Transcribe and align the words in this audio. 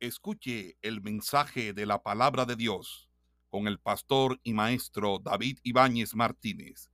Escuche 0.00 0.76
el 0.80 1.02
mensaje 1.02 1.72
de 1.72 1.84
la 1.84 2.00
palabra 2.04 2.44
de 2.44 2.54
Dios 2.54 3.10
con 3.48 3.66
el 3.66 3.80
pastor 3.80 4.38
y 4.44 4.52
maestro 4.52 5.18
David 5.18 5.58
Ibáñez 5.64 6.14
Martínez, 6.14 6.88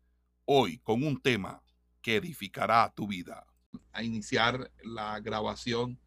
hoy 0.46 0.78
con 0.78 1.02
un 1.02 1.20
tema 1.20 1.62
que 2.00 2.16
edificará 2.16 2.90
tu 2.96 3.06
vida. 3.06 3.46
A 3.92 4.02
iniciar 4.02 4.70
la 4.82 5.20
grabación 5.20 6.00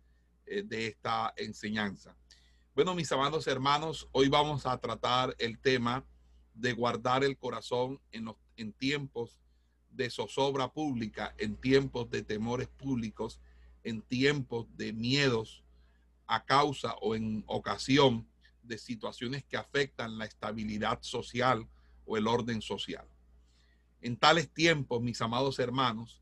eh, 0.47 0.63
de 0.63 0.87
esta 0.87 1.35
enseñanza. 1.37 2.17
Bueno, 2.73 2.95
mis 2.95 3.11
amados 3.11 3.45
hermanos, 3.45 4.09
hoy 4.11 4.27
vamos 4.27 4.65
a 4.65 4.75
tratar 4.79 5.35
el 5.37 5.59
tema 5.59 6.03
de 6.55 6.73
guardar 6.73 7.23
el 7.23 7.37
corazón 7.37 8.01
en, 8.11 8.33
en 8.55 8.73
tiempos 8.73 9.39
de 9.91 10.09
zozobra 10.09 10.73
pública, 10.73 11.35
en 11.37 11.57
tiempos 11.57 12.09
de 12.09 12.23
temores 12.23 12.69
públicos, 12.69 13.39
en 13.83 14.01
tiempos 14.01 14.65
de 14.75 14.93
miedos 14.93 15.63
a 16.27 16.45
causa 16.45 16.95
o 17.01 17.15
en 17.15 17.43
ocasión 17.47 18.27
de 18.63 18.77
situaciones 18.77 19.43
que 19.45 19.57
afectan 19.57 20.17
la 20.17 20.25
estabilidad 20.25 20.99
social 21.01 21.67
o 22.05 22.17
el 22.17 22.27
orden 22.27 22.61
social. 22.61 23.07
En 24.01 24.17
tales 24.17 24.53
tiempos, 24.53 25.01
mis 25.01 25.21
amados 25.21 25.57
hermanos, 25.59 26.21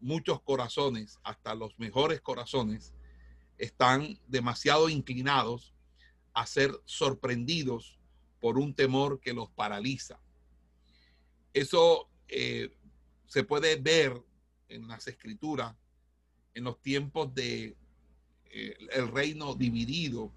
muchos 0.00 0.42
corazones, 0.42 1.18
hasta 1.22 1.54
los 1.54 1.78
mejores 1.78 2.20
corazones, 2.20 2.94
están 3.56 4.18
demasiado 4.26 4.88
inclinados 4.88 5.74
a 6.32 6.46
ser 6.46 6.72
sorprendidos 6.84 7.98
por 8.40 8.58
un 8.58 8.74
temor 8.74 9.20
que 9.20 9.34
los 9.34 9.50
paraliza. 9.50 10.18
Eso 11.52 12.08
eh, 12.28 12.74
se 13.26 13.44
puede 13.44 13.76
ver 13.76 14.20
en 14.68 14.88
las 14.88 15.06
escrituras 15.06 15.76
en 16.54 16.64
los 16.64 16.80
tiempos 16.80 17.34
de 17.34 17.76
el 18.50 19.08
reino 19.08 19.54
dividido, 19.54 20.32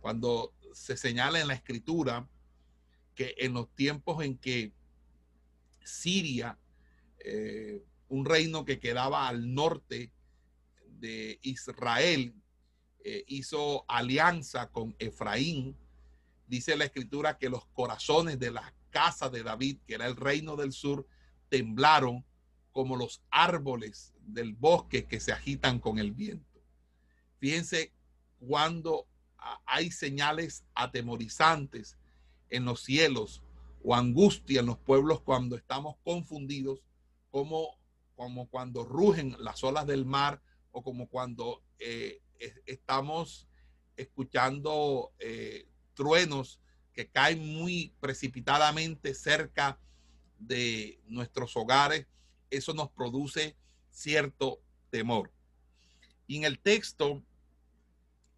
cuando 0.00 0.52
se 0.72 0.96
señala 0.96 1.40
en 1.40 1.48
la 1.48 1.54
escritura 1.54 2.28
que 3.14 3.34
en 3.38 3.54
los 3.54 3.74
tiempos 3.74 4.22
en 4.22 4.36
que 4.36 4.72
Siria, 5.82 6.58
eh, 7.18 7.82
un 8.08 8.24
reino 8.24 8.64
que 8.64 8.78
quedaba 8.78 9.26
al 9.26 9.54
norte 9.54 10.12
de 11.00 11.38
Israel, 11.42 12.34
eh, 13.02 13.24
hizo 13.26 13.84
alianza 13.88 14.68
con 14.70 14.94
Efraín, 14.98 15.76
dice 16.46 16.76
la 16.76 16.84
escritura 16.84 17.38
que 17.38 17.48
los 17.48 17.66
corazones 17.66 18.38
de 18.38 18.50
la 18.50 18.74
casa 18.90 19.30
de 19.30 19.42
David, 19.42 19.78
que 19.86 19.94
era 19.94 20.06
el 20.06 20.16
reino 20.16 20.56
del 20.56 20.72
sur, 20.72 21.06
temblaron 21.48 22.24
como 22.72 22.96
los 22.96 23.22
árboles 23.30 24.12
del 24.20 24.52
bosque 24.54 25.06
que 25.06 25.20
se 25.20 25.32
agitan 25.32 25.78
con 25.78 25.98
el 25.98 26.12
viento. 26.12 26.55
Fíjense 27.38 27.92
cuando 28.38 29.06
hay 29.64 29.90
señales 29.90 30.64
atemorizantes 30.74 31.96
en 32.50 32.64
los 32.64 32.82
cielos 32.82 33.42
o 33.82 33.94
angustia 33.94 34.60
en 34.60 34.66
los 34.66 34.78
pueblos 34.78 35.20
cuando 35.20 35.56
estamos 35.56 35.96
confundidos, 36.04 36.82
como, 37.30 37.78
cuando 38.50 38.84
rugen 38.84 39.36
las 39.38 39.62
olas 39.62 39.86
del 39.86 40.04
mar 40.04 40.42
o 40.72 40.82
como 40.82 41.08
cuando 41.08 41.62
eh, 41.78 42.20
estamos 42.66 43.46
escuchando 43.96 45.12
eh, 45.18 45.68
truenos 45.94 46.60
que 46.92 47.08
caen 47.08 47.46
muy 47.54 47.92
precipitadamente 48.00 49.14
cerca 49.14 49.78
de 50.38 51.00
nuestros 51.06 51.56
hogares, 51.56 52.06
eso 52.50 52.74
nos 52.74 52.90
produce 52.90 53.56
cierto 53.90 54.60
temor. 54.90 55.30
Y 56.26 56.36
en 56.36 56.44
el 56.44 56.58
texto 56.58 57.22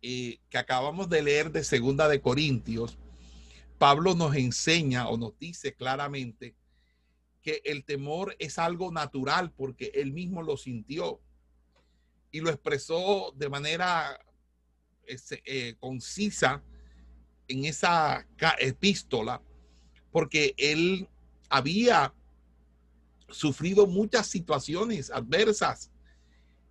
eh, 0.02 0.38
que 0.50 0.58
acabamos 0.58 1.08
de 1.08 1.22
leer 1.22 1.50
de 1.50 1.64
Segunda 1.64 2.08
de 2.08 2.20
Corintios, 2.20 2.98
Pablo 3.78 4.14
nos 4.14 4.34
enseña 4.34 5.08
o 5.08 5.16
nos 5.16 5.38
dice 5.38 5.74
claramente 5.74 6.54
que 7.42 7.62
el 7.64 7.84
temor 7.84 8.36
es 8.38 8.58
algo 8.58 8.90
natural 8.92 9.52
porque 9.52 9.92
él 9.94 10.12
mismo 10.12 10.42
lo 10.42 10.56
sintió 10.56 11.20
y 12.30 12.40
lo 12.40 12.50
expresó 12.50 13.32
de 13.36 13.48
manera 13.48 14.20
eh, 15.06 15.74
concisa 15.78 16.62
en 17.46 17.64
esa 17.64 18.26
epístola 18.58 19.40
porque 20.10 20.54
él 20.58 21.08
había 21.48 22.12
sufrido 23.30 23.86
muchas 23.86 24.26
situaciones 24.26 25.10
adversas 25.10 25.90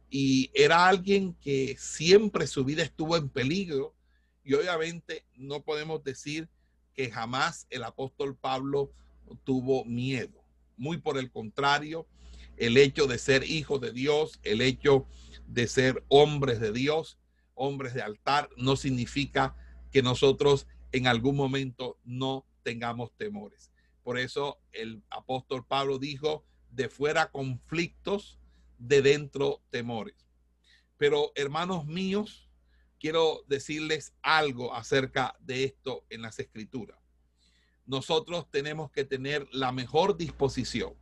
y 0.09 0.51
era 0.53 0.87
alguien 0.87 1.33
que 1.35 1.75
siempre 1.77 2.47
su 2.47 2.63
vida 2.63 2.83
estuvo 2.83 3.17
en 3.17 3.29
peligro 3.29 3.95
y 4.43 4.53
obviamente 4.53 5.25
no 5.35 5.61
podemos 5.63 6.03
decir 6.03 6.49
que 6.93 7.11
jamás 7.11 7.67
el 7.69 7.83
apóstol 7.83 8.35
Pablo 8.35 8.91
tuvo 9.43 9.83
miedo. 9.85 10.43
Muy 10.77 10.97
por 10.97 11.17
el 11.17 11.29
contrario, 11.29 12.07
el 12.55 12.77
hecho 12.77 13.07
de 13.07 13.17
ser 13.17 13.43
hijo 13.43 13.79
de 13.79 13.91
Dios, 13.91 14.39
el 14.43 14.61
hecho 14.61 15.05
de 15.47 15.67
ser 15.67 16.03
hombres 16.07 16.59
de 16.59 16.71
Dios, 16.71 17.19
hombres 17.53 17.93
de 17.93 18.01
altar, 18.01 18.49
no 18.57 18.75
significa 18.75 19.55
que 19.91 20.01
nosotros 20.01 20.67
en 20.91 21.07
algún 21.07 21.35
momento 21.35 21.99
no 22.03 22.45
tengamos 22.63 23.11
temores. 23.17 23.71
Por 24.03 24.17
eso 24.17 24.59
el 24.71 25.03
apóstol 25.09 25.65
Pablo 25.65 25.99
dijo, 25.99 26.45
de 26.71 26.89
fuera 26.89 27.31
conflictos, 27.31 28.39
de 28.77 29.01
dentro 29.01 29.63
temores. 29.69 30.15
Pero 30.97 31.31
hermanos 31.35 31.85
míos, 31.85 32.49
quiero 32.99 33.43
decirles 33.47 34.13
algo 34.21 34.73
acerca 34.73 35.35
de 35.39 35.63
esto 35.65 36.05
en 36.09 36.21
las 36.21 36.39
escrituras. 36.39 36.97
Nosotros 37.85 38.49
tenemos 38.51 38.91
que 38.91 39.05
tener 39.05 39.47
la 39.51 39.71
mejor 39.71 40.17
disposición, 40.17 40.93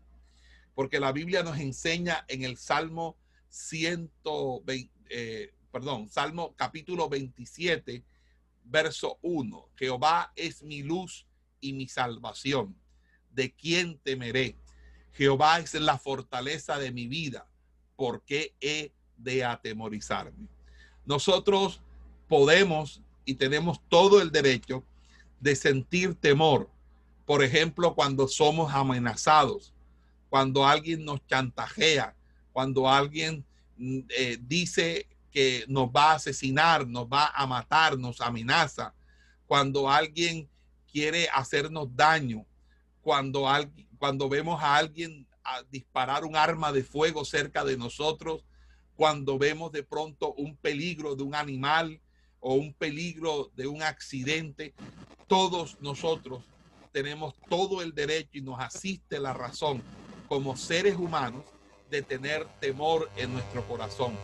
porque 0.73 0.99
la 0.99 1.11
Biblia 1.11 1.41
nos 1.43 1.57
enseña 1.57 2.25
en 2.27 2.43
el 2.43 2.57
Salmo 2.57 3.17
120, 3.49 4.91
eh, 5.09 5.53
perdón, 5.71 6.09
Salmo 6.09 6.53
capítulo 6.55 7.09
27, 7.09 8.03
verso 8.63 9.17
1. 9.21 9.69
Jehová 9.77 10.33
es 10.35 10.61
mi 10.61 10.83
luz 10.83 11.25
y 11.61 11.73
mi 11.73 11.87
salvación. 11.87 12.77
¿De 13.29 13.53
quién 13.53 13.97
temeré? 13.99 14.57
Jehová 15.13 15.59
es 15.59 15.73
la 15.73 15.97
fortaleza 15.97 16.77
de 16.77 16.91
mi 16.91 17.07
vida 17.07 17.49
por 17.95 18.21
qué 18.23 18.53
he 18.61 18.91
de 19.17 19.43
atemorizarme. 19.43 20.47
Nosotros 21.05 21.81
podemos 22.27 23.01
y 23.25 23.35
tenemos 23.35 23.79
todo 23.89 24.21
el 24.21 24.31
derecho 24.31 24.83
de 25.39 25.55
sentir 25.55 26.15
temor. 26.15 26.69
Por 27.25 27.43
ejemplo, 27.43 27.95
cuando 27.95 28.27
somos 28.27 28.73
amenazados, 28.73 29.73
cuando 30.29 30.65
alguien 30.65 31.05
nos 31.05 31.25
chantajea, 31.27 32.15
cuando 32.51 32.89
alguien 32.89 33.45
mm, 33.77 33.99
eh, 34.09 34.37
dice 34.41 35.07
que 35.31 35.65
nos 35.67 35.89
va 35.89 36.11
a 36.11 36.15
asesinar, 36.15 36.87
nos 36.87 37.05
va 37.07 37.27
a 37.27 37.45
matar, 37.45 37.97
nos 37.97 38.21
amenaza, 38.21 38.93
cuando 39.47 39.89
alguien 39.89 40.49
quiere 40.91 41.27
hacernos 41.33 41.93
daño, 41.95 42.45
cuando, 43.01 43.45
cuando 43.97 44.29
vemos 44.29 44.61
a 44.63 44.77
alguien 44.77 45.24
a 45.45 45.63
disparar 45.69 46.25
un 46.25 46.35
arma 46.35 46.71
de 46.71 46.83
fuego 46.83 47.23
cerca 47.23 47.63
de 47.63 47.77
nosotros 47.77 48.43
cuando 48.95 49.37
vemos 49.37 49.71
de 49.71 49.83
pronto 49.83 50.33
un 50.33 50.57
peligro 50.57 51.15
de 51.15 51.23
un 51.23 51.35
animal 51.35 52.01
o 52.39 52.55
un 52.55 52.73
peligro 52.73 53.51
de 53.55 53.67
un 53.67 53.83
accidente. 53.83 54.73
Todos 55.27 55.79
nosotros 55.81 56.43
tenemos 56.91 57.35
todo 57.49 57.81
el 57.81 57.93
derecho 57.93 58.37
y 58.37 58.41
nos 58.41 58.59
asiste 58.59 59.19
la 59.19 59.33
razón 59.33 59.81
como 60.27 60.55
seres 60.55 60.95
humanos 60.95 61.43
de 61.89 62.01
tener 62.01 62.47
temor 62.59 63.09
en 63.15 63.33
nuestro 63.33 63.67
corazón, 63.67 64.17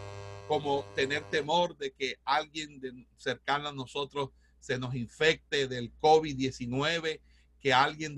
como 0.47 0.83
tener 0.95 1.23
temor 1.29 1.77
de 1.77 1.91
que 1.91 2.17
alguien 2.25 3.07
cercano 3.17 3.69
a 3.69 3.73
nosotros 3.73 4.29
se 4.59 4.77
nos 4.79 4.95
infecte 4.95 5.67
del 5.67 5.91
COVID-19, 5.99 7.19
que 7.59 7.73
alguien 7.73 8.15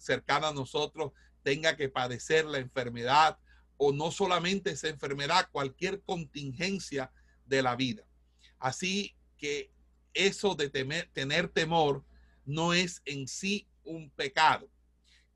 cercano 0.00 0.48
a 0.48 0.52
nosotros 0.52 1.12
tenga 1.42 1.76
que 1.76 1.88
padecer 1.88 2.44
la 2.44 2.58
enfermedad 2.58 3.38
o 3.76 3.92
no 3.92 4.10
solamente 4.10 4.70
esa 4.70 4.88
enfermedad, 4.88 5.48
cualquier 5.50 6.02
contingencia 6.02 7.10
de 7.46 7.62
la 7.62 7.74
vida. 7.76 8.04
Así 8.58 9.16
que 9.36 9.72
eso 10.14 10.54
de 10.54 10.70
tener 10.70 11.48
temor 11.48 12.04
no 12.44 12.74
es 12.74 13.02
en 13.04 13.26
sí 13.26 13.68
un 13.84 14.10
pecado. 14.10 14.68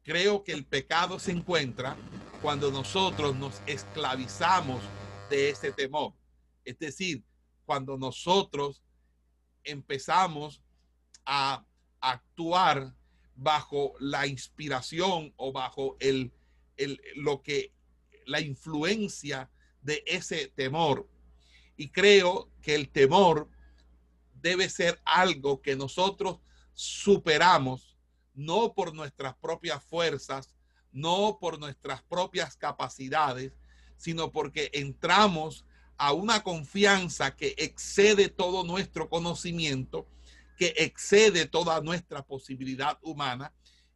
Creo 0.02 0.44
que 0.44 0.52
el 0.52 0.64
pecado 0.64 1.18
se 1.18 1.32
encuentra 1.32 1.96
cuando 2.40 2.70
nosotros 2.70 3.34
nos 3.34 3.60
esclavizamos 3.66 4.80
de 5.28 5.50
ese 5.50 5.72
temor. 5.72 6.14
Es 6.64 6.78
decir, 6.78 7.24
cuando 7.64 7.96
nosotros 7.96 8.82
empezamos 9.64 10.62
a 11.24 11.66
actuar 12.00 12.94
bajo 13.36 13.94
la 14.00 14.26
inspiración 14.26 15.32
o 15.36 15.52
bajo 15.52 15.96
el, 16.00 16.32
lo 17.16 17.42
que 17.42 17.72
la 18.26 18.40
influencia 18.40 19.50
de 19.82 20.02
ese 20.06 20.48
temor. 20.48 21.08
Y 21.76 21.90
creo 21.90 22.50
que 22.62 22.74
el 22.74 22.88
temor 22.88 23.48
debe 24.34 24.68
ser 24.68 25.00
algo 25.04 25.60
que 25.60 25.76
nosotros 25.76 26.40
superamos, 26.72 27.96
no 28.34 28.74
por 28.74 28.94
nuestras 28.94 29.34
propias 29.36 29.82
fuerzas, 29.84 30.54
no 30.92 31.38
por 31.40 31.58
nuestras 31.58 32.02
propias 32.02 32.56
capacidades, 32.56 33.52
sino 33.96 34.32
porque 34.32 34.70
entramos 34.72 35.64
a 35.98 36.12
una 36.12 36.42
confianza 36.42 37.34
que 37.36 37.54
excede 37.58 38.28
todo 38.28 38.64
nuestro 38.64 39.08
conocimiento, 39.08 40.06
que 40.56 40.74
excede 40.78 41.46
toda 41.46 41.80
nuestra 41.80 42.22
posibilidad 42.22 42.98
humana 43.02 43.52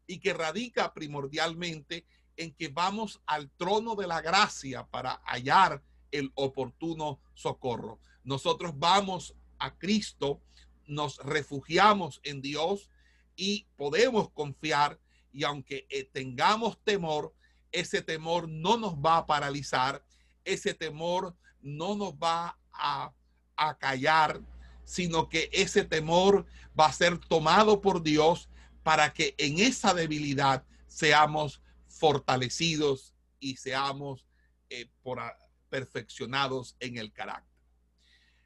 y 0.07 0.19
que 0.19 0.35
radica 0.35 0.93
primordialmente 0.93 2.07
en 2.37 2.55
que 2.55 2.69
vamos 2.69 3.21
al 3.27 3.51
trono 3.51 3.95
de 3.95 4.07
la 4.07 4.21
gracia 4.21 4.87
para 4.87 5.21
hallar 5.25 5.83
el 6.11 6.33
oportuno 6.35 7.21
socorro. 7.35 8.01
Nosotros 8.25 8.73
vamos 8.77 9.35
a 9.59 9.77
Cristo, 9.77 10.41
nos 10.87 11.19
refugiamos 11.19 12.21
en 12.25 12.41
Dios 12.41 12.91
y 13.37 13.67
podemos 13.77 14.31
confiar 14.31 14.99
y 15.33 15.45
aunque 15.45 15.87
eh, 15.91 16.05
tengamos 16.13 16.83
temor, 16.83 17.35
ese 17.73 18.03
temor 18.03 18.49
no 18.49 18.77
nos 18.77 18.95
va 18.95 19.19
a 19.19 19.27
paralizar, 19.27 20.05
ese 20.45 20.75
temor 20.75 21.37
no 21.63 21.95
nos 21.95 22.15
va 22.15 22.59
a, 22.73 23.13
a 23.57 23.79
callar, 23.79 24.41
sino 24.91 25.29
que 25.29 25.49
ese 25.53 25.85
temor 25.85 26.47
va 26.79 26.87
a 26.87 26.93
ser 26.93 27.17
tomado 27.17 27.81
por 27.81 28.03
Dios 28.03 28.49
para 28.83 29.13
que 29.13 29.37
en 29.39 29.61
esa 29.61 29.95
debilidad 29.95 30.65
seamos 30.89 31.63
fortalecidos 31.87 33.15
y 33.39 33.57
seamos 33.57 34.27
eh, 34.69 34.91
por, 35.01 35.21
perfeccionados 35.69 36.75
en 36.81 36.99
el 36.99 37.13
carácter. 37.13 37.57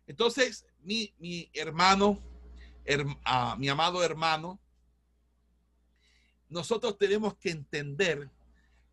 Entonces, 0.06 0.67
mi, 0.82 1.14
mi 1.17 1.50
hermano, 1.55 2.23
ah, 3.25 3.56
mi 3.58 3.70
amado 3.70 4.05
hermano, 4.05 4.61
nosotros 6.50 6.99
tenemos 6.99 7.37
que 7.38 7.52
entender 7.52 8.31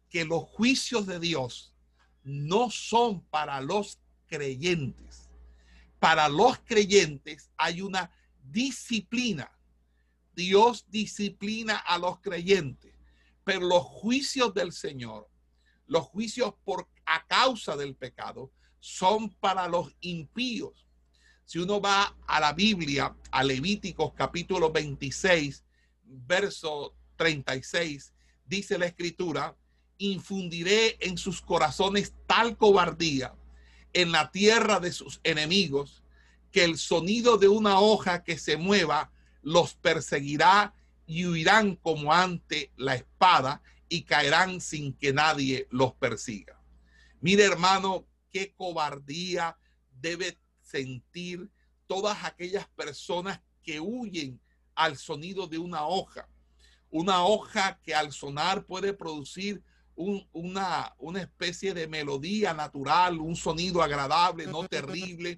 que 0.09 0.23
los 0.23 0.43
juicios 0.43 1.05
de 1.05 1.19
Dios 1.19 1.75
no 2.23 2.69
son 2.69 3.25
para 3.25 3.59
los 3.59 3.99
creyentes. 4.27 5.20
Para 6.01 6.27
los 6.29 6.57
creyentes 6.65 7.51
hay 7.57 7.79
una 7.83 8.09
disciplina. 8.41 9.51
Dios 10.33 10.83
disciplina 10.89 11.77
a 11.77 11.99
los 11.99 12.19
creyentes, 12.21 12.95
pero 13.43 13.67
los 13.67 13.83
juicios 13.83 14.51
del 14.55 14.71
Señor, 14.71 15.29
los 15.85 16.05
juicios 16.05 16.55
por 16.63 16.89
a 17.05 17.23
causa 17.27 17.77
del 17.77 17.95
pecado, 17.95 18.51
son 18.79 19.29
para 19.29 19.67
los 19.67 19.95
impíos. 19.99 20.87
Si 21.45 21.59
uno 21.59 21.79
va 21.79 22.17
a 22.25 22.39
la 22.39 22.53
Biblia, 22.53 23.15
a 23.29 23.43
Levíticos 23.43 24.13
capítulo 24.15 24.71
26, 24.71 25.63
verso 26.01 26.95
36, 27.15 28.11
dice 28.43 28.79
la 28.79 28.87
escritura, 28.87 29.55
infundiré 29.99 30.97
en 30.99 31.15
sus 31.15 31.43
corazones 31.43 32.15
tal 32.25 32.57
cobardía 32.57 33.35
en 33.93 34.11
la 34.11 34.31
tierra 34.31 34.79
de 34.79 34.91
sus 34.91 35.19
enemigos, 35.23 36.03
que 36.51 36.63
el 36.63 36.77
sonido 36.77 37.37
de 37.37 37.47
una 37.47 37.79
hoja 37.79 38.23
que 38.23 38.37
se 38.37 38.57
mueva 38.57 39.11
los 39.41 39.73
perseguirá 39.75 40.73
y 41.05 41.25
huirán 41.25 41.75
como 41.75 42.13
ante 42.13 42.71
la 42.77 42.95
espada 42.95 43.61
y 43.89 44.03
caerán 44.03 44.61
sin 44.61 44.93
que 44.93 45.13
nadie 45.13 45.67
los 45.69 45.93
persiga. 45.93 46.61
Mire 47.19 47.43
hermano, 47.43 48.07
qué 48.31 48.53
cobardía 48.53 49.57
debe 49.91 50.39
sentir 50.61 51.49
todas 51.87 52.23
aquellas 52.23 52.67
personas 52.69 53.41
que 53.63 53.79
huyen 53.79 54.39
al 54.75 54.97
sonido 54.97 55.47
de 55.47 55.57
una 55.57 55.85
hoja. 55.85 56.27
Una 56.89 57.23
hoja 57.23 57.79
que 57.83 57.93
al 57.93 58.11
sonar 58.11 58.65
puede 58.65 58.93
producir 58.93 59.63
una, 60.33 60.93
una 60.99 61.21
especie 61.21 61.73
de 61.73 61.87
melodía 61.87 62.53
natural, 62.53 63.19
un 63.19 63.35
sonido 63.35 63.81
agradable, 63.81 64.47
no 64.47 64.67
terrible, 64.67 65.37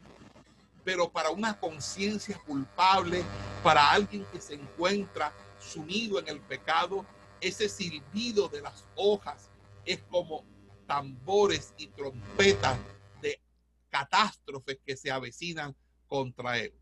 pero 0.84 1.12
para 1.12 1.30
una 1.30 1.60
conciencia 1.60 2.38
culpable, 2.46 3.24
para 3.64 3.92
alguien 3.92 4.26
que 4.32 4.42
se 4.42 4.56
encuentra 4.56 5.34
sumido 5.60 6.20
en 6.20 6.28
el 6.28 6.40
pecado, 6.40 7.06
ese 7.42 7.70
silbido 7.70 8.48
de 8.48 8.62
las 8.62 8.86
hojas 8.96 9.50
es 9.86 10.02
como 10.10 10.46
tambores 10.88 11.74
y 11.78 11.88
trompetas 11.88 12.78
de 13.22 13.42
catástrofes 13.90 14.80
que 14.86 14.98
se 14.98 15.12
avecinan 15.12 15.76
contra 16.08 16.60
él. 16.60 16.74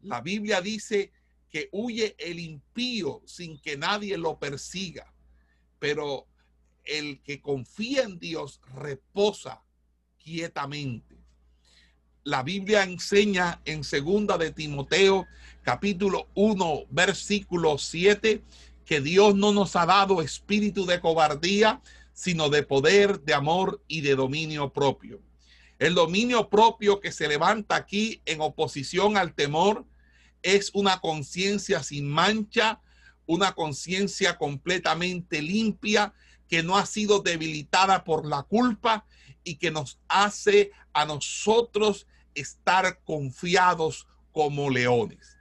La 0.00 0.20
Biblia 0.20 0.60
dice 0.60 1.12
que 1.50 1.68
huye 1.72 2.14
el 2.18 2.38
impío 2.38 3.22
sin 3.26 3.58
que 3.60 3.76
nadie 3.76 4.16
lo 4.18 4.38
persiga, 4.38 5.12
pero 5.78 6.26
el 6.86 7.20
que 7.22 7.40
confía 7.40 8.02
en 8.02 8.18
Dios 8.18 8.60
reposa 8.74 9.62
quietamente. 10.18 11.16
La 12.24 12.42
Biblia 12.42 12.82
enseña 12.82 13.60
en 13.64 13.84
segunda 13.84 14.36
de 14.38 14.50
Timoteo 14.50 15.26
capítulo 15.62 16.28
1 16.34 16.86
versículo 16.90 17.78
7 17.78 18.42
que 18.84 19.00
Dios 19.00 19.34
no 19.34 19.52
nos 19.52 19.76
ha 19.76 19.84
dado 19.84 20.22
espíritu 20.22 20.86
de 20.86 21.00
cobardía, 21.00 21.82
sino 22.12 22.48
de 22.48 22.62
poder, 22.62 23.20
de 23.20 23.34
amor 23.34 23.82
y 23.88 24.00
de 24.00 24.14
dominio 24.14 24.72
propio. 24.72 25.20
El 25.78 25.94
dominio 25.94 26.48
propio 26.48 27.00
que 27.00 27.12
se 27.12 27.28
levanta 27.28 27.76
aquí 27.76 28.22
en 28.24 28.40
oposición 28.40 29.16
al 29.16 29.34
temor 29.34 29.84
es 30.42 30.70
una 30.72 31.00
conciencia 31.00 31.82
sin 31.82 32.08
mancha, 32.08 32.80
una 33.26 33.52
conciencia 33.52 34.38
completamente 34.38 35.42
limpia 35.42 36.14
que 36.48 36.62
no 36.62 36.76
ha 36.76 36.86
sido 36.86 37.20
debilitada 37.20 38.04
por 38.04 38.26
la 38.26 38.42
culpa 38.42 39.04
y 39.44 39.56
que 39.56 39.70
nos 39.70 39.98
hace 40.08 40.72
a 40.92 41.04
nosotros 41.04 42.06
estar 42.34 43.00
confiados 43.04 44.06
como 44.32 44.70
leones. 44.70 45.36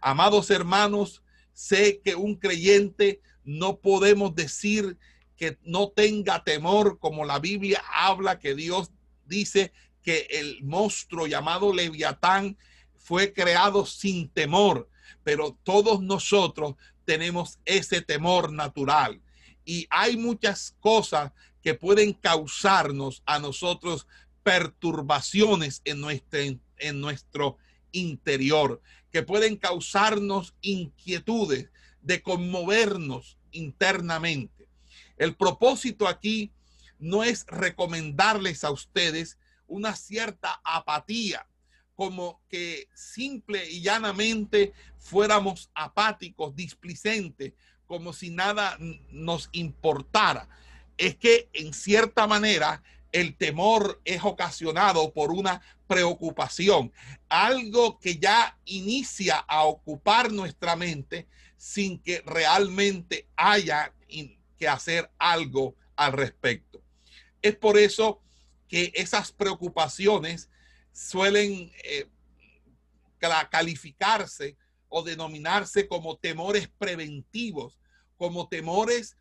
Amados 0.00 0.50
hermanos, 0.50 1.22
sé 1.52 2.00
que 2.04 2.14
un 2.14 2.36
creyente 2.36 3.20
no 3.44 3.78
podemos 3.78 4.34
decir 4.34 4.98
que 5.36 5.58
no 5.62 5.88
tenga 5.90 6.42
temor, 6.44 6.98
como 6.98 7.24
la 7.24 7.38
Biblia 7.38 7.82
habla, 7.92 8.38
que 8.38 8.54
Dios 8.54 8.90
dice 9.24 9.72
que 10.02 10.26
el 10.30 10.62
monstruo 10.62 11.26
llamado 11.26 11.74
Leviatán 11.74 12.56
fue 12.96 13.32
creado 13.32 13.84
sin 13.84 14.28
temor, 14.30 14.88
pero 15.22 15.58
todos 15.62 16.00
nosotros 16.00 16.74
tenemos 17.04 17.58
ese 17.64 18.00
temor 18.00 18.52
natural 18.52 19.20
y 19.66 19.86
hay 19.90 20.16
muchas 20.16 20.74
cosas 20.80 21.32
que 21.60 21.74
pueden 21.74 22.14
causarnos 22.14 23.22
a 23.26 23.38
nosotros 23.40 24.06
perturbaciones 24.42 25.82
en 25.84 26.00
nuestro, 26.00 26.38
en 26.78 27.00
nuestro 27.00 27.58
interior, 27.90 28.80
que 29.10 29.24
pueden 29.24 29.56
causarnos 29.56 30.54
inquietudes 30.60 31.68
de 32.00 32.22
conmovernos 32.22 33.36
internamente. 33.50 34.68
El 35.18 35.34
propósito 35.34 36.06
aquí 36.06 36.52
no 37.00 37.24
es 37.24 37.44
recomendarles 37.48 38.62
a 38.62 38.70
ustedes 38.70 39.36
una 39.66 39.96
cierta 39.96 40.60
apatía, 40.62 41.48
como 41.96 42.40
que 42.48 42.88
simple 42.94 43.68
y 43.68 43.80
llanamente 43.80 44.72
fuéramos 44.98 45.70
apáticos, 45.74 46.54
displicentes, 46.54 47.54
como 47.86 48.12
si 48.12 48.30
nada 48.30 48.76
nos 49.10 49.48
importara. 49.52 50.48
Es 50.96 51.16
que 51.16 51.48
en 51.52 51.72
cierta 51.72 52.26
manera 52.26 52.82
el 53.12 53.36
temor 53.36 54.00
es 54.04 54.22
ocasionado 54.24 55.12
por 55.12 55.30
una 55.30 55.60
preocupación, 55.86 56.92
algo 57.28 57.98
que 57.98 58.18
ya 58.18 58.58
inicia 58.64 59.36
a 59.36 59.64
ocupar 59.64 60.32
nuestra 60.32 60.76
mente 60.76 61.26
sin 61.56 61.98
que 61.98 62.22
realmente 62.26 63.26
haya 63.36 63.92
que 64.58 64.68
hacer 64.68 65.10
algo 65.18 65.74
al 65.96 66.12
respecto. 66.12 66.82
Es 67.42 67.56
por 67.56 67.78
eso 67.78 68.20
que 68.68 68.92
esas 68.94 69.32
preocupaciones 69.32 70.48
suelen 70.92 71.72
eh, 71.84 72.08
calificarse 73.50 74.56
o 74.88 75.02
denominarse 75.02 75.88
como 75.88 76.16
temores 76.16 76.68
preventivos, 76.78 77.78
como 78.16 78.48
temores 78.48 79.16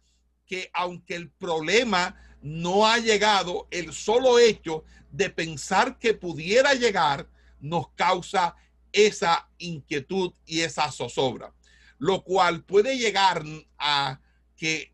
que 0.46 0.70
aunque 0.74 1.16
el 1.16 1.32
problema 1.32 2.16
no 2.42 2.86
ha 2.86 3.00
llegado, 3.00 3.68
el 3.72 3.94
solo 3.94 4.38
hecho 4.38 4.84
de 5.12 5.30
pensar 5.30 5.98
que 5.98 6.14
pudiera 6.14 6.74
llegar 6.74 7.28
nos 7.60 7.90
causa 7.96 8.56
esa 8.92 9.50
inquietud 9.58 10.34
y 10.46 10.62
esa 10.62 10.92
zozobra, 10.92 11.54
lo 11.98 12.24
cual 12.24 12.64
puede 12.64 12.98
llegar 12.98 13.44
a 13.78 14.20
que 14.56 14.94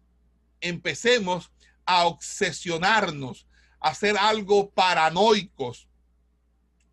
empecemos 0.62 1.52
a 1.86 2.06
obsesionarnos, 2.06 3.48
a 3.80 3.90
hacer 3.90 4.18
algo 4.18 4.70
paranoicos, 4.70 5.88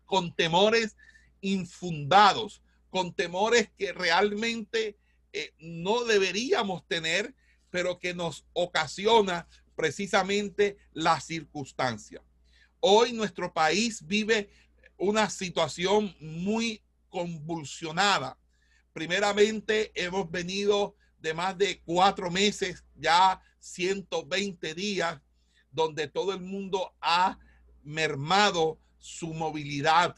con 0.05 0.33
temores 0.33 0.97
infundados, 1.39 2.61
con 2.89 3.13
temores 3.13 3.69
que 3.77 3.91
realmente 3.93 4.97
eh, 5.33 5.53
no 5.59 6.03
deberíamos 6.03 6.87
tener, 6.87 7.35
pero 7.69 7.99
que 7.99 8.13
nos 8.13 8.45
ocasiona 8.53 9.47
precisamente 9.75 10.77
la 10.91 11.19
circunstancia. 11.21 12.21
Hoy 12.79 13.13
nuestro 13.13 13.53
país 13.53 14.05
vive 14.05 14.49
una 14.97 15.29
situación 15.29 16.15
muy 16.19 16.81
convulsionada. 17.09 18.37
Primeramente, 18.93 19.91
hemos 19.95 20.29
venido 20.29 20.95
de 21.19 21.33
más 21.33 21.57
de 21.57 21.81
cuatro 21.81 22.29
meses, 22.31 22.83
ya 22.95 23.41
120 23.59 24.73
días, 24.73 25.21
donde 25.71 26.07
todo 26.07 26.33
el 26.33 26.41
mundo 26.41 26.93
ha 27.01 27.37
mermado 27.83 28.79
su 28.97 29.33
movilidad, 29.33 30.15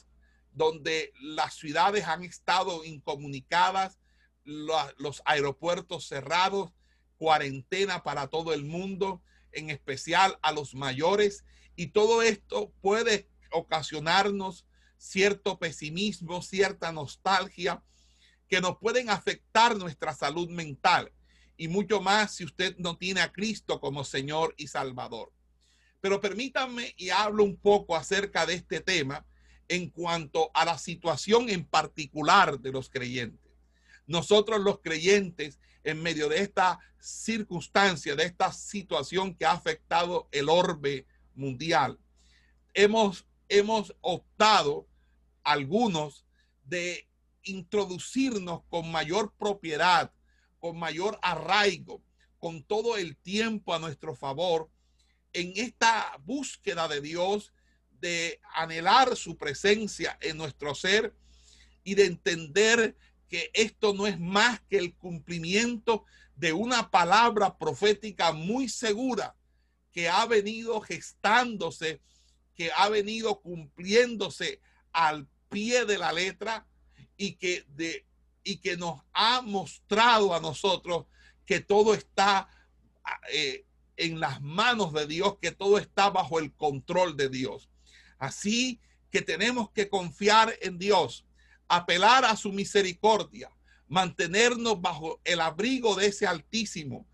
donde 0.51 1.13
las 1.22 1.55
ciudades 1.55 2.05
han 2.05 2.24
estado 2.24 2.84
incomunicadas, 2.84 4.00
los 4.43 5.22
aeropuertos 5.25 6.08
cerrados, 6.08 6.72
cuarentena 7.17 8.03
para 8.03 8.27
todo 8.27 8.53
el 8.53 8.65
mundo, 8.65 9.22
en 9.51 9.70
especial 9.70 10.39
a 10.41 10.51
los 10.51 10.74
mayores, 10.74 11.46
y 11.75 11.88
todo 11.88 12.22
esto 12.22 12.74
puede 12.81 13.29
ocasionarnos 13.51 14.65
cierto 14.98 15.60
pesimismo, 15.60 16.41
cierta 16.41 16.91
nostalgia, 16.91 17.84
que 18.48 18.62
nos 18.62 18.77
pueden 18.79 19.10
afectar 19.10 19.77
nuestra 19.77 20.13
salud 20.13 20.50
mental 20.50 21.12
y 21.55 21.67
mucho 21.67 22.01
más 22.01 22.36
si 22.36 22.43
usted 22.43 22.75
no 22.77 22.98
tiene 22.98 23.22
a 23.22 23.31
Cristo 23.31 23.79
como 23.79 24.03
Señor 24.03 24.53
y 24.58 24.67
Salvador. 24.67 25.31
Pero 26.01 26.20
permítanme 26.20 26.93
y 26.98 27.10
hablo 27.10 27.43
un 27.43 27.55
poco 27.55 27.96
acerca 27.96 28.46
de 28.46 28.55
este 28.55 28.81
tema 28.81 29.25
en 29.71 29.89
cuanto 29.89 30.51
a 30.53 30.65
la 30.65 30.77
situación 30.77 31.49
en 31.49 31.63
particular 31.63 32.59
de 32.59 32.73
los 32.73 32.89
creyentes. 32.89 33.53
Nosotros 34.05 34.59
los 34.59 34.81
creyentes, 34.81 35.59
en 35.85 36.03
medio 36.03 36.27
de 36.27 36.41
esta 36.41 36.77
circunstancia, 36.99 38.17
de 38.17 38.25
esta 38.25 38.51
situación 38.51 39.33
que 39.33 39.45
ha 39.45 39.53
afectado 39.53 40.27
el 40.33 40.49
orbe 40.49 41.07
mundial, 41.35 41.97
hemos, 42.73 43.25
hemos 43.47 43.95
optado 44.01 44.89
algunos 45.41 46.25
de 46.65 47.07
introducirnos 47.43 48.63
con 48.67 48.91
mayor 48.91 49.33
propiedad, 49.37 50.11
con 50.59 50.77
mayor 50.77 51.17
arraigo, 51.21 52.03
con 52.39 52.61
todo 52.61 52.97
el 52.97 53.15
tiempo 53.15 53.73
a 53.73 53.79
nuestro 53.79 54.17
favor 54.17 54.69
en 55.31 55.53
esta 55.55 56.11
búsqueda 56.25 56.89
de 56.89 56.99
Dios, 56.99 57.53
de 58.01 58.41
anhelar 58.53 59.15
su 59.15 59.38
presencia 59.38 60.17
en 60.22 60.38
nuestro 60.38 60.75
ser 60.75 61.15
y 61.84 61.96
de 61.96 62.05
entender 62.05 62.98
que 63.29 63.50
esto 63.53 63.93
no 63.93 64.08
es 64.08 64.20
más 64.20 64.60
que 64.70 64.77
el 64.77 64.96
cumplimiento 64.96 66.03
de 66.36 66.51
una 66.51 66.91
palabra 66.91 67.58
profética 67.58 68.34
muy 68.34 68.67
segura 68.67 69.36
que 69.91 70.10
ha 70.10 70.25
venido 70.25 70.81
gestándose, 70.81 72.01
que 72.55 72.72
ha 72.75 72.89
venido 72.89 73.39
cumpliéndose 73.41 74.60
al 74.91 75.27
pie 75.50 75.86
de 75.86 75.98
la 75.98 76.12
letra 76.12 76.67
y 77.15 77.34
que, 77.34 77.65
de, 77.70 78.05
y 78.43 78.58
que 78.58 78.77
nos 78.77 79.01
ha 79.13 79.41
mostrado 79.41 80.34
a 80.34 80.39
nosotros 80.39 81.05
que 81.46 81.60
todo 81.60 81.93
está 81.93 82.50
eh, 83.31 83.65
en 83.98 84.20
las 84.20 84.41
manos 84.41 84.93
de 84.93 85.05
Dios, 85.05 85.38
que 85.39 85.51
todo 85.51 85.77
está 85.77 86.10
bajo 86.10 86.39
el 86.39 86.53
control 86.53 87.15
de 87.15 87.29
Dios. 87.29 87.70
Así 88.21 88.79
que 89.11 89.21
tenemos 89.21 89.71
que 89.71 89.89
confiar 89.89 90.55
en 90.61 90.77
Dios, 90.77 91.25
apelar 91.67 92.23
a 92.23 92.35
su 92.35 92.53
misericordia, 92.53 93.49
mantenernos 93.87 94.79
bajo 94.79 95.19
el 95.23 95.41
abrigo 95.41 95.95
de 95.95 96.07
ese 96.07 96.27
altísimo, 96.27 97.05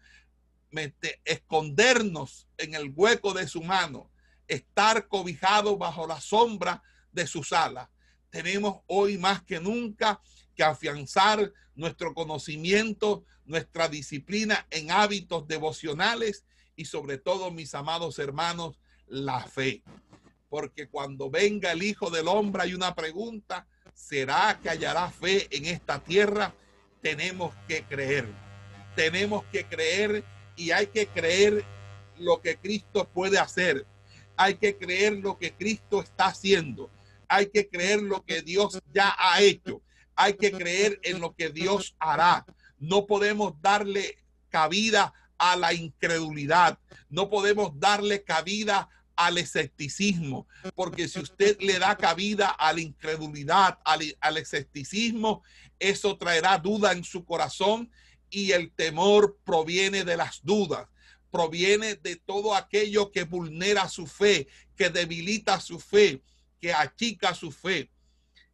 escondernos 1.25 2.47
en 2.57 2.75
el 2.75 2.91
hueco 2.95 3.33
de 3.33 3.47
su 3.47 3.63
mano, 3.63 4.11
estar 4.47 5.07
cobijados 5.07 5.77
bajo 5.79 6.05
la 6.05 6.21
sombra 6.21 6.83
de 7.11 7.25
sus 7.25 7.53
alas 7.53 7.89
tenemos 8.29 8.81
hoy 8.87 9.17
más 9.17 9.41
que 9.43 9.59
nunca 9.59 10.21
que 10.55 10.63
afianzar 10.63 11.51
nuestro 11.75 12.13
conocimiento, 12.13 13.25
nuestra 13.45 13.87
disciplina 13.87 14.67
en 14.69 14.91
hábitos 14.91 15.47
devocionales 15.47 16.45
y 16.75 16.85
sobre 16.85 17.17
todo, 17.17 17.51
mis 17.51 17.73
amados 17.73 18.19
hermanos, 18.19 18.79
la 19.07 19.41
fe. 19.41 19.83
Porque 20.49 20.87
cuando 20.87 21.29
venga 21.29 21.71
el 21.71 21.83
Hijo 21.83 22.09
del 22.09 22.27
Hombre 22.27 22.63
hay 22.63 22.73
una 22.73 22.95
pregunta, 22.95 23.67
¿será 23.93 24.59
que 24.61 24.69
hallará 24.69 25.09
fe 25.11 25.47
en 25.51 25.65
esta 25.65 25.99
tierra? 25.99 26.53
Tenemos 27.01 27.53
que 27.67 27.83
creer. 27.83 28.27
Tenemos 28.95 29.43
que 29.51 29.65
creer 29.65 30.23
y 30.55 30.71
hay 30.71 30.87
que 30.87 31.07
creer 31.07 31.63
lo 32.17 32.41
que 32.41 32.57
Cristo 32.57 33.07
puede 33.13 33.37
hacer. 33.37 33.85
Hay 34.35 34.55
que 34.55 34.77
creer 34.77 35.13
lo 35.13 35.37
que 35.37 35.53
Cristo 35.53 36.01
está 36.01 36.27
haciendo 36.27 36.89
hay 37.27 37.47
que 37.47 37.67
creer 37.67 38.01
lo 38.01 38.23
que 38.23 38.41
Dios 38.41 38.79
ya 38.93 39.15
ha 39.17 39.41
hecho. 39.41 39.81
Hay 40.15 40.33
que 40.33 40.51
creer 40.51 40.99
en 41.03 41.19
lo 41.19 41.35
que 41.35 41.49
Dios 41.49 41.95
hará. 41.99 42.45
No 42.79 43.05
podemos 43.05 43.53
darle 43.61 44.17
cabida 44.49 45.13
a 45.37 45.55
la 45.55 45.73
incredulidad. 45.73 46.79
No 47.09 47.29
podemos 47.29 47.79
darle 47.79 48.23
cabida 48.23 48.89
al 49.17 49.37
escepticismo, 49.37 50.47
porque 50.75 51.07
si 51.07 51.19
usted 51.19 51.57
le 51.59 51.79
da 51.79 51.97
cabida 51.97 52.49
a 52.49 52.71
la 52.71 52.81
incredulidad, 52.81 53.79
al, 53.83 54.15
al 54.21 54.37
escepticismo, 54.37 55.43
eso 55.79 56.17
traerá 56.17 56.57
duda 56.57 56.93
en 56.93 57.03
su 57.03 57.25
corazón 57.25 57.91
y 58.29 58.51
el 58.51 58.71
temor 58.71 59.37
proviene 59.43 60.05
de 60.05 60.15
las 60.15 60.39
dudas 60.43 60.87
proviene 61.31 61.95
de 61.95 62.15
todo 62.15 62.55
aquello 62.55 63.11
que 63.11 63.23
vulnera 63.23 63.89
su 63.89 64.07
fe, 64.07 64.47
que 64.75 64.89
debilita 64.89 65.59
su 65.59 65.79
fe, 65.79 66.23
que 66.59 66.73
achica 66.73 67.33
su 67.35 67.51
fe. 67.51 67.91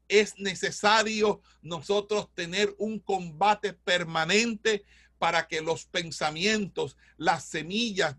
Es 0.07 0.37
necesario 0.37 1.41
nosotros 1.61 2.29
tener 2.33 2.75
un 2.77 2.99
combate 2.99 3.73
permanente 3.73 4.83
para 5.17 5.47
que 5.47 5.61
los 5.61 5.85
pensamientos, 5.85 6.97
las 7.17 7.45
semillas, 7.45 8.17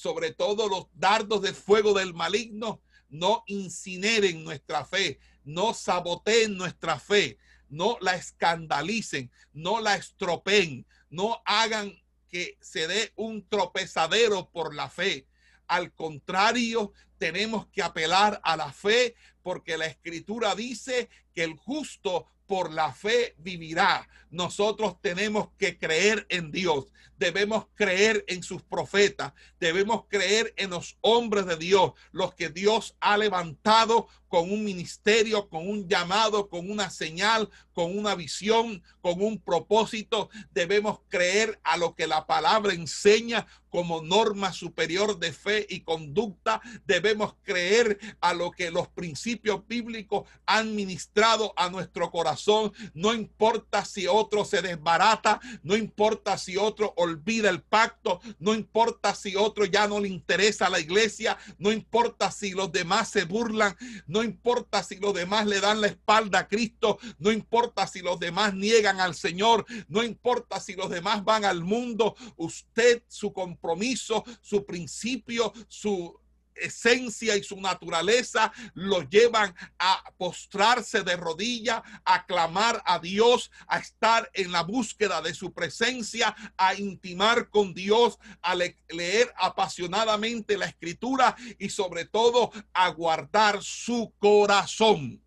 sobre 0.00 0.32
todo 0.32 0.68
los 0.68 0.86
dardos 0.94 1.42
de 1.42 1.52
fuego 1.52 1.92
del 1.92 2.14
maligno, 2.14 2.80
no 3.10 3.44
incineren 3.46 4.42
nuestra 4.44 4.86
fe, 4.86 5.20
no 5.44 5.74
saboteen 5.74 6.56
nuestra 6.56 6.98
fe, 6.98 7.38
no 7.68 7.98
la 8.00 8.14
escandalicen, 8.14 9.30
no 9.52 9.80
la 9.80 9.96
estropeen, 9.96 10.86
no 11.10 11.42
hagan 11.44 11.92
que 12.28 12.56
se 12.60 12.86
dé 12.86 13.12
un 13.14 13.46
tropezadero 13.46 14.48
por 14.50 14.74
la 14.74 14.88
fe. 14.88 15.26
Al 15.66 15.92
contrario, 15.92 16.92
tenemos 17.18 17.66
que 17.66 17.82
apelar 17.82 18.40
a 18.42 18.56
la 18.56 18.72
fe 18.72 19.14
porque 19.42 19.76
la 19.76 19.86
escritura 19.86 20.54
dice 20.54 21.08
que 21.32 21.44
el 21.44 21.56
justo 21.56 22.26
por 22.50 22.72
la 22.72 22.92
fe 22.92 23.36
vivirá. 23.38 24.08
Nosotros 24.28 25.00
tenemos 25.00 25.50
que 25.56 25.78
creer 25.78 26.26
en 26.30 26.50
Dios, 26.50 26.86
debemos 27.16 27.66
creer 27.74 28.24
en 28.26 28.42
sus 28.42 28.62
profetas, 28.62 29.32
debemos 29.60 30.06
creer 30.08 30.52
en 30.56 30.70
los 30.70 30.96
hombres 31.00 31.46
de 31.46 31.56
Dios, 31.56 31.92
los 32.10 32.34
que 32.34 32.48
Dios 32.48 32.96
ha 32.98 33.16
levantado 33.18 34.08
con 34.26 34.50
un 34.50 34.64
ministerio, 34.64 35.48
con 35.48 35.68
un 35.68 35.88
llamado, 35.88 36.48
con 36.48 36.70
una 36.70 36.90
señal, 36.90 37.50
con 37.72 37.96
una 37.98 38.14
visión, 38.14 38.82
con 39.00 39.20
un 39.20 39.40
propósito. 39.40 40.30
Debemos 40.52 41.00
creer 41.08 41.60
a 41.64 41.76
lo 41.76 41.94
que 41.94 42.06
la 42.06 42.26
palabra 42.26 42.72
enseña 42.72 43.46
como 43.68 44.02
norma 44.02 44.52
superior 44.52 45.18
de 45.18 45.32
fe 45.32 45.66
y 45.68 45.80
conducta. 45.80 46.60
Debemos 46.86 47.34
creer 47.42 47.98
a 48.20 48.32
lo 48.34 48.50
que 48.52 48.70
los 48.70 48.88
principios 48.88 49.39
bíblicos 49.66 50.28
han 50.46 50.74
ministrado 50.74 51.52
a 51.56 51.68
nuestro 51.70 52.10
corazón. 52.10 52.72
No 52.94 53.14
importa 53.14 53.84
si 53.84 54.06
otro 54.06 54.44
se 54.44 54.62
desbarata, 54.62 55.40
no 55.62 55.76
importa 55.76 56.38
si 56.38 56.56
otro 56.56 56.94
olvida 56.96 57.50
el 57.50 57.62
pacto, 57.62 58.20
no 58.38 58.54
importa 58.54 59.14
si 59.14 59.36
otro 59.36 59.64
ya 59.64 59.86
no 59.86 60.00
le 60.00 60.08
interesa 60.08 60.68
la 60.68 60.80
iglesia, 60.80 61.38
no 61.58 61.72
importa 61.72 62.30
si 62.30 62.50
los 62.52 62.70
demás 62.72 63.08
se 63.08 63.24
burlan, 63.24 63.76
no 64.06 64.22
importa 64.22 64.82
si 64.82 64.96
los 64.96 65.14
demás 65.14 65.46
le 65.46 65.60
dan 65.60 65.80
la 65.80 65.88
espalda 65.88 66.40
a 66.40 66.48
Cristo, 66.48 66.98
no 67.18 67.32
importa 67.32 67.86
si 67.86 68.00
los 68.00 68.18
demás 68.18 68.54
niegan 68.54 69.00
al 69.00 69.14
Señor, 69.14 69.64
no 69.88 70.02
importa 70.02 70.60
si 70.60 70.74
los 70.74 70.90
demás 70.90 71.24
van 71.24 71.44
al 71.44 71.62
mundo, 71.62 72.14
usted, 72.36 73.02
su 73.08 73.32
compromiso, 73.32 74.24
su 74.40 74.64
principio, 74.64 75.52
su 75.68 76.19
esencia 76.60 77.36
y 77.36 77.42
su 77.42 77.60
naturaleza 77.60 78.52
lo 78.74 79.02
llevan 79.08 79.54
a 79.78 80.12
postrarse 80.16 81.02
de 81.02 81.16
rodilla, 81.16 81.82
a 82.04 82.26
clamar 82.26 82.82
a 82.84 82.98
Dios, 82.98 83.50
a 83.66 83.78
estar 83.78 84.30
en 84.34 84.52
la 84.52 84.62
búsqueda 84.62 85.22
de 85.22 85.34
su 85.34 85.52
presencia, 85.52 86.34
a 86.56 86.74
intimar 86.74 87.50
con 87.50 87.74
Dios, 87.74 88.18
a 88.42 88.54
leer 88.54 89.32
apasionadamente 89.36 90.56
la 90.56 90.66
escritura 90.66 91.36
y 91.58 91.70
sobre 91.70 92.04
todo 92.04 92.50
a 92.72 92.88
guardar 92.88 93.62
su 93.62 94.12
corazón. 94.18 95.22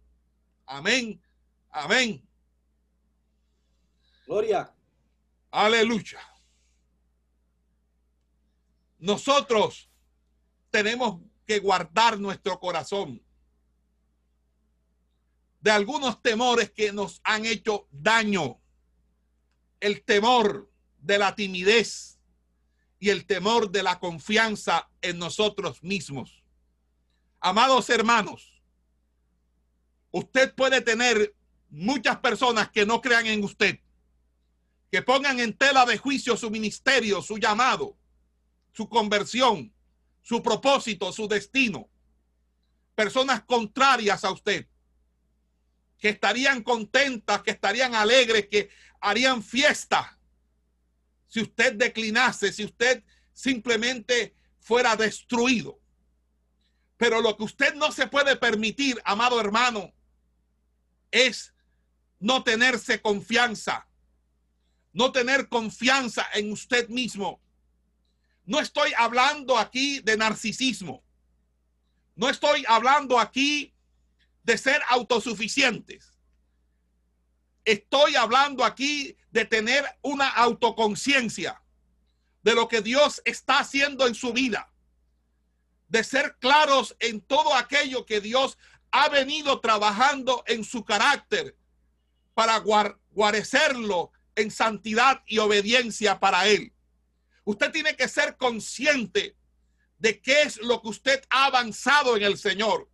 Amén. 0.65 1.21
Amén. 1.69 2.27
Gloria. 4.25 4.73
Aleluya. 5.51 6.19
Nosotros 8.99 9.89
tenemos 10.73 11.21
que 11.45 11.59
guardar 11.59 12.19
nuestro 12.19 12.59
corazón 12.59 13.23
de 15.61 15.69
algunos 15.69 16.19
temores 16.23 16.71
que 16.71 16.91
nos 16.91 17.21
han 17.23 17.45
hecho 17.45 17.87
daño. 17.91 18.59
El 19.79 20.03
temor 20.03 20.71
de 20.97 21.19
la 21.19 21.35
timidez 21.35 22.19
y 22.97 23.11
el 23.11 23.27
temor 23.27 23.69
de 23.69 23.83
la 23.83 23.99
confianza 23.99 24.89
en 25.03 25.19
nosotros 25.19 25.83
mismos. 25.83 26.43
Amados 27.39 27.87
hermanos, 27.91 28.63
usted 30.09 30.55
puede 30.55 30.81
tener 30.81 31.35
muchas 31.69 32.17
personas 32.17 32.71
que 32.71 32.83
no 32.83 32.99
crean 32.99 33.27
en 33.27 33.43
usted, 33.43 33.79
que 34.91 35.03
pongan 35.03 35.39
en 35.39 35.55
tela 35.55 35.85
de 35.85 35.99
juicio 35.99 36.35
su 36.35 36.49
ministerio, 36.49 37.21
su 37.21 37.37
llamado, 37.37 37.95
su 38.71 38.89
conversión, 38.89 39.71
su 40.23 40.41
propósito, 40.41 41.11
su 41.11 41.27
destino. 41.27 41.87
Personas 42.95 43.43
contrarias 43.43 44.23
a 44.23 44.31
usted 44.31 44.67
que 45.99 46.09
estarían 46.09 46.63
contentas, 46.63 47.43
que 47.43 47.51
estarían 47.51 47.93
alegres, 47.93 48.47
que 48.47 48.69
harían 48.99 49.43
fiesta 49.43 50.17
si 51.33 51.41
usted 51.41 51.73
declinase, 51.73 52.53
si 52.53 52.63
usted 52.63 53.03
simplemente 53.33 54.35
fuera 54.59 54.95
destruido. 54.95 55.79
Pero 56.95 57.21
lo 57.21 57.35
que 57.35 57.43
usted 57.43 57.73
no 57.73 57.91
se 57.91 58.05
puede 58.05 58.35
permitir, 58.35 59.01
amado 59.03 59.41
hermano, 59.41 59.91
es 61.09 61.51
no 62.19 62.43
tenerse 62.43 63.01
confianza, 63.01 63.87
no 64.91 65.11
tener 65.11 65.49
confianza 65.49 66.23
en 66.35 66.51
usted 66.51 66.87
mismo. 66.89 67.41
No 68.45 68.59
estoy 68.59 68.93
hablando 68.97 69.57
aquí 69.57 69.99
de 70.01 70.17
narcisismo. 70.17 71.03
No 72.15 72.29
estoy 72.29 72.65
hablando 72.67 73.19
aquí 73.19 73.73
de 74.43 74.57
ser 74.57 74.81
autosuficientes. 74.89 76.13
Estoy 77.65 78.15
hablando 78.15 78.65
aquí 78.65 79.17
de 79.31 79.45
tener 79.45 79.85
una 80.01 80.27
autoconciencia 80.27 81.61
de 82.43 82.53
lo 82.53 82.67
que 82.67 82.81
Dios 82.81 83.21
está 83.23 83.59
haciendo 83.59 84.05
en 84.05 84.15
su 84.15 84.33
vida, 84.33 84.71
de 85.87 86.03
ser 86.03 86.35
claros 86.39 86.95
en 86.99 87.21
todo 87.21 87.55
aquello 87.55 88.05
que 88.05 88.19
Dios 88.19 88.57
ha 88.91 89.07
venido 89.07 89.61
trabajando 89.61 90.43
en 90.45 90.65
su 90.65 90.83
carácter 90.83 91.57
para 92.33 92.61
guarecerlo 93.11 94.11
en 94.35 94.51
santidad 94.51 95.23
y 95.25 95.37
obediencia 95.37 96.19
para 96.19 96.47
Él. 96.47 96.73
Usted 97.45 97.71
tiene 97.71 97.95
que 97.95 98.07
ser 98.07 98.37
consciente 98.37 99.35
de 99.97 100.21
qué 100.21 100.43
es 100.43 100.57
lo 100.57 100.81
que 100.81 100.89
usted 100.89 101.23
ha 101.29 101.45
avanzado 101.45 102.17
en 102.17 102.23
el 102.23 102.37
Señor 102.37 102.89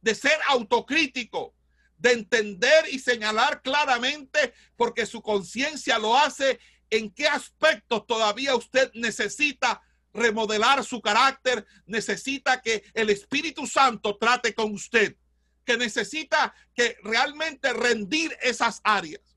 de 0.00 0.14
ser 0.14 0.38
autocrítico, 0.48 1.54
de 1.96 2.12
entender 2.12 2.84
y 2.90 2.98
señalar 2.98 3.62
claramente, 3.62 4.52
porque 4.76 5.06
su 5.06 5.22
conciencia 5.22 5.98
lo 5.98 6.16
hace, 6.16 6.60
en 6.90 7.10
qué 7.10 7.26
aspectos 7.26 8.06
todavía 8.06 8.54
usted 8.54 8.90
necesita 8.92 9.80
remodelar 10.12 10.84
su 10.84 11.00
carácter, 11.00 11.66
necesita 11.86 12.60
que 12.60 12.84
el 12.92 13.08
Espíritu 13.08 13.66
Santo 13.66 14.18
trate 14.18 14.54
con 14.54 14.72
usted, 14.74 15.16
que 15.64 15.78
necesita 15.78 16.54
que 16.74 16.98
realmente 17.02 17.72
rendir 17.72 18.36
esas 18.42 18.82
áreas 18.84 19.33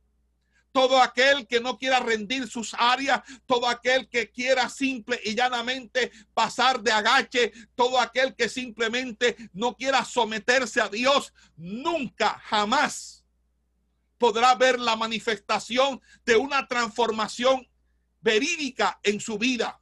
todo 0.77 1.01
aquel 1.01 1.47
que 1.47 1.59
no 1.59 1.75
quiera 1.79 1.99
rendir 1.99 2.47
sus 2.47 2.75
áreas, 2.77 3.23
todo 3.47 3.67
aquel 3.67 4.07
que 4.09 4.29
quiera 4.29 4.69
simple 4.69 5.19
y 5.23 5.33
llanamente 5.33 6.11
pasar 6.35 6.81
de 6.81 6.91
agache, 6.91 7.51
todo 7.73 7.99
aquel 7.99 8.35
que 8.35 8.47
simplemente 8.47 9.35
no 9.53 9.75
quiera 9.75 10.05
someterse 10.05 10.79
a 10.79 10.87
Dios, 10.87 11.33
nunca, 11.55 12.39
jamás 12.45 13.25
podrá 14.19 14.53
ver 14.53 14.79
la 14.79 14.95
manifestación 14.95 15.99
de 16.23 16.35
una 16.35 16.67
transformación 16.67 17.67
verídica 18.21 18.99
en 19.01 19.19
su 19.19 19.39
vida. 19.39 19.81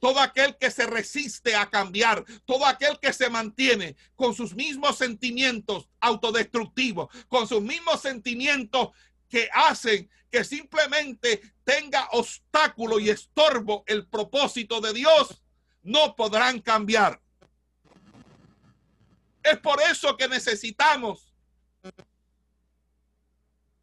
Todo 0.00 0.20
aquel 0.20 0.58
que 0.58 0.70
se 0.70 0.84
resiste 0.84 1.56
a 1.56 1.70
cambiar, 1.70 2.26
todo 2.44 2.66
aquel 2.66 2.98
que 3.00 3.14
se 3.14 3.30
mantiene 3.30 3.96
con 4.16 4.34
sus 4.34 4.54
mismos 4.54 4.98
sentimientos 4.98 5.88
autodestructivos, 5.98 7.08
con 7.26 7.48
sus 7.48 7.62
mismos 7.62 8.02
sentimientos 8.02 8.90
que 9.28 9.48
hacen 9.52 10.10
que 10.30 10.42
simplemente 10.42 11.40
tenga 11.62 12.08
obstáculo 12.10 12.98
y 12.98 13.08
estorbo 13.08 13.84
el 13.86 14.06
propósito 14.08 14.80
de 14.80 14.92
Dios, 14.92 15.42
no 15.82 16.16
podrán 16.16 16.60
cambiar. 16.60 17.20
Es 19.42 19.58
por 19.58 19.80
eso 19.82 20.16
que 20.16 20.26
necesitamos 20.26 21.32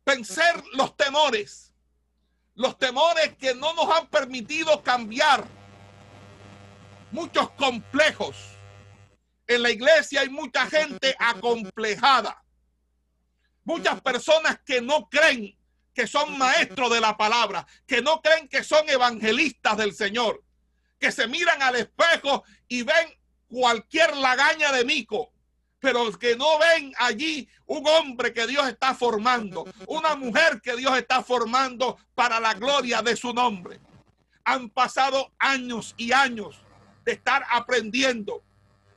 vencer 0.06 0.62
los 0.74 0.98
temores, 0.98 1.74
los 2.56 2.78
temores 2.78 3.36
que 3.38 3.56
no 3.56 3.74
nos 3.74 3.90
han 3.96 4.08
permitido 4.08 4.84
cambiar, 4.84 5.48
muchos 7.12 7.50
complejos. 7.52 8.36
En 9.48 9.64
la 9.64 9.70
iglesia 9.70 10.22
hay 10.22 10.30
mucha 10.30 10.66
gente 10.68 11.16
acomplejada 11.18 12.44
Muchas 13.64 14.02
personas 14.02 14.60
que 14.66 14.82
no 14.82 15.10
creen 15.10 15.56
que 15.94 16.08
son 16.08 16.38
maestros 16.38 16.92
de 16.92 17.02
la 17.02 17.18
palabra, 17.18 17.66
que 17.86 18.02
no 18.02 18.22
creen 18.22 18.48
que 18.48 18.64
son 18.64 18.90
evangelistas 18.90 19.78
del 19.78 19.94
Señor, 19.94 20.44
que 21.00 21.12
se 21.12 21.28
miran 21.28 21.62
al 21.62 21.76
espejo 21.76 22.44
y 22.68 22.84
ven 22.84 23.14
cualquier 23.48 24.16
lagaña 24.16 24.72
de 24.72 24.86
mico, 24.86 25.32
pero 25.80 26.12
que 26.18 26.36
no 26.36 26.60
ven 26.60 26.94
allí 26.98 27.50
un 27.66 27.86
hombre 27.88 28.34
que 28.34 28.48
Dios 28.48 28.68
está 28.68 28.96
formando, 28.96 29.66
una 29.88 30.16
mujer 30.16 30.62
que 30.62 30.76
Dios 30.76 30.98
está 30.98 31.24
formando 31.24 31.98
para 32.16 32.40
la 32.40 32.54
gloria 32.54 33.02
de 33.02 33.16
su 33.16 33.34
nombre. 33.34 33.80
Han 34.46 34.70
pasado 34.70 35.32
años 35.40 35.94
y 35.98 36.12
años 36.14 36.62
de 37.04 37.14
estar 37.14 37.46
aprendiendo 37.50 38.44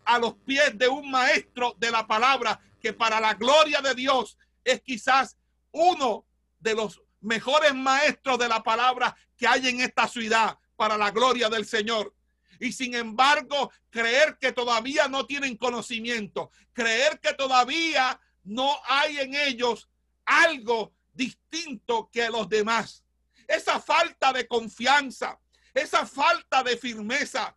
a 0.04 0.18
los 0.18 0.34
pies 0.34 0.76
de 0.76 0.88
un 0.88 1.10
maestro 1.10 1.74
de 1.78 1.90
la 1.90 2.06
palabra 2.06 2.60
que 2.80 2.92
para 2.92 3.18
la 3.18 3.34
gloria 3.34 3.80
de 3.80 3.94
Dios 3.94 4.36
es 4.64 4.82
quizás 4.82 5.36
uno 5.70 6.26
de 6.58 6.74
los 6.74 7.00
mejores 7.20 7.74
maestros 7.74 8.38
de 8.38 8.48
la 8.48 8.62
palabra 8.62 9.16
que 9.36 9.46
hay 9.46 9.68
en 9.68 9.80
esta 9.80 10.08
ciudad 10.08 10.58
para 10.76 10.96
la 10.96 11.10
gloria 11.10 11.48
del 11.48 11.66
Señor. 11.66 12.14
Y 12.60 12.72
sin 12.72 12.94
embargo, 12.94 13.72
creer 13.90 14.38
que 14.38 14.52
todavía 14.52 15.08
no 15.08 15.26
tienen 15.26 15.56
conocimiento, 15.56 16.50
creer 16.72 17.20
que 17.20 17.34
todavía 17.34 18.20
no 18.44 18.78
hay 18.86 19.18
en 19.18 19.34
ellos 19.34 19.88
algo 20.24 20.94
distinto 21.12 22.10
que 22.12 22.28
los 22.30 22.48
demás. 22.48 23.04
Esa 23.48 23.80
falta 23.80 24.32
de 24.32 24.46
confianza, 24.46 25.38
esa 25.72 26.06
falta 26.06 26.62
de 26.62 26.76
firmeza, 26.76 27.56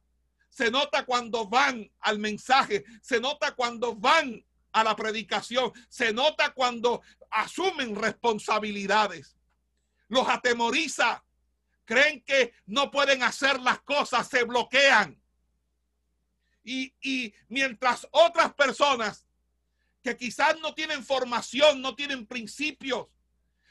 se 0.49 0.71
nota 0.71 1.05
cuando 1.05 1.47
van 1.47 1.89
al 1.99 2.17
mensaje, 2.17 2.83
se 3.01 3.19
nota 3.19 3.53
cuando 3.53 3.95
van 3.95 4.43
a 4.79 4.83
la 4.83 4.95
predicación. 4.95 5.71
Se 5.89 6.13
nota 6.13 6.53
cuando 6.53 7.01
asumen 7.31 7.95
responsabilidades. 7.95 9.37
Los 10.07 10.27
atemoriza. 10.27 11.23
Creen 11.85 12.21
que 12.21 12.53
no 12.65 12.91
pueden 12.91 13.23
hacer 13.23 13.59
las 13.61 13.79
cosas, 13.81 14.27
se 14.27 14.43
bloquean. 14.43 15.21
Y, 16.63 16.93
y 17.01 17.33
mientras 17.47 18.05
otras 18.11 18.53
personas 18.53 19.25
que 20.03 20.17
quizás 20.17 20.59
no 20.59 20.73
tienen 20.73 21.03
formación, 21.03 21.81
no 21.81 21.95
tienen 21.95 22.25
principios, 22.25 23.07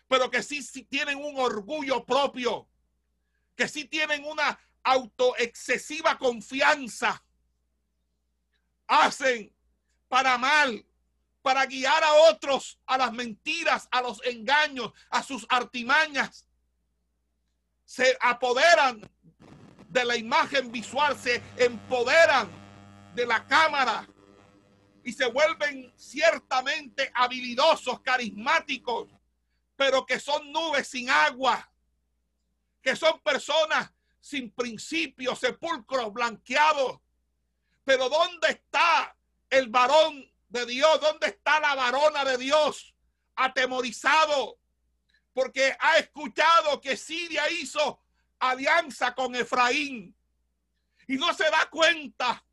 pero 0.09 0.31
que 0.31 0.43
sí, 0.43 0.63
sí 0.63 0.85
tienen 0.85 1.19
un 1.19 1.39
orgullo 1.39 2.05
propio, 2.05 2.69
que 3.55 3.69
sí 3.69 3.85
tienen 3.85 4.25
una 4.25 4.59
autoexcesiva 4.83 6.17
confianza, 6.17 7.23
hacen 8.87 9.53
para 10.09 10.39
mal 10.39 10.85
para 11.47 11.65
guiar 11.65 12.03
a 12.03 12.13
otros 12.29 12.77
a 12.87 12.99
las 12.99 13.13
mentiras, 13.13 13.87
a 13.93 14.03
los 14.03 14.21
engaños, 14.25 14.91
a 15.09 15.23
sus 15.23 15.47
artimañas. 15.49 16.45
Se 17.85 18.19
apoderan 18.21 19.09
de 19.89 20.05
la 20.05 20.17
imagen 20.17 20.73
visual, 20.73 21.17
se 21.17 21.41
empoderan 21.57 22.51
de 23.15 23.27
la 23.27 23.47
cámara 23.47 24.09
y 25.05 25.13
se 25.13 25.27
vuelven 25.27 25.95
ciertamente 25.97 27.13
habilidosos, 27.15 28.01
carismáticos, 28.01 29.09
pero 29.77 30.05
que 30.05 30.19
son 30.19 30.51
nubes 30.51 30.89
sin 30.89 31.09
agua, 31.09 31.71
que 32.83 32.97
son 32.97 33.21
personas 33.21 33.93
sin 34.19 34.51
principios, 34.51 35.39
sepulcros 35.39 36.13
blanqueados. 36.13 36.99
Pero 37.85 38.09
¿dónde 38.09 38.49
está 38.49 39.17
el 39.49 39.69
varón 39.69 40.29
de 40.57 40.67
Dios? 40.67 41.01
¿Dónde 41.01 41.27
está 41.29 41.61
la 41.61 41.75
varona 41.75 42.25
de 42.25 42.39
Dios? 42.39 42.95
Atemorizado, 43.35 44.59
porque 45.33 45.77
ha 45.79 45.99
escuchado 45.99 46.81
que 46.81 46.97
Siria 46.97 47.51
hizo 47.51 48.01
alianza 48.39 49.15
con 49.15 49.35
Efraín 49.35 50.17
y 51.07 51.17
no 51.17 51.33
se 51.35 51.45
da 51.45 51.69
cuenta 51.71 52.45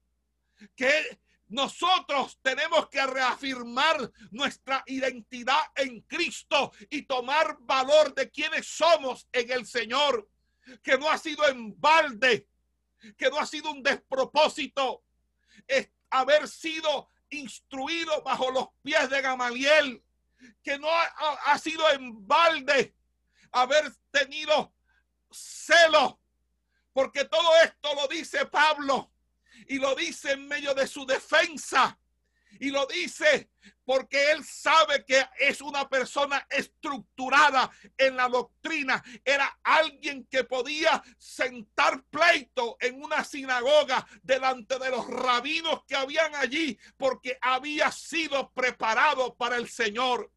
que 0.76 1.20
nosotros 1.48 2.40
tenemos 2.42 2.90
que 2.90 3.06
reafirmar 3.06 4.12
nuestra 4.32 4.84
identidad 4.88 5.62
en 5.76 6.02
Cristo 6.02 6.72
y 6.90 7.04
tomar 7.04 7.58
valor 7.62 8.14
de 8.14 8.30
quienes 8.30 8.68
somos 8.68 9.28
en 9.32 9.52
el 9.52 9.66
Señor, 9.66 10.28
que 10.82 10.98
no 10.98 11.10
ha 11.10 11.18
sido 11.18 11.48
en 11.48 11.80
balde, 11.80 12.48
que 13.18 13.30
no 13.30 13.40
ha 13.40 13.46
sido 13.46 13.72
un 13.72 13.84
despropósito 13.84 15.04
es 15.68 15.90
haber 16.10 16.48
sido 16.48 17.10
instruido 17.34 18.22
bajo 18.24 18.52
los 18.52 18.68
pies 18.82 19.10
de 19.10 19.22
Gamaliel, 19.22 20.04
que 20.64 20.78
no 20.78 20.90
ha, 20.90 21.04
ha 21.46 21.58
sido 21.58 21.90
en 21.92 22.26
balde 22.28 22.96
haber 23.52 23.94
tenido 24.12 24.74
celo, 25.32 26.20
porque 26.94 27.26
todo 27.26 27.50
esto 27.64 27.94
lo 27.96 28.08
dice 28.08 28.46
Pablo 28.46 29.12
y 29.68 29.80
lo 29.80 29.96
dice 29.96 30.32
en 30.32 30.48
medio 30.48 30.74
de 30.74 30.88
su 30.88 31.06
defensa 31.06 31.98
y 32.60 32.70
lo 32.70 32.86
dice 32.86 33.50
porque 33.86 34.32
él 34.32 34.44
sabe 34.44 35.04
que 35.06 35.26
es 35.40 35.62
una 35.62 35.88
persona 35.90 36.46
estructurada 36.50 37.70
en 37.98 38.16
la 38.16 38.30
doctrina. 38.30 39.04
Era 39.24 39.60
alguien 39.64 40.26
que 40.30 40.44
podía 40.44 41.04
sentar 41.18 42.04
pleito 42.04 42.78
en 42.80 43.02
una 43.02 43.24
sinagoga 43.24 44.06
delante 44.22 44.80
de 44.80 44.90
los 44.90 45.08
rabinos 45.08 45.84
que 45.86 45.96
habían 45.96 46.34
allí 46.36 46.78
porque 46.98 47.38
había 47.42 47.92
sido 47.92 48.52
preparado 48.54 49.36
para 49.36 49.58
el 49.58 49.68
Señor. 49.70 50.32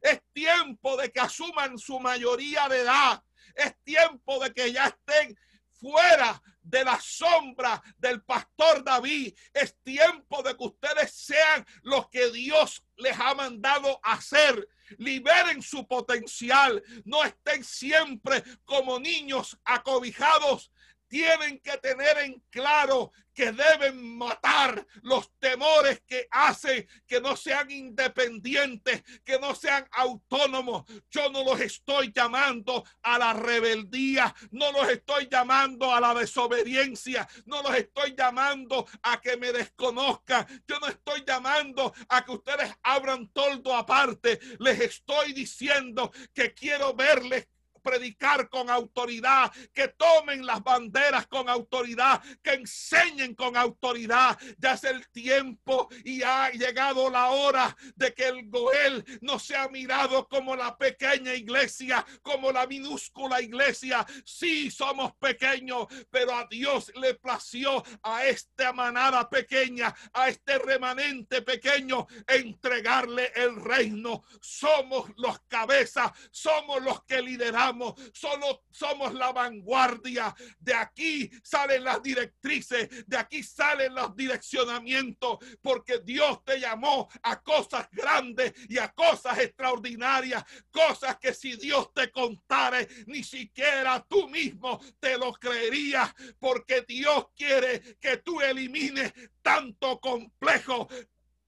Es 0.00 0.22
tiempo 0.32 0.96
de 0.96 1.10
que 1.10 1.20
asuman 1.20 1.78
su 1.78 1.98
mayoría 2.00 2.68
de 2.68 2.80
edad. 2.80 3.22
Es 3.54 3.74
tiempo 3.82 4.42
de 4.42 4.52
que 4.52 4.72
ya 4.72 4.86
estén 4.86 5.36
fuera 5.80 6.40
de 6.66 6.84
la 6.84 7.00
sombra 7.00 7.82
del 7.98 8.22
pastor 8.22 8.84
David. 8.84 9.34
Es 9.54 9.76
tiempo 9.82 10.42
de 10.42 10.56
que 10.56 10.64
ustedes 10.64 11.12
sean 11.12 11.64
los 11.82 12.08
que 12.08 12.30
Dios 12.30 12.84
les 12.96 13.18
ha 13.18 13.34
mandado 13.34 14.00
hacer. 14.02 14.68
Liberen 14.98 15.62
su 15.62 15.86
potencial. 15.86 16.82
No 17.04 17.24
estén 17.24 17.64
siempre 17.64 18.42
como 18.64 18.98
niños 18.98 19.58
acobijados 19.64 20.70
tienen 21.08 21.60
que 21.60 21.76
tener 21.78 22.18
en 22.18 22.42
claro 22.50 23.12
que 23.36 23.52
deben 23.52 24.16
matar 24.16 24.86
los 25.02 25.30
temores 25.38 26.02
que 26.06 26.26
hacen 26.30 26.88
que 27.06 27.20
no 27.20 27.36
sean 27.36 27.70
independientes, 27.70 29.02
que 29.22 29.38
no 29.38 29.54
sean 29.54 29.86
autónomos. 29.92 30.84
Yo 31.10 31.30
no 31.30 31.44
los 31.44 31.60
estoy 31.60 32.10
llamando 32.12 32.82
a 33.02 33.18
la 33.18 33.34
rebeldía, 33.34 34.34
no 34.52 34.72
los 34.72 34.88
estoy 34.88 35.28
llamando 35.30 35.94
a 35.94 36.00
la 36.00 36.14
desobediencia, 36.14 37.28
no 37.44 37.62
los 37.62 37.76
estoy 37.76 38.14
llamando 38.16 38.86
a 39.02 39.20
que 39.20 39.36
me 39.36 39.52
desconozcan, 39.52 40.46
yo 40.66 40.80
no 40.80 40.88
estoy 40.88 41.22
llamando 41.26 41.92
a 42.08 42.24
que 42.24 42.32
ustedes 42.32 42.74
abran 42.82 43.28
toldo 43.28 43.76
aparte, 43.76 44.40
les 44.60 44.80
estoy 44.80 45.34
diciendo 45.34 46.10
que 46.32 46.54
quiero 46.54 46.94
verles 46.94 47.48
predicar 47.86 48.48
con 48.48 48.68
autoridad, 48.68 49.52
que 49.72 49.86
tomen 49.86 50.44
las 50.44 50.60
banderas 50.60 51.28
con 51.28 51.48
autoridad, 51.48 52.20
que 52.42 52.54
enseñen 52.54 53.36
con 53.36 53.56
autoridad. 53.56 54.36
Ya 54.58 54.72
es 54.72 54.82
el 54.82 55.08
tiempo 55.10 55.88
y 56.04 56.20
ha 56.22 56.50
llegado 56.50 57.08
la 57.08 57.30
hora 57.30 57.76
de 57.94 58.12
que 58.12 58.26
el 58.26 58.50
Goel 58.50 59.04
no 59.20 59.38
sea 59.38 59.68
mirado 59.68 60.26
como 60.26 60.56
la 60.56 60.76
pequeña 60.76 61.32
iglesia, 61.34 62.04
como 62.22 62.50
la 62.50 62.66
minúscula 62.66 63.40
iglesia. 63.40 64.04
Sí, 64.24 64.68
somos 64.68 65.14
pequeños, 65.14 65.86
pero 66.10 66.34
a 66.34 66.46
Dios 66.50 66.90
le 66.96 67.14
plació 67.14 67.84
a 68.02 68.24
esta 68.26 68.72
manada 68.72 69.30
pequeña, 69.30 69.94
a 70.12 70.28
este 70.28 70.58
remanente 70.58 71.42
pequeño, 71.42 72.08
entregarle 72.26 73.30
el 73.36 73.54
reino. 73.62 74.24
Somos 74.40 75.08
los 75.16 75.38
cabezas, 75.46 76.10
somos 76.32 76.82
los 76.82 77.04
que 77.04 77.22
lideramos 77.22 77.75
solo 78.12 78.64
somos 78.70 79.14
la 79.14 79.32
vanguardia. 79.32 80.34
De 80.58 80.74
aquí 80.74 81.30
salen 81.42 81.84
las 81.84 82.02
directrices, 82.02 83.06
de 83.06 83.16
aquí 83.16 83.42
salen 83.42 83.94
los 83.94 84.14
direccionamientos, 84.16 85.38
porque 85.62 86.00
Dios 86.00 86.44
te 86.44 86.58
llamó 86.60 87.08
a 87.22 87.42
cosas 87.42 87.88
grandes 87.90 88.52
y 88.68 88.78
a 88.78 88.92
cosas 88.92 89.38
extraordinarias, 89.38 90.44
cosas 90.70 91.18
que 91.18 91.34
si 91.34 91.56
Dios 91.56 91.92
te 91.92 92.10
contare, 92.10 92.88
ni 93.06 93.22
siquiera 93.22 94.04
tú 94.08 94.28
mismo 94.28 94.80
te 95.00 95.18
lo 95.18 95.32
creerías, 95.32 96.12
porque 96.38 96.84
Dios 96.86 97.26
quiere 97.34 97.96
que 98.00 98.18
tú 98.18 98.40
elimines 98.40 99.12
tanto 99.42 100.00
complejo, 100.00 100.88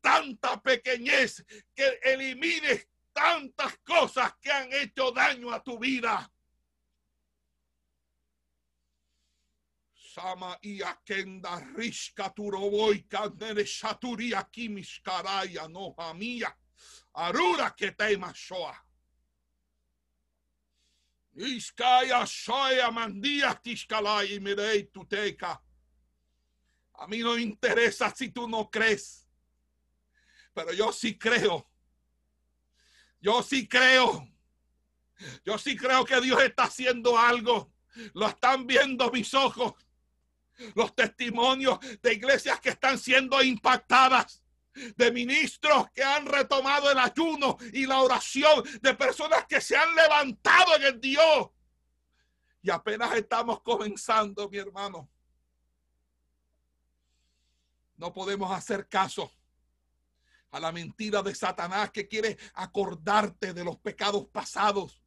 tanta 0.00 0.60
pequeñez, 0.62 1.44
que 1.74 1.98
elimines 2.02 2.88
tantas 3.18 3.76
cosas 3.78 4.32
que 4.40 4.50
han 4.50 4.72
hecho 4.72 5.10
daño 5.10 5.50
a 5.52 5.60
tu 5.60 5.76
vida. 5.78 6.30
Sama 9.92 10.56
y 10.62 10.82
akenda 10.82 11.58
rishka 11.76 12.32
turoboika 12.32 13.28
nere 13.40 13.64
shaturia 13.64 14.48
kimishkaraya 14.48 15.68
no 15.68 15.94
hamia. 15.98 16.56
Arura 17.14 17.74
que 17.76 17.90
te 17.90 18.16
shoa. 18.34 18.76
Iskaya 21.34 22.24
shoya 22.24 22.90
mandía 22.92 23.60
tishkalai 23.60 24.38
mirei 24.40 24.84
tuteca. 24.92 25.60
A 26.94 27.06
mí 27.08 27.18
no 27.18 27.36
interesa 27.36 28.14
si 28.14 28.30
tú 28.30 28.48
no 28.48 28.70
crees, 28.70 29.28
pero 30.52 30.72
yo 30.72 30.92
sí 30.92 31.16
creo 31.16 31.67
yo 33.20 33.42
sí 33.42 33.66
creo. 33.66 34.28
Yo 35.44 35.58
sí 35.58 35.76
creo 35.76 36.04
que 36.04 36.20
Dios 36.20 36.40
está 36.42 36.64
haciendo 36.64 37.18
algo. 37.18 37.72
Lo 38.14 38.28
están 38.28 38.66
viendo 38.66 39.10
mis 39.10 39.34
ojos. 39.34 39.74
Los 40.74 40.94
testimonios 40.94 41.78
de 42.02 42.14
iglesias 42.14 42.60
que 42.60 42.70
están 42.70 42.98
siendo 42.98 43.42
impactadas. 43.42 44.42
De 44.96 45.10
ministros 45.10 45.90
que 45.92 46.04
han 46.04 46.26
retomado 46.26 46.90
el 46.90 46.98
ayuno 46.98 47.56
y 47.72 47.86
la 47.86 48.00
oración. 48.00 48.62
De 48.80 48.94
personas 48.94 49.44
que 49.46 49.60
se 49.60 49.76
han 49.76 49.94
levantado 49.94 50.76
en 50.76 50.82
el 50.84 51.00
Dios. 51.00 51.48
Y 52.62 52.70
apenas 52.70 53.14
estamos 53.14 53.60
comenzando, 53.62 54.48
mi 54.48 54.58
hermano. 54.58 55.10
No 57.96 58.12
podemos 58.12 58.52
hacer 58.52 58.88
caso 58.88 59.32
a 60.50 60.60
la 60.60 60.72
mentira 60.72 61.22
de 61.22 61.34
Satanás 61.34 61.90
que 61.90 62.08
quiere 62.08 62.38
acordarte 62.54 63.52
de 63.52 63.64
los 63.64 63.78
pecados 63.78 64.26
pasados, 64.28 65.02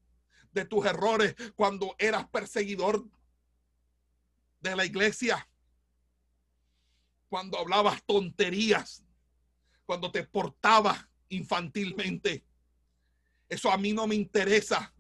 de 0.52 0.66
tus 0.66 0.86
errores 0.86 1.36
cuando 1.56 1.96
eras 1.98 2.28
perseguidor 2.30 3.08
de 4.60 4.76
la 4.76 4.86
iglesia, 4.86 5.48
cuando 7.30 7.58
hablabas 7.58 8.04
tonterías, 8.06 9.04
cuando 9.86 10.12
te 10.12 10.24
portabas 10.24 11.08
infantilmente. 11.30 12.46
Eso 13.48 13.72
a 13.72 13.78
mí 13.78 13.94
no 13.94 14.08
me 14.08 14.16
interesa. 14.16 14.94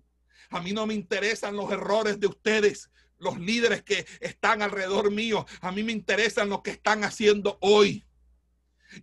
A 0.49 0.59
mí 0.59 0.73
no 0.73 0.85
me 0.85 0.93
interesan 0.93 1.55
los 1.55 1.71
errores 1.71 2.19
de 2.19 2.27
ustedes, 2.27 2.89
los 3.17 3.39
líderes 3.39 3.83
que 3.83 4.05
están 4.19 4.61
alrededor 4.61 5.11
mío. 5.11 5.45
A 5.61 5.71
mí 5.71 5.83
me 5.83 5.93
interesan 5.93 6.49
lo 6.49 6.61
que 6.61 6.71
están 6.71 7.03
haciendo 7.03 7.57
hoy. 7.61 8.05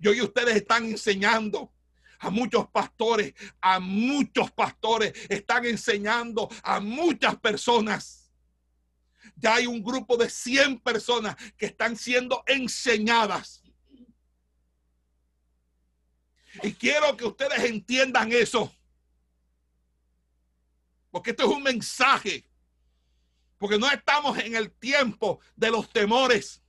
Y 0.00 0.08
hoy 0.08 0.20
ustedes 0.20 0.56
están 0.56 0.84
enseñando 0.84 1.72
a 2.18 2.30
muchos 2.30 2.68
pastores, 2.68 3.34
a 3.60 3.78
muchos 3.80 4.50
pastores, 4.50 5.12
están 5.28 5.64
enseñando 5.64 6.48
a 6.62 6.80
muchas 6.80 7.36
personas. 7.36 8.30
Ya 9.36 9.54
hay 9.54 9.66
un 9.66 9.82
grupo 9.82 10.16
de 10.16 10.28
100 10.28 10.80
personas 10.80 11.36
que 11.56 11.66
están 11.66 11.96
siendo 11.96 12.42
enseñadas. 12.46 13.62
Y 16.62 16.72
quiero 16.72 17.16
que 17.16 17.24
ustedes 17.24 17.64
entiendan 17.64 18.32
eso. 18.32 18.72
Porque 21.10 21.30
esto 21.30 21.44
es 21.44 21.56
un 21.56 21.62
mensaje. 21.62 22.48
Porque 23.58 23.78
no 23.78 23.88
estamos 23.90 24.38
en 24.38 24.56
el 24.56 24.72
tiempo 24.72 25.40
de 25.54 25.70
los 25.70 25.88
temores. 25.90 26.62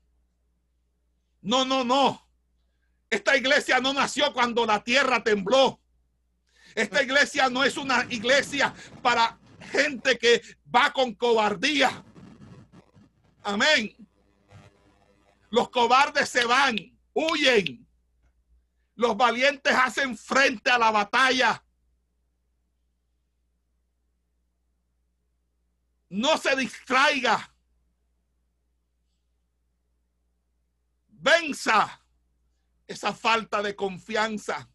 No, 1.41 1.65
no, 1.65 1.83
no. 1.83 2.28
Esta 3.09 3.35
iglesia 3.35 3.79
no 3.79 3.93
nació 3.93 4.33
cuando 4.33 4.65
la 4.65 4.83
tierra 4.83 5.23
tembló. 5.23 5.79
Esta 6.75 7.01
iglesia 7.01 7.49
no 7.49 7.63
es 7.63 7.77
una 7.77 8.05
iglesia 8.09 8.73
para 9.01 9.39
gente 9.71 10.17
que 10.17 10.41
va 10.73 10.93
con 10.93 11.13
cobardía. 11.15 12.03
Amén. 13.43 13.95
Los 15.49 15.69
cobardes 15.69 16.29
se 16.29 16.45
van, 16.45 16.77
huyen. 17.13 17.87
Los 18.95 19.17
valientes 19.17 19.73
hacen 19.73 20.17
frente 20.17 20.69
a 20.69 20.77
la 20.77 20.91
batalla. 20.91 21.63
no 26.09 26.37
se 26.37 26.55
distraiga. 26.55 27.53
Venza 31.07 31.98
esa 32.89 33.13
falta 33.13 33.61
de 33.61 33.75
confianza. 33.75 34.67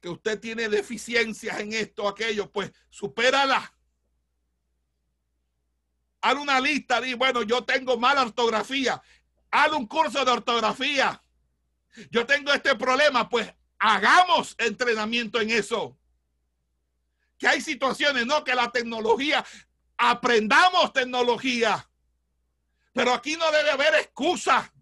Que 0.00 0.08
usted 0.08 0.38
tiene 0.38 0.68
deficiencias 0.68 1.58
en 1.58 1.72
esto 1.72 2.08
aquello, 2.08 2.50
pues 2.50 2.72
supérala. 2.88 3.74
Haz 6.20 6.34
una 6.36 6.60
lista, 6.60 7.00
di, 7.00 7.14
bueno, 7.14 7.42
yo 7.42 7.64
tengo 7.64 7.98
mala 7.98 8.22
ortografía. 8.22 9.02
Haz 9.50 9.72
un 9.72 9.88
curso 9.88 10.24
de 10.24 10.30
ortografía. 10.30 11.20
Yo 12.10 12.24
tengo 12.24 12.52
este 12.52 12.76
problema, 12.76 13.28
pues 13.28 13.52
hagamos 13.80 14.54
entrenamiento 14.56 15.40
en 15.40 15.50
eso. 15.50 15.98
Que 17.36 17.48
hay 17.48 17.60
situaciones, 17.60 18.24
no, 18.24 18.44
que 18.44 18.54
la 18.54 18.70
tecnología, 18.70 19.44
aprendamos 19.96 20.92
tecnología. 20.92 21.90
Pero 22.92 23.12
aquí 23.12 23.36
no 23.36 23.50
debe 23.50 23.70
haber 23.72 23.94
excusa 23.96 24.72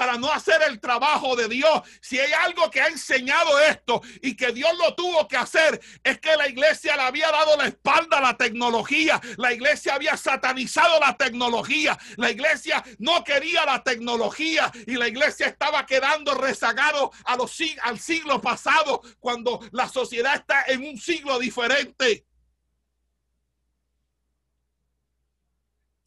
para 0.00 0.16
no 0.16 0.32
hacer 0.32 0.62
el 0.66 0.80
trabajo 0.80 1.36
de 1.36 1.46
Dios. 1.46 1.82
Si 2.00 2.18
hay 2.18 2.32
algo 2.32 2.70
que 2.70 2.80
ha 2.80 2.86
enseñado 2.86 3.60
esto 3.60 4.00
y 4.22 4.34
que 4.34 4.50
Dios 4.50 4.70
lo 4.78 4.94
tuvo 4.94 5.28
que 5.28 5.36
hacer, 5.36 5.78
es 6.02 6.18
que 6.18 6.34
la 6.38 6.48
iglesia 6.48 6.96
le 6.96 7.02
había 7.02 7.30
dado 7.30 7.54
la 7.58 7.66
espalda 7.66 8.16
a 8.16 8.22
la 8.22 8.34
tecnología. 8.34 9.20
La 9.36 9.52
iglesia 9.52 9.96
había 9.96 10.16
satanizado 10.16 10.98
la 11.00 11.18
tecnología. 11.18 11.98
La 12.16 12.30
iglesia 12.30 12.82
no 12.98 13.22
quería 13.24 13.66
la 13.66 13.82
tecnología 13.82 14.72
y 14.86 14.94
la 14.94 15.06
iglesia 15.06 15.48
estaba 15.48 15.84
quedando 15.84 16.34
rezagado 16.34 17.12
a 17.26 17.36
los, 17.36 17.58
al 17.82 17.98
siglo 18.00 18.40
pasado 18.40 19.02
cuando 19.18 19.60
la 19.70 19.86
sociedad 19.86 20.34
está 20.36 20.64
en 20.66 20.82
un 20.82 20.96
siglo 20.96 21.38
diferente. 21.38 22.24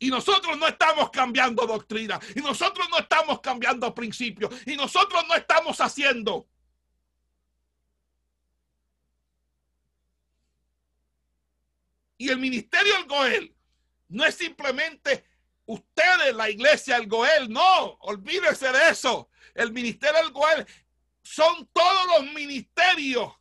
Y 0.04 0.10
nosotros 0.10 0.58
no 0.58 0.68
estamos 0.68 1.10
cambiando 1.12 1.66
doctrina. 1.66 2.20
Y 2.36 2.42
nosotros 2.42 2.89
no 2.89 3.00
estamos 3.00 3.39
cambiando 3.39 3.96
principios. 3.96 4.54
Y 4.66 4.76
nosotros 4.76 5.24
no 5.30 5.34
estamos 5.34 5.80
haciendo. 5.80 6.46
Y 12.18 12.28
el 12.28 12.38
ministerio 12.38 12.96
del 12.96 13.06
Goel 13.06 13.56
no 14.10 14.26
es 14.26 14.36
simplemente 14.36 15.24
ustedes, 15.68 16.36
la 16.36 16.50
iglesia 16.50 16.96
del 17.00 17.08
Goel. 17.08 17.50
No, 17.50 17.98
olvídese 18.02 18.74
de 18.74 18.89
eso. 18.89 19.30
El 19.56 19.72
ministerio 19.72 20.22
del 20.22 20.34
Goel 20.34 20.68
son 21.22 21.66
todos 21.72 22.08
los 22.20 22.34
ministerios 22.34 23.32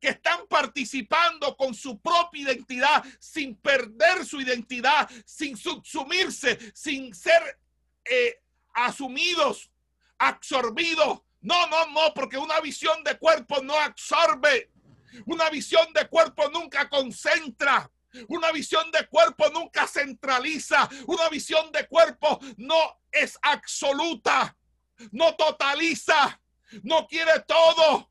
que 0.00 0.08
están 0.08 0.46
participando 0.46 1.56
con 1.56 1.74
su 1.74 2.00
propia 2.00 2.42
identidad, 2.42 3.04
sin 3.18 3.56
perder 3.56 4.24
su 4.24 4.40
identidad, 4.40 5.08
sin 5.24 5.56
subsumirse, 5.56 6.58
sin 6.74 7.14
ser 7.14 7.58
eh, 8.04 8.40
asumidos, 8.74 9.70
absorbidos. 10.18 11.20
No, 11.40 11.66
no, 11.68 11.86
no, 11.86 12.14
porque 12.14 12.38
una 12.38 12.60
visión 12.60 13.02
de 13.04 13.18
cuerpo 13.18 13.60
no 13.62 13.74
absorbe. 13.78 14.70
Una 15.26 15.50
visión 15.50 15.92
de 15.92 16.08
cuerpo 16.08 16.48
nunca 16.50 16.88
concentra. 16.88 17.90
Una 18.28 18.50
visión 18.52 18.90
de 18.90 19.06
cuerpo 19.06 19.48
nunca 19.50 19.86
centraliza. 19.86 20.88
Una 21.06 21.28
visión 21.28 21.70
de 21.72 21.86
cuerpo 21.86 22.40
no 22.56 23.00
es 23.10 23.38
absoluta. 23.42 24.56
No 25.12 25.34
totaliza. 25.36 26.40
No 26.82 27.06
quiere 27.06 27.40
todo. 27.46 28.10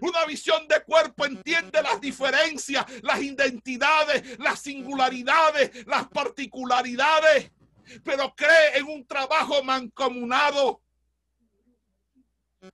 Una 0.00 0.24
visión 0.26 0.68
de 0.68 0.82
cuerpo 0.84 1.26
entiende 1.26 1.82
las 1.82 2.00
diferencias, 2.00 2.86
las 3.02 3.20
identidades, 3.20 4.38
las 4.38 4.60
singularidades, 4.60 5.86
las 5.86 6.06
particularidades, 6.08 7.50
pero 8.04 8.32
cree 8.34 8.78
en 8.78 8.86
un 8.86 9.06
trabajo 9.06 9.62
mancomunado. 9.64 10.80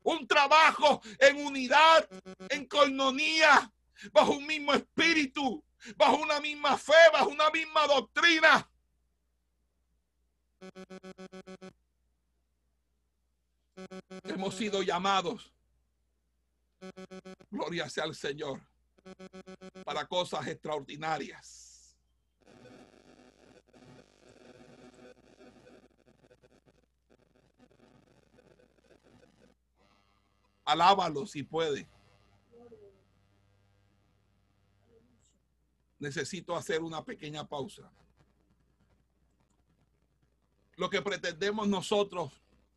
Un 0.02 0.26
trabajo 0.26 1.00
en 1.18 1.46
unidad, 1.46 2.06
en 2.50 2.66
coinonía, 2.66 3.72
bajo 4.12 4.32
un 4.32 4.46
mismo 4.46 4.74
espíritu, 4.74 5.64
bajo 5.96 6.16
una 6.16 6.40
misma 6.40 6.76
fe, 6.76 6.92
bajo 7.10 7.30
una 7.30 7.48
misma 7.50 7.86
doctrina. 7.86 8.70
Hemos 14.24 14.56
sido 14.56 14.82
llamados 14.82 15.57
Gloria 17.50 17.88
sea 17.88 18.04
al 18.04 18.14
Señor 18.14 18.60
para 19.84 20.06
cosas 20.06 20.46
extraordinarias. 20.46 21.96
Alábalo 30.64 31.26
si 31.26 31.42
puede. 31.42 31.88
Necesito 35.98 36.54
hacer 36.54 36.82
una 36.82 37.02
pequeña 37.04 37.48
pausa. 37.48 37.90
Lo 40.76 40.90
que 40.90 41.02
pretendemos 41.02 41.66
nosotros 41.66 42.32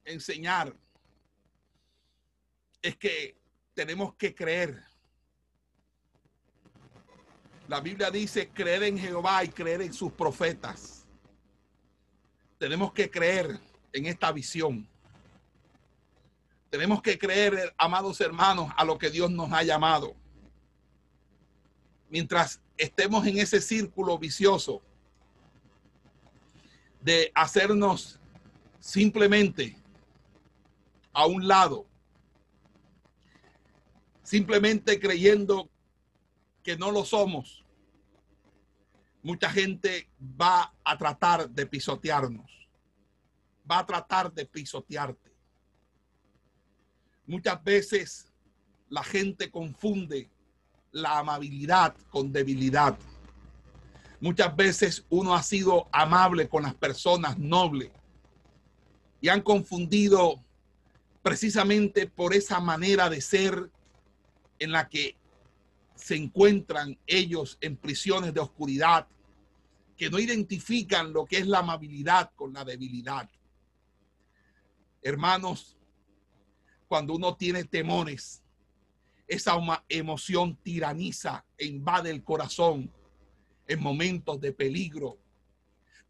enseñar 0.06 0.76
es 2.82 2.96
que 2.96 3.41
tenemos 3.74 4.14
que 4.16 4.34
creer. 4.34 4.84
La 7.68 7.80
Biblia 7.80 8.12
dice 8.12 8.50
creer 8.50 8.84
en 8.84 8.98
Jehová 8.98 9.44
y 9.44 9.50
creer 9.50 9.82
en 9.82 9.94
sus 9.94 10.12
profetas. 10.12 11.06
Tenemos 12.58 12.92
que 12.92 13.10
creer 13.10 13.60
en 13.94 14.06
esta 14.06 14.32
visión. 14.32 14.88
Tenemos 16.70 17.02
que 17.02 17.18
creer, 17.18 17.74
amados 17.78 18.20
hermanos, 18.22 18.72
a 18.76 18.86
lo 18.86 18.98
que 18.98 19.10
Dios 19.10 19.32
nos 19.32 19.52
ha 19.52 19.64
llamado. 19.64 20.16
Mientras 22.10 22.62
estemos 22.78 23.26
en 23.26 23.38
ese 23.38 23.62
círculo 23.62 24.18
vicioso 24.18 24.82
de 27.02 27.32
hacernos 27.34 28.20
simplemente 28.80 29.78
a 31.14 31.26
un 31.26 31.48
lado 31.48 31.86
simplemente 34.32 34.98
creyendo 34.98 35.70
que 36.64 36.78
no 36.78 36.90
lo 36.90 37.04
somos, 37.04 37.66
mucha 39.22 39.50
gente 39.50 40.10
va 40.22 40.74
a 40.86 40.98
tratar 40.98 41.50
de 41.50 41.66
pisotearnos, 41.66 42.50
va 43.70 43.80
a 43.80 43.86
tratar 43.86 44.32
de 44.32 44.46
pisotearte. 44.46 45.34
Muchas 47.26 47.62
veces 47.62 48.32
la 48.88 49.04
gente 49.04 49.52
confunde 49.52 50.30
la 50.94 51.20
amabilidad 51.20 51.94
con 52.10 52.32
debilidad. 52.32 52.98
Muchas 54.22 54.56
veces 54.56 55.06
uno 55.10 55.36
ha 55.36 55.44
sido 55.44 55.90
amable 55.92 56.48
con 56.48 56.64
las 56.64 56.76
personas 56.76 57.38
nobles 57.38 57.92
y 59.20 59.28
han 59.28 59.42
confundido 59.42 60.42
precisamente 61.22 62.08
por 62.08 62.34
esa 62.34 62.62
manera 62.62 63.10
de 63.10 63.20
ser 63.20 63.70
en 64.62 64.72
la 64.72 64.88
que 64.88 65.18
se 65.96 66.16
encuentran 66.16 66.96
ellos 67.08 67.58
en 67.62 67.78
prisiones 67.78 68.32
de 68.32 68.42
oscuridad, 68.42 69.08
que 69.98 70.08
no 70.12 70.20
identifican 70.20 71.12
lo 71.12 71.26
que 71.26 71.38
es 71.38 71.48
la 71.48 71.60
amabilidad 71.60 72.32
con 72.36 72.54
la 72.54 72.64
debilidad. 72.64 73.28
Hermanos, 75.02 75.76
cuando 76.88 77.16
uno 77.16 77.36
tiene 77.36 77.64
temores, 77.64 78.44
esa 79.28 79.58
emoción 79.90 80.56
tiraniza 80.58 81.44
e 81.58 81.66
invade 81.66 82.12
el 82.12 82.24
corazón 82.24 82.92
en 83.68 83.82
momentos 83.82 84.40
de 84.40 84.52
peligro. 84.52 85.18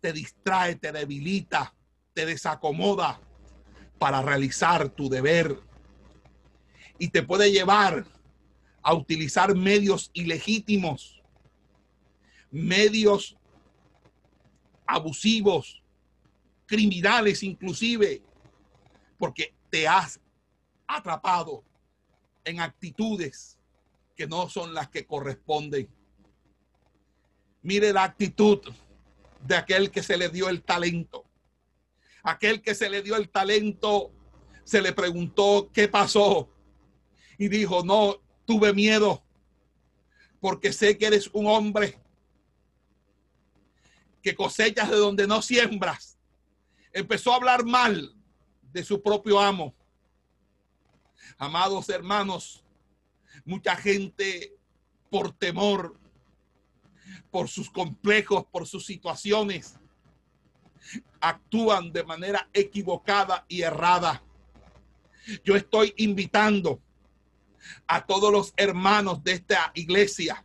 Te 0.01 0.11
distrae, 0.11 0.75
te 0.75 0.91
debilita, 0.91 1.73
te 2.13 2.25
desacomoda 2.25 3.21
para 3.97 4.21
realizar 4.21 4.89
tu 4.89 5.07
deber. 5.07 5.57
Y 6.99 7.09
te 7.09 7.23
puede 7.23 7.49
llevar 7.49 8.05
a 8.82 8.94
utilizar 8.94 9.56
medios 9.56 10.10
ilegítimos, 10.13 11.22
medios 12.50 13.38
abusivos, 14.86 15.82
criminales 16.65 17.44
inclusive, 17.44 18.22
porque 19.17 19.54
te 19.70 19.88
has 19.88 20.20
atrapado 20.88 21.63
en 22.44 22.60
actitudes 22.60 23.58
que 24.15 24.28
no 24.28 24.50
son 24.50 24.74
las 24.74 24.89
que 24.89 25.06
corresponden. 25.06 25.89
Mire 27.62 27.94
la 27.94 28.04
actitud 28.04 28.60
de 29.46 29.56
aquel 29.56 29.91
que 29.91 30.04
se 30.04 30.17
le 30.17 30.30
dio 30.30 30.50
el 30.50 30.63
talento. 30.63 31.26
Aquel 32.24 32.62
que 32.62 32.76
se 32.76 32.89
le 32.89 33.02
dio 33.02 33.15
el 33.15 33.30
talento, 33.30 34.12
se 34.63 34.82
le 34.82 34.94
preguntó 34.94 35.70
qué 35.74 35.88
pasó. 35.88 36.50
Y 37.38 37.48
dijo, 37.48 37.84
no, 37.84 38.22
tuve 38.51 38.73
miedo 38.73 39.23
porque 40.41 40.73
sé 40.73 40.97
que 40.97 41.05
eres 41.05 41.29
un 41.31 41.47
hombre 41.47 41.97
que 44.21 44.35
cosechas 44.35 44.89
de 44.89 44.97
donde 44.97 45.25
no 45.25 45.41
siembras. 45.41 46.17
Empezó 46.91 47.31
a 47.31 47.37
hablar 47.37 47.63
mal 47.63 48.13
de 48.73 48.83
su 48.83 49.01
propio 49.01 49.39
amo. 49.39 49.73
Amados 51.37 51.87
hermanos, 51.87 52.61
mucha 53.45 53.73
gente 53.77 54.53
por 55.09 55.31
temor, 55.31 55.97
por 57.29 57.47
sus 57.47 57.69
complejos, 57.69 58.45
por 58.51 58.67
sus 58.67 58.85
situaciones, 58.85 59.77
actúan 61.21 61.93
de 61.93 62.03
manera 62.03 62.49
equivocada 62.51 63.45
y 63.47 63.61
errada. 63.61 64.21
Yo 65.45 65.55
estoy 65.55 65.93
invitando 65.95 66.81
a 67.88 68.06
todos 68.06 68.32
los 68.32 68.54
hermanos 68.58 69.24
de 69.24 69.34
esta 69.34 69.71
iglesia 69.76 70.43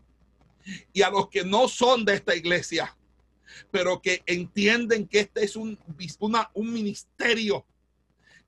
y 0.92 1.02
a 1.02 1.11
los 1.11 1.29
que 1.29 1.44
no 1.44 1.68
son 1.68 2.05
de 2.05 2.14
esta 2.14 2.35
iglesia, 2.35 2.96
pero 3.70 4.00
que 4.02 4.22
entienden 4.26 5.07
que 5.07 5.20
este 5.20 5.44
es 5.44 5.57
un, 5.57 5.79
un 6.55 6.72
ministerio 6.72 7.64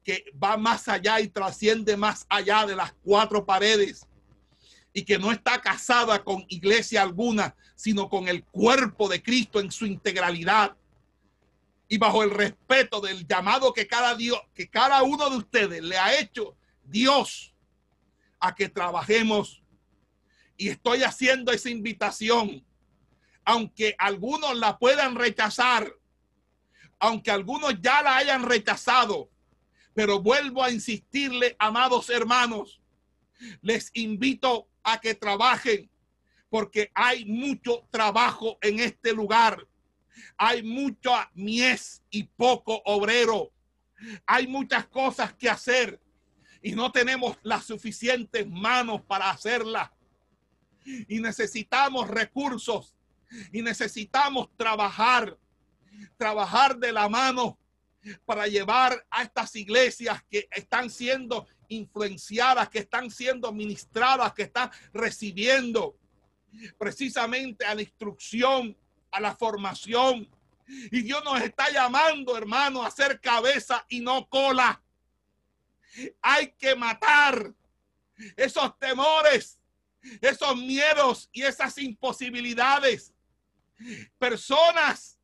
que 0.04 0.24
va 0.42 0.57
más 0.57 0.88
allá 0.88 1.20
y 1.20 1.28
trasciende 1.28 1.96
más 1.96 2.26
allá 2.28 2.66
de 2.66 2.74
las 2.76 2.92
cuatro 3.04 3.44
paredes 3.44 4.07
y 4.92 5.02
que 5.02 5.18
no 5.18 5.31
está 5.31 5.61
casada 5.61 6.24
con 6.24 6.44
iglesia 6.48 7.02
alguna, 7.02 7.54
sino 7.74 8.09
con 8.09 8.26
el 8.26 8.42
cuerpo 8.44 9.09
de 9.09 9.22
Cristo 9.22 9.61
en 9.61 9.70
su 9.70 9.87
integralidad 9.87 10.76
y 11.88 11.98
bajo 11.98 12.22
el 12.22 12.31
respeto 12.31 13.00
del 13.00 13.26
llamado 13.26 13.72
que 13.72 13.87
cada 13.87 14.14
Dios, 14.14 14.40
que 14.54 14.68
cada 14.68 15.02
uno 15.02 15.31
de 15.31 15.37
ustedes 15.37 15.83
le 15.83 15.96
ha 15.96 16.18
hecho 16.18 16.57
Dios 16.85 17.54
a 18.40 18.55
que 18.55 18.68
trabajemos. 18.68 19.62
Y 20.57 20.68
estoy 20.68 21.03
haciendo 21.03 21.53
esa 21.53 21.70
invitación, 21.70 22.64
aunque 23.44 23.94
algunos 23.98 24.57
la 24.57 24.79
puedan 24.79 25.14
rechazar, 25.14 25.92
aunque 26.98 27.31
algunos 27.31 27.81
ya 27.81 28.03
la 28.03 28.16
hayan 28.16 28.42
rechazado, 28.42 29.31
pero 29.94 30.20
vuelvo 30.20 30.62
a 30.62 30.70
insistirle, 30.70 31.57
amados 31.59 32.11
hermanos, 32.11 32.81
les 33.62 33.90
invito 33.94 34.68
a 34.83 35.01
que 35.01 35.14
trabajen, 35.14 35.90
porque 36.51 36.90
hay 36.94 37.24
mucho 37.24 37.87
trabajo 37.90 38.59
en 38.62 38.81
este 38.81 39.12
lugar. 39.12 39.66
Hay 40.37 40.62
mucha 40.62 41.31
mies 41.35 42.03
y 42.11 42.24
poco 42.24 42.83
obrero. 42.85 43.53
Hay 44.27 44.46
muchas 44.46 44.87
cosas 44.87 45.35
que 45.35 45.48
hacer 45.48 46.01
y 46.62 46.72
no 46.72 46.90
tenemos 46.90 47.36
las 47.42 47.64
suficientes 47.64 48.48
manos 48.48 49.02
para 49.02 49.30
hacerlas. 49.30 49.90
Y 51.06 51.20
necesitamos 51.20 52.08
recursos 52.08 52.94
y 53.52 53.62
necesitamos 53.62 54.48
trabajar, 54.56 55.36
trabajar 56.16 56.78
de 56.78 56.92
la 56.92 57.08
mano 57.08 57.58
para 58.24 58.46
llevar 58.46 59.06
a 59.10 59.22
estas 59.22 59.54
iglesias 59.56 60.22
que 60.30 60.48
están 60.50 60.88
siendo 60.90 61.46
influenciadas, 61.68 62.68
que 62.68 62.78
están 62.80 63.10
siendo 63.10 63.52
ministradas, 63.52 64.32
que 64.32 64.44
están 64.44 64.70
recibiendo 64.92 65.96
precisamente 66.78 67.64
a 67.64 67.74
la 67.74 67.82
instrucción, 67.82 68.76
a 69.10 69.20
la 69.20 69.36
formación. 69.36 70.28
Y 70.66 71.02
Dios 71.02 71.22
nos 71.24 71.40
está 71.42 71.70
llamando, 71.70 72.36
hermano, 72.36 72.82
a 72.82 72.90
ser 72.90 73.20
cabeza 73.20 73.84
y 73.88 74.00
no 74.00 74.26
cola. 74.28 74.82
Hay 76.20 76.53
que 76.53 76.74
matar 76.74 77.53
esos 78.37 78.79
temores, 78.79 79.61
esos 80.20 80.57
miedos 80.57 81.29
y 81.33 81.42
esas 81.42 81.79
imposibilidades. 81.79 83.12
Personas 84.18 85.18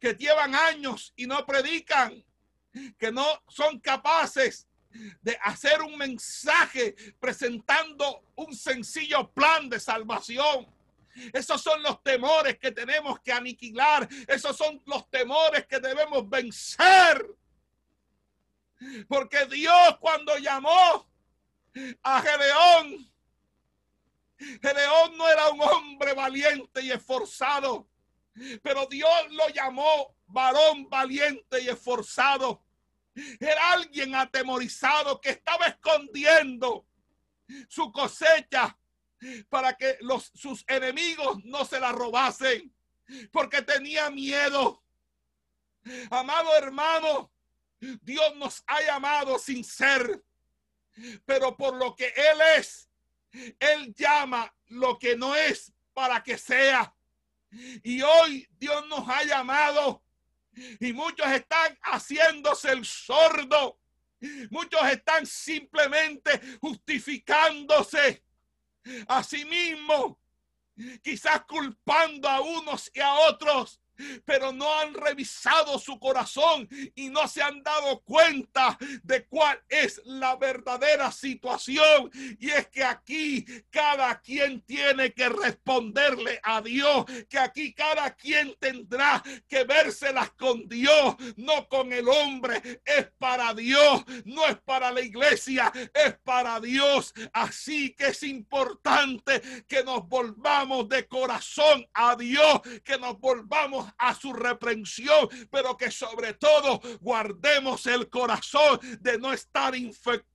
que 0.00 0.14
llevan 0.14 0.54
años 0.54 1.12
y 1.16 1.26
no 1.26 1.44
predican, 1.44 2.24
que 2.98 3.12
no 3.12 3.42
son 3.48 3.80
capaces 3.80 4.66
de 5.22 5.36
hacer 5.42 5.82
un 5.82 5.96
mensaje 5.98 6.94
presentando 7.18 8.22
un 8.36 8.54
sencillo 8.54 9.30
plan 9.32 9.68
de 9.68 9.80
salvación. 9.80 10.66
Esos 11.32 11.62
son 11.62 11.82
los 11.82 12.02
temores 12.02 12.58
que 12.58 12.72
tenemos 12.72 13.20
que 13.20 13.32
aniquilar. 13.32 14.08
Esos 14.26 14.56
son 14.56 14.80
los 14.86 15.08
temores 15.10 15.66
que 15.66 15.78
debemos 15.78 16.28
vencer. 16.28 17.26
Porque 19.08 19.46
Dios 19.46 19.98
cuando 20.00 20.36
llamó 20.38 21.08
a 22.02 22.22
Gedeón, 22.22 23.10
Gedeón 24.38 25.16
no 25.16 25.28
era 25.28 25.48
un 25.50 25.60
hombre 25.62 26.12
valiente 26.12 26.82
y 26.82 26.90
esforzado, 26.90 27.88
pero 28.62 28.86
Dios 28.86 29.10
lo 29.30 29.48
llamó 29.48 30.14
varón 30.26 30.88
valiente 30.88 31.62
y 31.62 31.68
esforzado. 31.68 32.62
Era 33.38 33.72
alguien 33.72 34.14
atemorizado 34.14 35.20
que 35.20 35.30
estaba 35.30 35.66
escondiendo 35.66 36.86
su 37.68 37.92
cosecha 37.92 38.76
para 39.48 39.76
que 39.76 39.96
los, 40.00 40.30
sus 40.34 40.64
enemigos 40.66 41.44
no 41.44 41.64
se 41.64 41.80
la 41.80 41.92
robasen, 41.92 42.74
porque 43.32 43.62
tenía 43.62 44.10
miedo. 44.10 44.82
Amado 46.10 46.56
hermano, 46.56 47.30
Dios 48.02 48.36
nos 48.36 48.62
ha 48.66 48.80
llamado 48.82 49.38
sin 49.38 49.64
ser, 49.64 50.22
pero 51.24 51.56
por 51.56 51.74
lo 51.76 51.94
que 51.94 52.06
Él 52.06 52.40
es, 52.58 52.88
Él 53.58 53.94
llama 53.94 54.54
lo 54.66 54.98
que 54.98 55.16
no 55.16 55.34
es 55.34 55.72
para 55.92 56.22
que 56.22 56.38
sea. 56.38 56.94
Y 57.82 58.02
hoy 58.02 58.48
Dios 58.58 58.86
nos 58.88 59.08
ha 59.08 59.22
llamado 59.24 60.02
y 60.80 60.92
muchos 60.92 61.26
están 61.28 61.76
haciéndose 61.82 62.70
el 62.72 62.84
sordo. 62.84 63.78
Muchos 64.50 64.80
están 64.88 65.26
simplemente 65.26 66.40
justificándose 66.60 68.24
a 69.06 69.22
sí 69.22 69.44
mismos, 69.44 70.16
quizás 71.02 71.44
culpando 71.44 72.28
a 72.28 72.40
unos 72.40 72.90
y 72.94 73.00
a 73.00 73.12
otros 73.14 73.80
pero 74.24 74.52
no 74.52 74.72
han 74.80 74.94
revisado 74.94 75.78
su 75.78 75.98
corazón 75.98 76.68
y 76.94 77.08
no 77.10 77.26
se 77.28 77.42
han 77.42 77.62
dado 77.62 78.00
cuenta 78.00 78.78
de 79.02 79.26
cuál 79.26 79.60
es 79.68 80.00
la 80.04 80.36
verdadera 80.36 81.10
situación. 81.12 82.10
Y 82.38 82.50
es 82.50 82.68
que 82.68 82.84
aquí 82.84 83.44
cada 83.70 84.20
quien 84.20 84.62
tiene 84.62 85.12
que 85.12 85.28
responderle 85.28 86.40
a 86.42 86.60
Dios, 86.60 87.04
que 87.28 87.38
aquí 87.38 87.72
cada 87.74 88.14
quien 88.14 88.54
tendrá 88.58 89.22
que 89.48 89.64
vérselas 89.64 90.30
con 90.32 90.68
Dios, 90.68 91.16
no 91.36 91.68
con 91.68 91.92
el 91.92 92.08
hombre. 92.08 92.80
Es 92.84 93.08
para 93.18 93.54
Dios, 93.54 94.04
no 94.24 94.46
es 94.46 94.56
para 94.64 94.90
la 94.90 95.00
iglesia, 95.00 95.72
es 95.92 96.16
para 96.24 96.60
Dios. 96.60 97.12
Así 97.32 97.94
que 97.94 98.08
es 98.08 98.22
importante 98.22 99.40
que 99.66 99.82
nos 99.84 100.06
volvamos 100.08 100.88
de 100.88 101.06
corazón 101.06 101.86
a 101.92 102.16
Dios, 102.16 102.60
que 102.84 102.98
nos 102.98 103.18
volvamos 103.18 103.83
a 103.98 104.14
su 104.14 104.32
reprensión, 104.32 105.28
pero 105.50 105.76
que 105.76 105.90
sobre 105.90 106.34
todo 106.34 106.80
guardemos 107.00 107.86
el 107.86 108.08
corazón 108.08 108.80
de 109.00 109.18
no 109.18 109.32
estar 109.32 109.74
infectado 109.74 110.34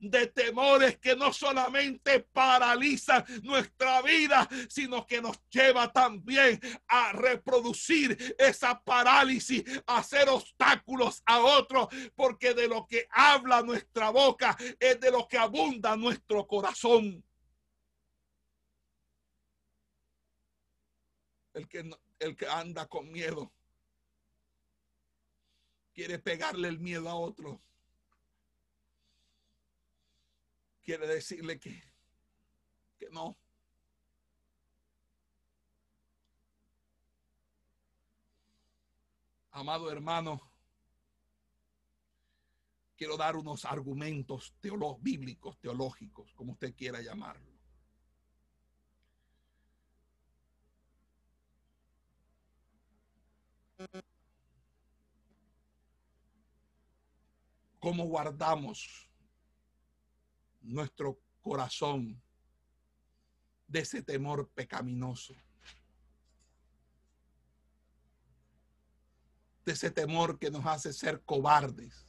de 0.00 0.26
temores 0.26 0.98
que 0.98 1.14
no 1.14 1.32
solamente 1.32 2.20
paralizan 2.20 3.24
nuestra 3.42 4.02
vida, 4.02 4.48
sino 4.68 5.06
que 5.06 5.22
nos 5.22 5.38
lleva 5.48 5.92
también 5.92 6.60
a 6.88 7.12
reproducir 7.12 8.34
esa 8.38 8.82
parálisis, 8.82 9.62
a 9.86 9.98
hacer 9.98 10.28
obstáculos 10.28 11.22
a 11.24 11.38
otros, 11.40 11.88
porque 12.16 12.52
de 12.52 12.66
lo 12.66 12.86
que 12.86 13.06
habla 13.10 13.62
nuestra 13.62 14.10
boca 14.10 14.56
es 14.80 14.98
de 14.98 15.10
lo 15.10 15.28
que 15.28 15.38
abunda 15.38 15.96
nuestro 15.96 16.46
corazón. 16.46 17.24
El 21.54 21.68
que 21.68 21.88
el 22.18 22.36
que 22.36 22.46
anda 22.46 22.86
con 22.86 23.10
miedo. 23.10 23.52
Quiere 25.92 26.18
pegarle 26.18 26.68
el 26.68 26.78
miedo 26.78 27.08
a 27.08 27.14
otro. 27.14 27.60
Quiere 30.82 31.06
decirle 31.06 31.58
que, 31.58 31.82
que 32.98 33.08
no. 33.10 33.36
Amado 39.50 39.90
hermano, 39.90 40.40
quiero 42.96 43.16
dar 43.16 43.36
unos 43.36 43.64
argumentos 43.64 44.54
bíblicos, 45.00 45.58
teológicos, 45.58 46.32
como 46.34 46.52
usted 46.52 46.74
quiera 46.74 47.00
llamarlo. 47.00 47.47
¿Cómo 57.78 58.04
guardamos 58.04 59.08
nuestro 60.60 61.18
corazón 61.40 62.20
de 63.66 63.80
ese 63.80 64.02
temor 64.02 64.48
pecaminoso? 64.50 65.34
de 69.68 69.74
ese 69.74 69.90
temor 69.90 70.38
que 70.38 70.50
nos 70.50 70.64
hace 70.64 70.94
ser 70.94 71.20
cobardes, 71.26 72.06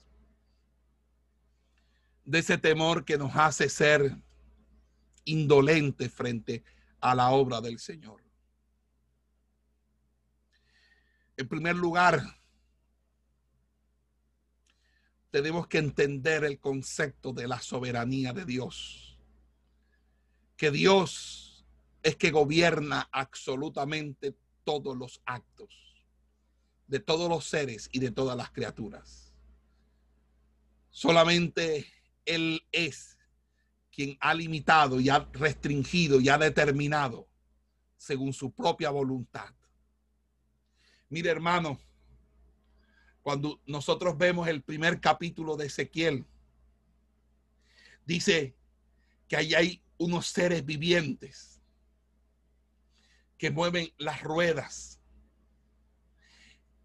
de 2.23 2.39
ese 2.39 2.57
temor 2.57 3.03
que 3.03 3.17
nos 3.17 3.35
hace 3.35 3.67
ser 3.67 4.15
indolentes 5.25 6.09
frente 6.09 6.63
a 7.01 7.13
la 7.13 7.31
obra 7.31 7.59
del 7.59 7.77
Señor. 7.77 8.28
En 11.39 11.47
primer 11.47 11.77
lugar, 11.77 12.21
tenemos 15.31 15.67
que 15.67 15.77
entender 15.77 16.43
el 16.43 16.59
concepto 16.59 17.31
de 17.31 17.47
la 17.47 17.61
soberanía 17.61 18.33
de 18.33 18.43
Dios. 18.43 19.17
Que 20.57 20.69
Dios 20.69 21.65
es 22.03 22.17
que 22.17 22.31
gobierna 22.31 23.07
absolutamente 23.13 24.35
todos 24.65 24.97
los 24.97 25.21
actos 25.25 25.69
de 26.87 26.99
todos 26.99 27.29
los 27.29 27.45
seres 27.45 27.87
y 27.93 27.99
de 27.99 28.11
todas 28.11 28.35
las 28.35 28.51
criaturas. 28.51 29.33
Solamente 30.89 31.89
Él 32.25 32.67
es 32.73 33.17
quien 33.89 34.17
ha 34.19 34.33
limitado 34.33 34.99
y 34.99 35.07
ha 35.07 35.19
restringido 35.31 36.19
y 36.19 36.27
ha 36.27 36.37
determinado 36.37 37.29
según 37.95 38.33
su 38.33 38.51
propia 38.51 38.89
voluntad 38.89 39.53
Mire, 41.09 41.31
hermano, 41.31 41.79
cuando 43.23 43.59
nosotros 43.65 44.17
vemos 44.17 44.47
el 44.47 44.61
primer 44.61 45.01
capítulo 45.01 45.57
de 45.57 45.65
Ezequiel, 45.65 46.25
dice 48.05 48.55
que 49.27 49.35
ahí 49.35 49.53
hay 49.53 49.83
unos 49.97 50.27
seres 50.27 50.65
vivientes 50.65 51.59
que 53.37 53.51
mueven 53.51 53.91
las 53.97 54.21
ruedas. 54.21 54.99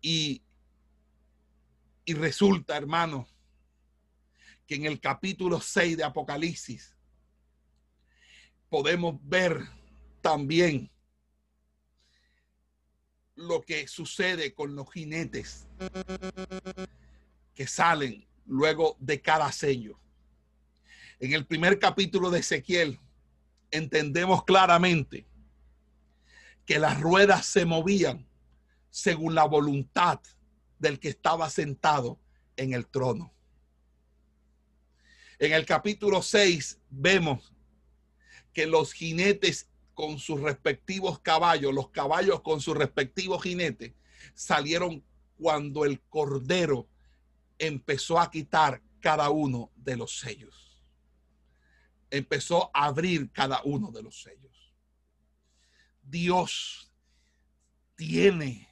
Y, 0.01 0.43
y 2.05 2.15
resulta, 2.15 2.77
hermano, 2.77 3.27
que 4.67 4.77
en 4.77 4.87
el 4.87 5.01
capítulo 5.01 5.61
6 5.61 5.97
de 5.97 6.05
Apocalipsis 6.05 6.97
podemos 8.69 9.17
ver 9.23 9.61
también 10.21 10.91
lo 13.37 13.63
que 13.63 13.89
sucede 13.89 14.55
con 14.55 14.75
los 14.75 14.91
jinetes 14.93 15.67
que 17.55 17.67
salen 17.67 18.27
luego 18.47 18.97
de 19.01 19.21
cada 19.21 19.51
sello. 19.53 19.99
En 21.19 21.33
el 21.33 21.47
primer 21.47 21.79
capítulo 21.79 22.31
de 22.31 22.41
Ezequiel 22.41 22.99
entendemos 23.71 24.45
claramente 24.45 25.27
que 26.67 26.79
las 26.79 27.01
ruedas 27.01 27.47
se 27.47 27.65
movían 27.65 28.27
según 28.91 29.35
la 29.35 29.45
voluntad 29.45 30.21
del 30.79 30.99
que 30.99 31.09
estaba 31.09 31.51
sentado 31.51 32.21
en 32.57 32.73
el 32.73 32.87
trono. 32.87 33.33
En 35.39 35.53
el 35.53 35.67
capítulo 35.67 36.23
6 36.23 36.79
vemos 36.91 37.53
que 38.53 38.67
los 38.67 38.93
jinetes 38.93 39.69
con 39.95 40.19
sus 40.19 40.41
respectivos 40.41 41.21
caballos, 41.21 41.73
los 41.73 41.91
caballos 41.91 42.41
con 42.43 42.61
sus 42.61 42.77
respectivos 42.77 43.43
jinetes, 43.43 43.95
salieron 44.35 45.05
cuando 45.37 45.85
el 45.85 46.01
cordero 46.03 46.89
empezó 47.59 48.19
a 48.19 48.31
quitar 48.31 48.83
cada 49.01 49.31
uno 49.31 49.71
de 49.77 49.97
los 49.97 50.19
sellos. 50.19 50.83
Empezó 52.11 52.71
a 52.75 52.87
abrir 52.87 53.31
cada 53.33 53.61
uno 53.65 53.91
de 53.91 54.03
los 54.03 54.23
sellos. 54.23 54.73
Dios 56.03 56.91
tiene 57.97 58.69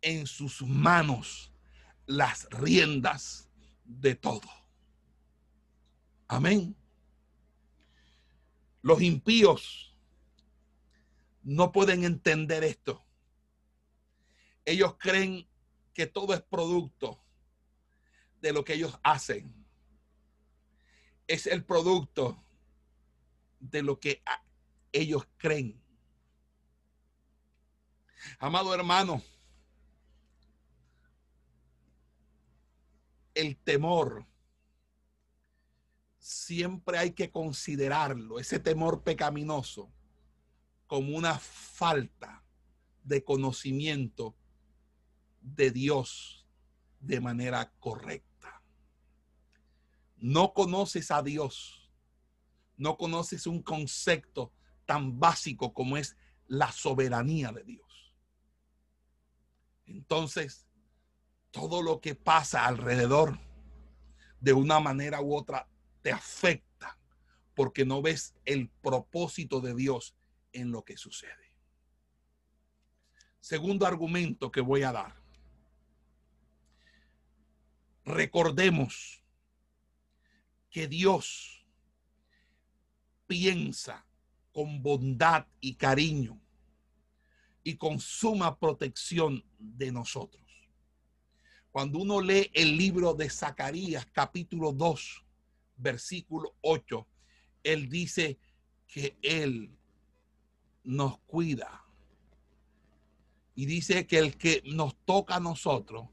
en 0.00 0.26
sus 0.26 0.62
manos 0.62 1.52
las 2.06 2.48
riendas 2.50 3.48
de 3.84 4.14
todo. 4.14 4.48
Amén. 6.28 6.74
Los 8.80 9.00
impíos 9.00 9.91
no 11.42 11.72
pueden 11.72 12.04
entender 12.04 12.64
esto. 12.64 13.04
Ellos 14.64 14.96
creen 14.98 15.48
que 15.92 16.06
todo 16.06 16.34
es 16.34 16.42
producto 16.42 17.22
de 18.40 18.52
lo 18.52 18.64
que 18.64 18.74
ellos 18.74 18.98
hacen. 19.02 19.52
Es 21.26 21.46
el 21.46 21.64
producto 21.64 22.42
de 23.58 23.82
lo 23.82 23.98
que 23.98 24.22
ellos 24.92 25.26
creen. 25.36 25.80
Amado 28.38 28.72
hermano, 28.74 29.22
el 33.34 33.56
temor 33.56 34.26
siempre 36.18 36.98
hay 36.98 37.12
que 37.12 37.30
considerarlo, 37.32 38.38
ese 38.38 38.60
temor 38.60 39.02
pecaminoso 39.02 39.92
como 40.92 41.16
una 41.16 41.38
falta 41.38 42.44
de 43.02 43.24
conocimiento 43.24 44.36
de 45.40 45.70
Dios 45.70 46.46
de 47.00 47.18
manera 47.18 47.72
correcta. 47.80 48.62
No 50.18 50.52
conoces 50.52 51.10
a 51.10 51.22
Dios, 51.22 51.90
no 52.76 52.98
conoces 52.98 53.46
un 53.46 53.62
concepto 53.62 54.52
tan 54.84 55.18
básico 55.18 55.72
como 55.72 55.96
es 55.96 56.14
la 56.46 56.70
soberanía 56.70 57.52
de 57.52 57.64
Dios. 57.64 58.12
Entonces, 59.86 60.68
todo 61.52 61.80
lo 61.80 62.02
que 62.02 62.14
pasa 62.14 62.66
alrededor, 62.66 63.40
de 64.40 64.52
una 64.52 64.78
manera 64.78 65.22
u 65.22 65.34
otra, 65.34 65.66
te 66.02 66.12
afecta 66.12 66.98
porque 67.54 67.86
no 67.86 68.02
ves 68.02 68.34
el 68.44 68.68
propósito 68.68 69.62
de 69.62 69.74
Dios 69.74 70.14
en 70.52 70.70
lo 70.70 70.84
que 70.84 70.96
sucede. 70.96 71.52
Segundo 73.40 73.86
argumento 73.86 74.50
que 74.52 74.60
voy 74.60 74.82
a 74.82 74.92
dar. 74.92 75.14
Recordemos 78.04 79.22
que 80.70 80.88
Dios 80.88 81.66
piensa 83.26 84.06
con 84.52 84.82
bondad 84.82 85.46
y 85.60 85.74
cariño 85.74 86.40
y 87.64 87.76
con 87.76 88.00
suma 88.00 88.58
protección 88.58 89.44
de 89.58 89.92
nosotros. 89.92 90.42
Cuando 91.70 92.00
uno 92.00 92.20
lee 92.20 92.50
el 92.52 92.76
libro 92.76 93.14
de 93.14 93.30
Zacarías 93.30 94.06
capítulo 94.12 94.72
2, 94.72 95.24
versículo 95.76 96.56
8, 96.60 97.08
él 97.62 97.88
dice 97.88 98.38
que 98.86 99.16
él 99.22 99.74
nos 100.84 101.18
cuida. 101.20 101.84
Y 103.54 103.66
dice 103.66 104.06
que 104.06 104.18
el 104.18 104.36
que 104.36 104.62
nos 104.66 104.96
toca 105.04 105.36
a 105.36 105.40
nosotros, 105.40 106.08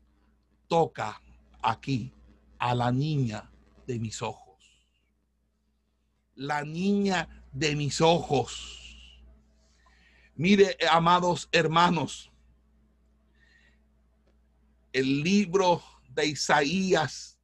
toca 0.67 1.21
aquí 1.61 2.13
a 2.57 2.75
la 2.75 2.91
niña 2.91 3.49
de 3.87 3.99
mis 3.99 4.21
ojos. 4.21 4.57
La 6.35 6.63
niña 6.63 7.43
de 7.51 7.75
mis 7.75 8.01
ojos. 8.01 8.97
Mire, 10.35 10.77
amados 10.89 11.49
hermanos, 11.51 12.31
el 14.93 15.21
libro 15.21 15.81
de 16.09 16.27
Isaías 16.27 17.37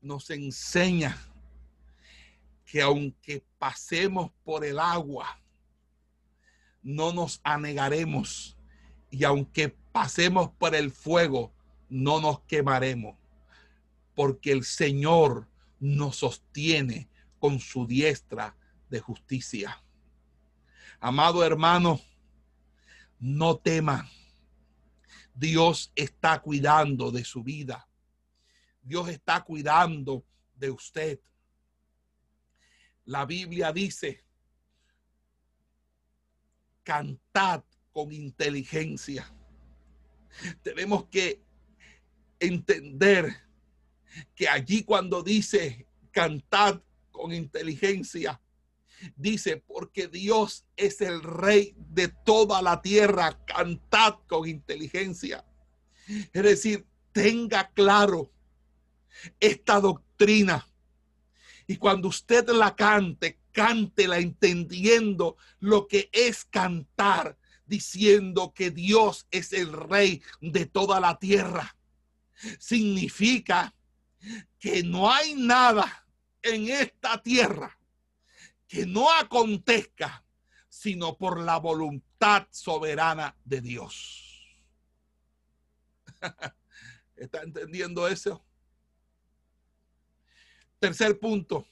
nos 0.00 0.30
enseña 0.30 1.16
que 2.64 2.82
aunque 2.82 3.44
pasemos 3.58 4.30
por 4.42 4.64
el 4.64 4.78
agua, 4.78 5.40
no 6.84 7.12
nos 7.12 7.40
anegaremos 7.42 8.56
y 9.10 9.24
aunque 9.24 9.70
pasemos 9.90 10.50
por 10.50 10.74
el 10.74 10.90
fuego, 10.90 11.52
no 11.88 12.20
nos 12.20 12.40
quemaremos, 12.42 13.16
porque 14.14 14.52
el 14.52 14.64
Señor 14.64 15.48
nos 15.80 16.16
sostiene 16.16 17.08
con 17.38 17.58
su 17.60 17.86
diestra 17.86 18.56
de 18.90 19.00
justicia. 19.00 19.82
Amado 21.00 21.44
hermano, 21.44 22.00
no 23.18 23.56
tema. 23.56 24.08
Dios 25.34 25.92
está 25.94 26.40
cuidando 26.40 27.10
de 27.10 27.24
su 27.24 27.42
vida. 27.42 27.88
Dios 28.82 29.08
está 29.08 29.42
cuidando 29.42 30.24
de 30.54 30.70
usted. 30.70 31.20
La 33.04 33.26
Biblia 33.26 33.72
dice 33.72 34.23
cantad 36.84 37.64
con 37.92 38.12
inteligencia. 38.12 39.32
Tenemos 40.62 41.06
que 41.06 41.42
entender 42.38 43.34
que 44.34 44.48
allí 44.48 44.84
cuando 44.84 45.22
dice 45.22 45.86
cantad 46.12 46.80
con 47.10 47.32
inteligencia, 47.32 48.40
dice, 49.16 49.56
porque 49.56 50.08
Dios 50.08 50.64
es 50.76 51.00
el 51.00 51.22
rey 51.22 51.74
de 51.76 52.08
toda 52.08 52.62
la 52.62 52.82
tierra, 52.82 53.38
cantad 53.44 54.18
con 54.26 54.48
inteligencia. 54.48 55.44
Es 56.06 56.42
decir, 56.42 56.86
tenga 57.12 57.70
claro 57.70 58.30
esta 59.40 59.80
doctrina. 59.80 60.68
Y 61.66 61.76
cuando 61.76 62.08
usted 62.08 62.48
la 62.50 62.74
cante, 62.74 63.38
cántela 63.54 64.18
entendiendo 64.18 65.38
lo 65.60 65.86
que 65.86 66.10
es 66.12 66.44
cantar, 66.44 67.38
diciendo 67.64 68.52
que 68.52 68.70
Dios 68.70 69.26
es 69.30 69.54
el 69.54 69.72
rey 69.72 70.22
de 70.40 70.66
toda 70.66 71.00
la 71.00 71.18
tierra. 71.18 71.74
Significa 72.58 73.74
que 74.58 74.82
no 74.82 75.10
hay 75.10 75.34
nada 75.34 76.06
en 76.42 76.68
esta 76.68 77.22
tierra 77.22 77.78
que 78.66 78.84
no 78.84 79.10
acontezca 79.10 80.24
sino 80.68 81.16
por 81.16 81.38
la 81.38 81.58
voluntad 81.58 82.48
soberana 82.50 83.36
de 83.44 83.60
Dios. 83.60 84.60
¿Está 87.16 87.42
entendiendo 87.42 88.08
eso? 88.08 88.44
Tercer 90.80 91.18
punto. 91.20 91.68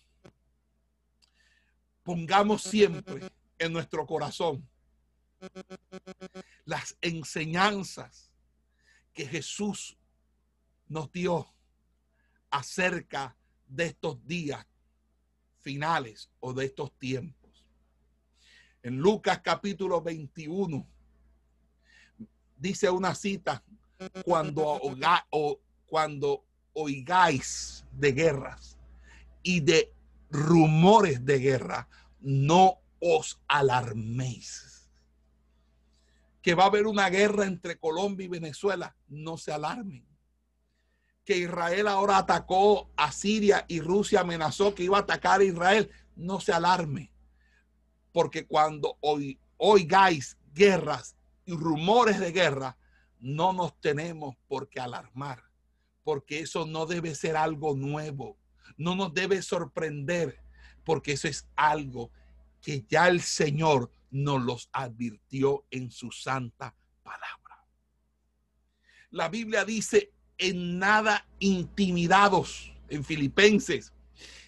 Pongamos 2.02 2.62
siempre 2.62 3.30
en 3.58 3.72
nuestro 3.72 4.06
corazón 4.06 4.68
las 6.64 6.96
enseñanzas 7.00 8.30
que 9.12 9.26
Jesús 9.26 9.96
nos 10.88 11.10
dio 11.12 11.52
acerca 12.50 13.36
de 13.66 13.86
estos 13.86 14.24
días 14.26 14.66
finales 15.60 16.30
o 16.40 16.52
de 16.52 16.66
estos 16.66 16.92
tiempos. 16.98 17.64
En 18.82 18.98
Lucas 18.98 19.40
capítulo 19.42 20.00
21 20.02 20.86
dice 22.56 22.90
una 22.90 23.14
cita, 23.14 23.62
cuando, 24.24 24.80
o, 25.30 25.60
cuando 25.86 26.44
oigáis 26.72 27.84
de 27.92 28.12
guerras 28.12 28.78
y 29.42 29.60
de 29.60 29.92
rumores 30.32 31.24
de 31.24 31.38
guerra, 31.38 31.88
no 32.20 32.80
os 33.00 33.40
alarméis. 33.46 34.90
Que 36.40 36.54
va 36.54 36.64
a 36.64 36.66
haber 36.66 36.86
una 36.86 37.08
guerra 37.10 37.46
entre 37.46 37.78
Colombia 37.78 38.24
y 38.24 38.28
Venezuela, 38.28 38.96
no 39.08 39.36
se 39.36 39.52
alarmen. 39.52 40.06
Que 41.24 41.36
Israel 41.36 41.86
ahora 41.86 42.16
atacó 42.16 42.90
a 42.96 43.12
Siria 43.12 43.64
y 43.68 43.80
Rusia 43.80 44.20
amenazó 44.20 44.74
que 44.74 44.82
iba 44.82 44.96
a 44.96 45.02
atacar 45.02 45.40
a 45.40 45.44
Israel, 45.44 45.90
no 46.16 46.40
se 46.40 46.52
alarme. 46.52 47.12
Porque 48.10 48.46
cuando 48.46 48.98
oigáis 49.56 50.36
guerras 50.52 51.14
y 51.44 51.52
rumores 51.54 52.18
de 52.18 52.32
guerra, 52.32 52.76
no 53.20 53.52
nos 53.52 53.78
tenemos 53.80 54.34
por 54.48 54.68
qué 54.68 54.80
alarmar, 54.80 55.44
porque 56.02 56.40
eso 56.40 56.66
no 56.66 56.86
debe 56.86 57.14
ser 57.14 57.36
algo 57.36 57.76
nuevo 57.76 58.36
no 58.76 58.94
nos 58.94 59.12
debe 59.14 59.42
sorprender 59.42 60.40
porque 60.84 61.12
eso 61.12 61.28
es 61.28 61.48
algo 61.56 62.10
que 62.60 62.84
ya 62.88 63.08
el 63.08 63.20
Señor 63.20 63.90
nos 64.10 64.42
los 64.42 64.68
advirtió 64.72 65.66
en 65.70 65.90
su 65.90 66.10
santa 66.10 66.74
palabra. 67.02 67.66
La 69.10 69.28
Biblia 69.28 69.64
dice 69.64 70.12
en 70.38 70.78
nada 70.78 71.26
intimidados 71.38 72.72
en 72.88 73.04
Filipenses, 73.04 73.92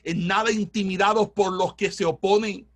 en 0.03 0.27
nada 0.27 0.51
intimidados 0.51 1.31
por 1.31 1.53
los 1.53 1.75
que 1.75 1.91
se 1.91 2.05
oponen. 2.05 2.69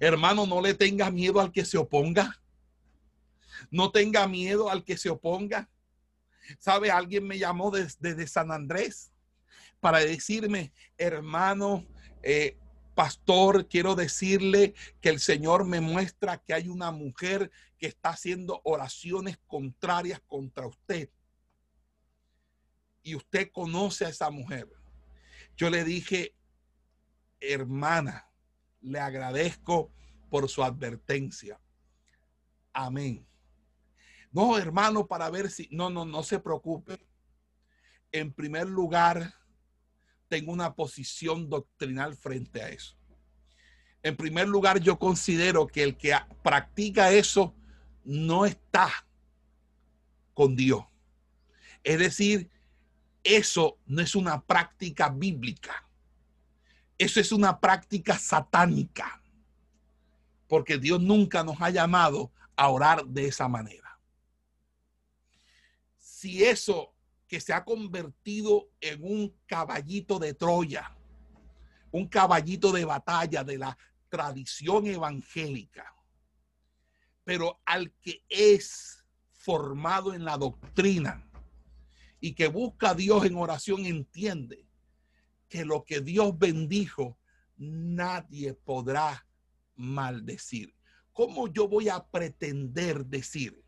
Hermano, 0.00 0.46
no 0.46 0.60
le 0.60 0.74
tenga 0.74 1.10
miedo 1.10 1.40
al 1.40 1.50
que 1.50 1.64
se 1.64 1.78
oponga. 1.78 2.40
No 3.70 3.90
tenga 3.90 4.28
miedo 4.28 4.70
al 4.70 4.84
que 4.84 4.98
se 4.98 5.08
oponga. 5.08 5.68
¿Sabe? 6.58 6.90
Alguien 6.90 7.26
me 7.26 7.38
llamó 7.38 7.70
desde 7.70 8.26
San 8.26 8.52
Andrés 8.52 9.12
para 9.80 10.00
decirme, 10.00 10.72
hermano, 10.96 11.86
eh, 12.22 12.56
pastor, 12.94 13.68
quiero 13.68 13.94
decirle 13.94 14.74
que 15.00 15.08
el 15.08 15.20
Señor 15.20 15.64
me 15.64 15.80
muestra 15.80 16.38
que 16.38 16.54
hay 16.54 16.68
una 16.68 16.90
mujer 16.90 17.50
que 17.78 17.86
está 17.86 18.10
haciendo 18.10 18.60
oraciones 18.64 19.38
contrarias 19.46 20.20
contra 20.26 20.66
usted. 20.66 21.08
Y 23.02 23.14
usted 23.14 23.50
conoce 23.52 24.04
a 24.04 24.08
esa 24.08 24.30
mujer. 24.30 24.68
Yo 25.56 25.70
le 25.70 25.84
dije, 25.84 26.34
hermana, 27.40 28.28
le 28.80 28.98
agradezco 28.98 29.92
por 30.28 30.48
su 30.48 30.62
advertencia. 30.62 31.60
Amén. 32.72 33.26
No, 34.30 34.58
hermano, 34.58 35.06
para 35.06 35.30
ver 35.30 35.50
si, 35.50 35.68
no, 35.70 35.88
no, 35.88 36.04
no 36.04 36.22
se 36.22 36.38
preocupe. 36.38 36.98
En 38.10 38.32
primer 38.32 38.66
lugar, 38.66 39.37
tengo 40.28 40.52
una 40.52 40.74
posición 40.74 41.48
doctrinal 41.48 42.16
frente 42.16 42.62
a 42.62 42.68
eso. 42.68 42.96
En 44.02 44.16
primer 44.16 44.46
lugar, 44.46 44.80
yo 44.80 44.98
considero 44.98 45.66
que 45.66 45.82
el 45.82 45.96
que 45.96 46.14
practica 46.42 47.10
eso 47.10 47.54
no 48.04 48.46
está 48.46 48.90
con 50.34 50.54
Dios. 50.54 50.84
Es 51.82 51.98
decir, 51.98 52.50
eso 53.24 53.78
no 53.86 54.00
es 54.00 54.14
una 54.14 54.40
práctica 54.40 55.08
bíblica. 55.08 55.88
Eso 56.96 57.20
es 57.20 57.32
una 57.32 57.60
práctica 57.60 58.18
satánica. 58.18 59.20
Porque 60.46 60.78
Dios 60.78 61.00
nunca 61.00 61.44
nos 61.44 61.60
ha 61.60 61.70
llamado 61.70 62.32
a 62.56 62.68
orar 62.68 63.04
de 63.06 63.26
esa 63.26 63.48
manera. 63.48 63.98
Si 65.98 66.44
eso 66.44 66.94
que 67.28 67.40
se 67.40 67.52
ha 67.52 67.64
convertido 67.64 68.70
en 68.80 69.04
un 69.04 69.36
caballito 69.46 70.18
de 70.18 70.32
Troya, 70.32 70.96
un 71.92 72.08
caballito 72.08 72.72
de 72.72 72.86
batalla 72.86 73.44
de 73.44 73.58
la 73.58 73.78
tradición 74.08 74.86
evangélica. 74.86 75.94
Pero 77.24 77.60
al 77.66 77.92
que 78.00 78.24
es 78.30 79.04
formado 79.30 80.14
en 80.14 80.24
la 80.24 80.38
doctrina 80.38 81.30
y 82.18 82.34
que 82.34 82.48
busca 82.48 82.90
a 82.90 82.94
Dios 82.94 83.26
en 83.26 83.36
oración 83.36 83.84
entiende 83.84 84.66
que 85.48 85.66
lo 85.66 85.84
que 85.84 86.00
Dios 86.00 86.36
bendijo 86.38 87.18
nadie 87.56 88.54
podrá 88.54 89.26
maldecir. 89.74 90.74
¿Cómo 91.12 91.48
yo 91.48 91.68
voy 91.68 91.90
a 91.90 92.06
pretender 92.06 93.04
decir 93.04 93.62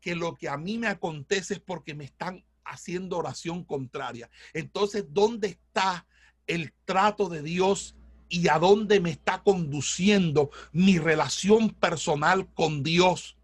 que 0.00 0.14
lo 0.14 0.36
que 0.36 0.48
a 0.48 0.56
mí 0.56 0.78
me 0.78 0.86
acontece 0.86 1.54
es 1.54 1.60
porque 1.60 1.94
me 1.94 2.04
están 2.04 2.44
haciendo 2.66 3.18
oración 3.18 3.64
contraria. 3.64 4.30
Entonces, 4.52 5.06
¿dónde 5.10 5.48
está 5.48 6.06
el 6.46 6.72
trato 6.84 7.28
de 7.28 7.42
Dios 7.42 7.96
y 8.28 8.48
a 8.48 8.58
dónde 8.58 9.00
me 9.00 9.10
está 9.10 9.42
conduciendo 9.42 10.50
mi 10.72 10.98
relación 10.98 11.70
personal 11.70 12.52
con 12.54 12.82
Dios? 12.82 13.35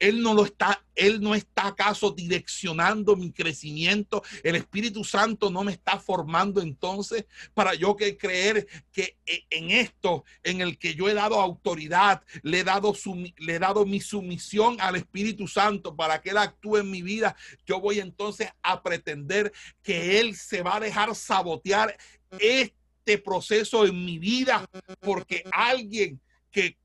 Él 0.00 0.22
no 0.22 0.34
lo 0.34 0.46
está, 0.46 0.82
Él 0.94 1.20
no 1.20 1.34
está 1.34 1.68
acaso 1.68 2.10
direccionando 2.10 3.16
mi 3.16 3.30
crecimiento. 3.32 4.22
El 4.42 4.56
Espíritu 4.56 5.04
Santo 5.04 5.50
no 5.50 5.62
me 5.62 5.72
está 5.72 6.00
formando 6.00 6.60
entonces 6.62 7.26
para 7.54 7.74
yo 7.74 7.94
que 7.94 8.16
creer 8.16 8.66
que 8.90 9.18
e, 9.26 9.44
en 9.50 9.70
esto, 9.70 10.24
en 10.42 10.62
el 10.62 10.78
que 10.78 10.94
yo 10.94 11.08
he 11.08 11.14
dado 11.14 11.38
autoridad, 11.38 12.22
le 12.42 12.60
he 12.60 12.64
dado, 12.64 12.94
le 13.36 13.54
he 13.54 13.58
dado 13.58 13.84
mi 13.84 14.00
sumisión 14.00 14.78
al 14.80 14.96
Espíritu 14.96 15.46
Santo 15.46 15.94
para 15.94 16.20
que 16.20 16.30
Él 16.30 16.38
actúe 16.38 16.78
en 16.78 16.90
mi 16.90 17.02
vida. 17.02 17.36
Yo 17.66 17.78
voy 17.78 18.00
entonces 18.00 18.48
a 18.62 18.82
pretender 18.82 19.52
que 19.82 20.18
Él 20.18 20.34
se 20.34 20.62
va 20.62 20.76
a 20.76 20.80
dejar 20.80 21.14
sabotear 21.14 21.96
este 22.38 23.18
proceso 23.18 23.86
en 23.86 24.02
mi 24.02 24.18
vida 24.18 24.66
porque 25.00 25.44
alguien 25.52 26.20
que 26.50 26.78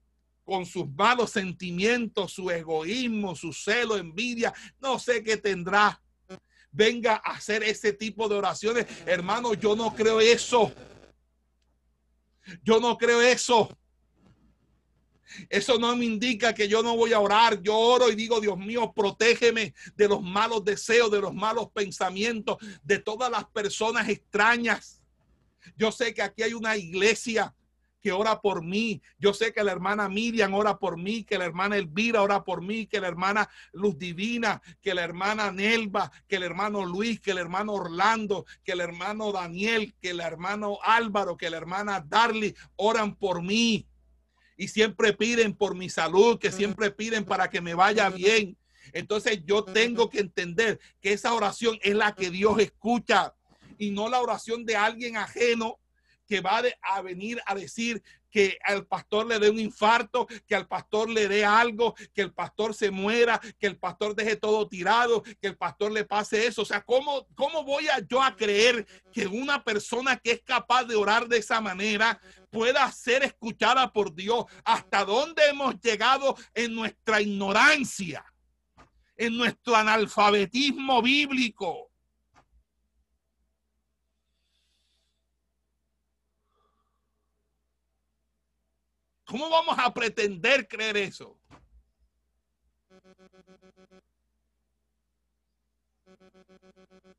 con 0.45 0.65
sus 0.65 0.87
malos 0.87 1.31
sentimientos, 1.31 2.33
su 2.33 2.49
egoísmo, 2.51 3.35
su 3.35 3.51
celo, 3.51 3.97
envidia, 3.97 4.53
no 4.79 4.99
sé 4.99 5.23
qué 5.23 5.37
tendrá. 5.37 6.01
Venga 6.71 7.15
a 7.23 7.31
hacer 7.31 7.63
ese 7.63 7.93
tipo 7.93 8.29
de 8.29 8.35
oraciones. 8.35 8.85
Hermano, 9.05 9.53
yo 9.53 9.75
no 9.75 9.93
creo 9.95 10.19
eso. 10.21 10.71
Yo 12.63 12.79
no 12.79 12.97
creo 12.97 13.21
eso. 13.21 13.75
Eso 15.49 15.79
no 15.79 15.95
me 15.95 16.05
indica 16.05 16.53
que 16.53 16.67
yo 16.67 16.83
no 16.83 16.95
voy 16.95 17.13
a 17.13 17.19
orar. 17.19 17.61
Yo 17.61 17.75
oro 17.75 18.11
y 18.11 18.15
digo, 18.15 18.39
Dios 18.39 18.57
mío, 18.57 18.93
protégeme 18.95 19.73
de 19.95 20.07
los 20.07 20.21
malos 20.21 20.63
deseos, 20.63 21.09
de 21.09 21.21
los 21.21 21.33
malos 21.33 21.71
pensamientos, 21.71 22.57
de 22.83 22.99
todas 22.99 23.31
las 23.31 23.45
personas 23.45 24.07
extrañas. 24.09 25.01
Yo 25.75 25.91
sé 25.91 26.13
que 26.13 26.21
aquí 26.21 26.43
hay 26.43 26.53
una 26.53 26.77
iglesia 26.77 27.55
que 28.05 28.11
ora 28.11 28.39
por 28.39 28.63
mí. 28.63 29.01
Yo 29.17 29.33
sé 29.33 29.51
que 29.51 29.63
la 29.63 29.71
hermana 29.71 30.07
Miriam 30.07 30.53
ora 30.53 30.77
por 30.77 30.95
mí, 30.95 31.23
que 31.23 31.39
la 31.39 31.45
hermana 31.45 31.75
Elvira 31.75 32.21
ora 32.21 32.43
por 32.43 32.61
mí, 32.61 32.85
que 32.85 33.01
la 33.01 33.07
hermana 33.07 33.49
Luz 33.73 33.97
Divina, 33.97 34.61
que 34.79 34.93
la 34.93 35.03
hermana 35.03 35.51
Nelva, 35.51 36.11
que 36.27 36.35
el 36.35 36.43
hermano 36.43 36.85
Luis, 36.85 37.19
que 37.19 37.31
el 37.31 37.39
hermano 37.39 37.73
Orlando, 37.73 38.45
que 38.63 38.73
el 38.73 38.81
hermano 38.81 39.31
Daniel, 39.31 39.95
que 39.99 40.11
el 40.11 40.19
hermano 40.19 40.77
Álvaro, 40.83 41.35
que 41.35 41.49
la 41.49 41.57
hermana 41.57 41.99
Darly 42.07 42.55
oran 42.75 43.15
por 43.15 43.41
mí. 43.41 43.87
Y 44.55 44.67
siempre 44.67 45.13
piden 45.13 45.55
por 45.55 45.73
mi 45.73 45.89
salud, 45.89 46.37
que 46.37 46.51
siempre 46.51 46.91
piden 46.91 47.25
para 47.25 47.49
que 47.49 47.59
me 47.59 47.73
vaya 47.73 48.11
bien. 48.11 48.55
Entonces 48.93 49.41
yo 49.45 49.63
tengo 49.63 50.11
que 50.11 50.19
entender 50.19 50.79
que 51.01 51.13
esa 51.13 51.33
oración 51.33 51.79
es 51.81 51.95
la 51.95 52.13
que 52.13 52.29
Dios 52.29 52.59
escucha 52.59 53.33
y 53.79 53.89
no 53.89 54.09
la 54.09 54.21
oración 54.21 54.63
de 54.63 54.75
alguien 54.75 55.17
ajeno 55.17 55.79
que 56.27 56.41
va 56.41 56.61
a 56.81 57.01
venir 57.01 57.41
a 57.45 57.55
decir 57.55 58.01
que 58.35 58.59
al 58.65 58.85
pastor 58.85 59.27
le 59.27 59.39
dé 59.39 59.49
un 59.49 59.59
infarto, 59.59 60.27
que 60.45 60.55
al 60.55 60.67
pastor 60.67 61.09
le 61.09 61.29
dé 61.29 61.45
algo, 61.45 61.95
que 62.13 62.21
el 62.21 62.33
pastor 62.33 62.73
se 62.73 62.91
muera, 62.91 63.39
que 63.57 63.65
el 63.65 63.77
pastor 63.77 64.13
deje 64.13 64.35
todo 64.35 64.67
tirado, 64.67 65.23
que 65.23 65.47
el 65.47 65.55
pastor 65.55 65.93
le 65.93 66.03
pase 66.03 66.45
eso. 66.45 66.63
O 66.63 66.65
sea, 66.65 66.81
¿cómo, 66.81 67.25
cómo 67.33 67.63
voy 67.63 67.87
a 67.87 68.05
yo 68.05 68.21
a 68.21 68.35
creer 68.35 68.85
que 69.13 69.25
una 69.25 69.63
persona 69.63 70.17
que 70.17 70.31
es 70.31 70.41
capaz 70.41 70.83
de 70.83 70.97
orar 70.97 71.29
de 71.29 71.37
esa 71.37 71.61
manera 71.61 72.19
pueda 72.51 72.91
ser 72.91 73.23
escuchada 73.23 73.93
por 73.93 74.13
Dios? 74.13 74.43
¿Hasta 74.65 75.05
dónde 75.05 75.47
hemos 75.47 75.79
llegado 75.79 76.35
en 76.53 76.75
nuestra 76.75 77.21
ignorancia? 77.21 78.25
En 79.15 79.37
nuestro 79.37 79.77
analfabetismo 79.77 81.01
bíblico. 81.01 81.89
¿Cómo 89.25 89.49
vamos 89.49 89.75
a 89.79 89.93
pretender 89.93 90.67
creer 90.67 90.97
eso? 90.97 91.37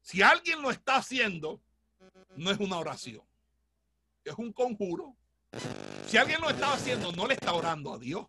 Si 0.01 0.23
alguien 0.23 0.63
lo 0.63 0.71
está 0.71 0.97
haciendo, 0.97 1.61
no 2.37 2.51
es 2.51 2.59
una 2.59 2.79
oración, 2.79 3.25
es 4.25 4.35
un 4.35 4.53
conjuro. 4.53 5.17
Si 6.07 6.17
alguien 6.17 6.41
lo 6.41 6.49
está 6.49 6.73
haciendo, 6.73 7.11
no 7.13 7.27
le 7.27 7.35
está 7.35 7.53
orando 7.53 7.93
a 7.93 7.99
Dios. 7.99 8.27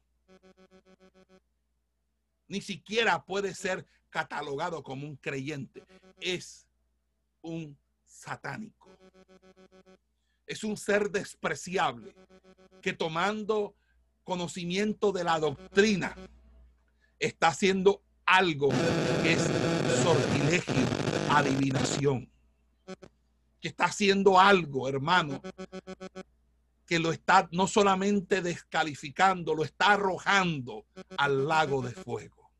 Ni 2.47 2.61
siquiera 2.61 3.23
puede 3.23 3.53
ser 3.53 3.85
catalogado 4.09 4.81
como 4.81 5.05
un 5.05 5.17
creyente. 5.17 5.83
Es 6.19 6.67
un 7.41 7.77
satánico 8.05 8.87
es 10.47 10.63
un 10.63 10.77
ser 10.77 11.11
despreciable 11.11 12.15
que 12.81 12.93
tomando 12.93 13.75
conocimiento 14.23 15.11
de 15.11 15.23
la 15.23 15.39
doctrina 15.39 16.15
está 17.19 17.49
haciendo 17.49 18.01
algo 18.25 18.69
que 19.23 19.33
es 19.33 19.41
sortilegio, 20.03 20.85
adivinación. 21.29 22.31
Que 23.59 23.69
está 23.69 23.85
haciendo 23.85 24.39
algo, 24.39 24.87
hermano, 24.87 25.41
que 26.85 26.99
lo 26.99 27.11
está 27.11 27.49
no 27.51 27.67
solamente 27.67 28.41
descalificando, 28.41 29.53
lo 29.53 29.63
está 29.63 29.93
arrojando 29.93 30.85
al 31.17 31.47
lago 31.47 31.81
de 31.81 31.91
fuego. 31.91 32.51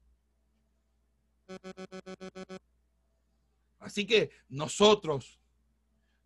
Así 3.79 4.05
que 4.05 4.31
nosotros 4.49 5.39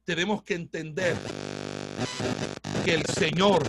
tenemos 0.03 0.41
que 0.43 0.55
entender 0.55 1.15
que 2.83 2.93
el 2.95 3.05
Señor 3.05 3.63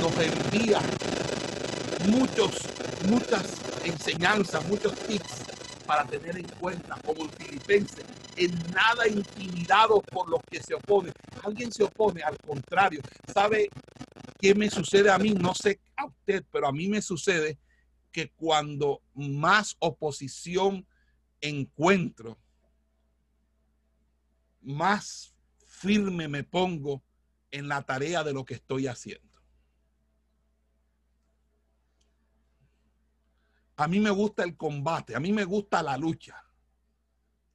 nos 0.00 0.12
envía 0.18 0.80
muchos, 2.08 2.62
muchas 3.08 3.54
enseñanzas, 3.84 4.66
muchos 4.66 4.94
tips 5.00 5.44
para 5.86 6.04
tener 6.04 6.36
en 6.36 6.48
cuenta 6.60 6.98
como 7.04 7.24
el 7.24 7.30
filipense, 7.30 8.02
en 8.36 8.52
nada 8.72 9.08
intimidado 9.08 10.02
por 10.02 10.28
los 10.28 10.40
que 10.50 10.60
se 10.60 10.74
oponen. 10.74 11.12
Alguien 11.42 11.72
se 11.72 11.84
opone, 11.84 12.22
al 12.22 12.36
contrario. 12.38 13.00
¿Sabe 13.32 13.68
qué 14.38 14.54
me 14.54 14.68
sucede 14.68 15.10
a 15.10 15.18
mí? 15.18 15.30
No 15.30 15.54
sé 15.54 15.80
a 15.96 16.06
usted, 16.06 16.44
pero 16.50 16.66
a 16.66 16.72
mí 16.72 16.88
me 16.88 17.00
sucede 17.00 17.58
que 18.10 18.30
cuando 18.30 19.02
más 19.14 19.76
oposición 19.78 20.86
encuentro, 21.40 22.36
más 24.60 25.35
firme 25.76 26.26
me 26.26 26.42
pongo 26.42 27.02
en 27.50 27.68
la 27.68 27.82
tarea 27.82 28.24
de 28.24 28.32
lo 28.32 28.46
que 28.46 28.54
estoy 28.54 28.86
haciendo. 28.86 29.26
A 33.76 33.86
mí 33.86 34.00
me 34.00 34.08
gusta 34.08 34.42
el 34.42 34.56
combate, 34.56 35.14
a 35.14 35.20
mí 35.20 35.34
me 35.34 35.44
gusta 35.44 35.82
la 35.82 35.98
lucha. 35.98 36.42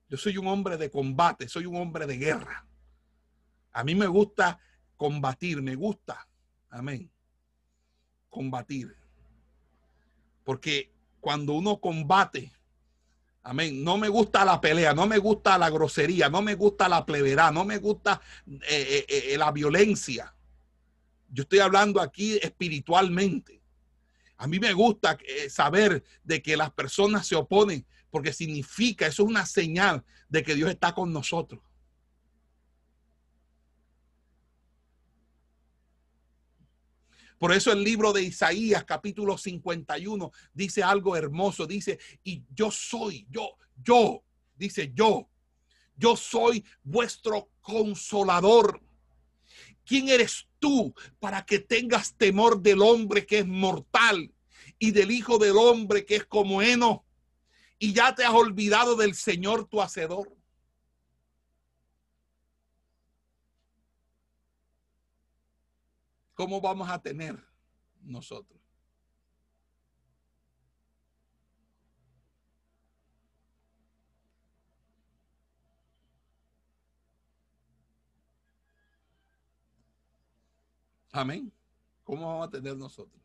Yo 0.08 0.18
soy 0.18 0.38
un 0.38 0.48
hombre 0.48 0.78
de 0.78 0.92
combate, 0.92 1.48
soy 1.48 1.66
un 1.66 1.78
hombre 1.78 2.06
de 2.06 2.18
guerra. 2.18 2.68
A 3.72 3.84
mí 3.84 3.96
me 3.96 4.06
gusta 4.06 4.60
combatir, 4.96 5.64
me 5.64 5.74
gusta, 5.74 6.28
amén, 6.70 7.12
combatir. 8.30 8.96
Porque 10.44 10.94
cuando 11.20 11.54
uno 11.54 11.82
combate, 11.82 12.52
Amén. 13.44 13.84
No 13.84 13.98
me 13.98 14.08
gusta 14.08 14.46
la 14.46 14.62
pelea, 14.62 14.94
no 14.94 15.08
me 15.08 15.18
gusta 15.18 15.58
la 15.58 15.70
grosería, 15.70 16.30
no 16.30 16.42
me 16.42 16.54
gusta 16.56 16.88
la 16.88 17.06
plevedad, 17.06 17.52
no 17.52 17.66
me 17.66 17.78
gusta 17.78 18.22
eh, 18.48 19.06
eh, 19.10 19.34
eh, 19.34 19.38
la 19.38 19.52
violencia. 19.52 20.34
Yo 21.28 21.44
estoy 21.44 21.60
hablando 21.60 22.02
aquí 22.02 22.38
espiritualmente. 22.42 23.62
A 24.38 24.48
mí 24.48 24.60
me 24.60 24.74
gusta 24.74 25.18
saber 25.50 26.04
de 26.24 26.42
que 26.42 26.58
las 26.58 26.72
personas 26.72 27.28
se 27.28 27.36
oponen 27.36 27.86
porque 28.10 28.34
significa, 28.34 29.08
eso 29.08 29.24
es 29.24 29.30
una 29.30 29.46
señal 29.46 30.04
de 30.30 30.44
que 30.44 30.56
Dios 30.56 30.70
está 30.70 30.94
con 30.94 31.14
nosotros. 31.14 31.62
Por 37.42 37.54
eso 37.54 37.72
el 37.72 37.84
libro 37.84 38.14
de 38.14 38.22
Isaías, 38.22 38.86
capítulo 38.86 39.36
51, 39.36 40.32
dice 40.54 40.84
algo 40.84 41.16
hermoso. 41.16 41.66
Dice, 41.66 41.98
y 42.24 42.44
yo 42.54 42.70
soy, 42.70 43.26
yo, 43.32 43.58
yo, 43.84 44.24
dice 44.56 44.92
yo, 44.94 45.28
yo 45.98 46.16
soy 46.16 46.64
vuestro 46.84 47.50
consolador. 47.62 48.80
¿Quién 49.84 50.10
eres 50.10 50.50
tú 50.60 50.94
para 51.20 51.44
que 51.44 51.58
tengas 51.58 52.14
temor 52.14 52.62
del 52.62 52.80
hombre 52.80 53.26
que 53.26 53.40
es 53.40 53.48
mortal 53.48 54.32
y 54.78 54.92
del 54.92 55.10
hijo 55.10 55.40
del 55.40 55.58
hombre 55.58 56.06
que 56.06 56.18
es 56.18 56.26
como 56.28 56.62
heno? 56.62 57.08
Y 57.80 57.94
ya 57.94 58.14
te 58.14 58.24
has 58.24 58.36
olvidado 58.36 58.96
del 58.96 59.16
Señor 59.16 59.66
tu 59.66 59.82
hacedor. 59.82 60.32
¿Cómo 66.42 66.60
vamos 66.60 66.90
a 66.90 67.00
tener 67.00 67.40
nosotros? 68.02 68.60
Amén. 81.12 81.54
¿Cómo 82.04 82.26
vamos 82.26 82.48
a 82.48 82.50
tener 82.50 82.76
nosotros? 82.76 83.22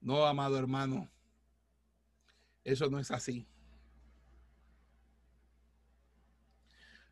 No, 0.00 0.24
amado 0.24 0.56
hermano, 0.58 1.10
eso 2.64 2.88
no 2.88 2.98
es 2.98 3.10
así. 3.10 3.46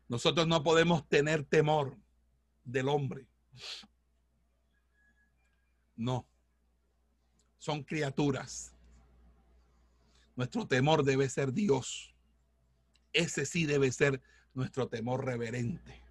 Nosotros 0.07 0.47
no 0.47 0.63
podemos 0.63 1.07
tener 1.07 1.45
temor 1.45 1.95
del 2.65 2.89
hombre. 2.89 3.27
No, 5.95 6.27
son 7.57 7.83
criaturas. 7.83 8.73
Nuestro 10.35 10.67
temor 10.67 11.03
debe 11.03 11.29
ser 11.29 11.53
Dios. 11.53 12.13
Ese 13.13 13.45
sí 13.45 13.65
debe 13.65 13.91
ser 13.93 14.21
nuestro 14.53 14.89
temor 14.89 15.23
reverente. 15.23 16.01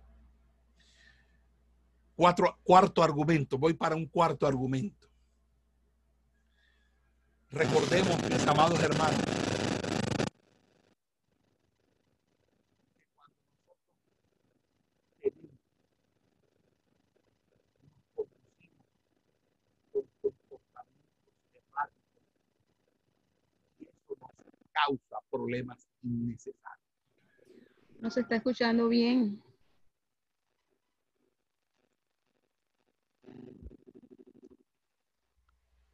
Cuatro, 2.17 2.59
cuarto 2.63 3.03
argumento, 3.03 3.59
voy 3.59 3.75
para 3.75 3.97
un 3.97 4.07
cuarto 4.07 4.47
argumento. 4.47 5.09
Recordemos, 7.51 8.23
mis 8.31 8.47
amados 8.47 8.81
hermanos, 8.81 9.21
causa 24.73 25.19
problemas 25.45 25.87
innecesarios. 26.03 26.89
No 28.01 28.11
se 28.11 28.21
está 28.21 28.37
escuchando 28.37 28.89
bien. 28.89 29.43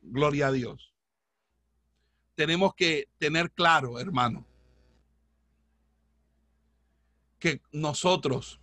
Gloria 0.03 0.49
a 0.49 0.53
Dios. 0.53 0.95
Tenemos 2.37 2.75
que 2.75 3.09
tener 3.19 3.51
claro, 3.51 3.99
hermano, 3.99 4.47
que 7.41 7.61
nosotros, 7.73 8.61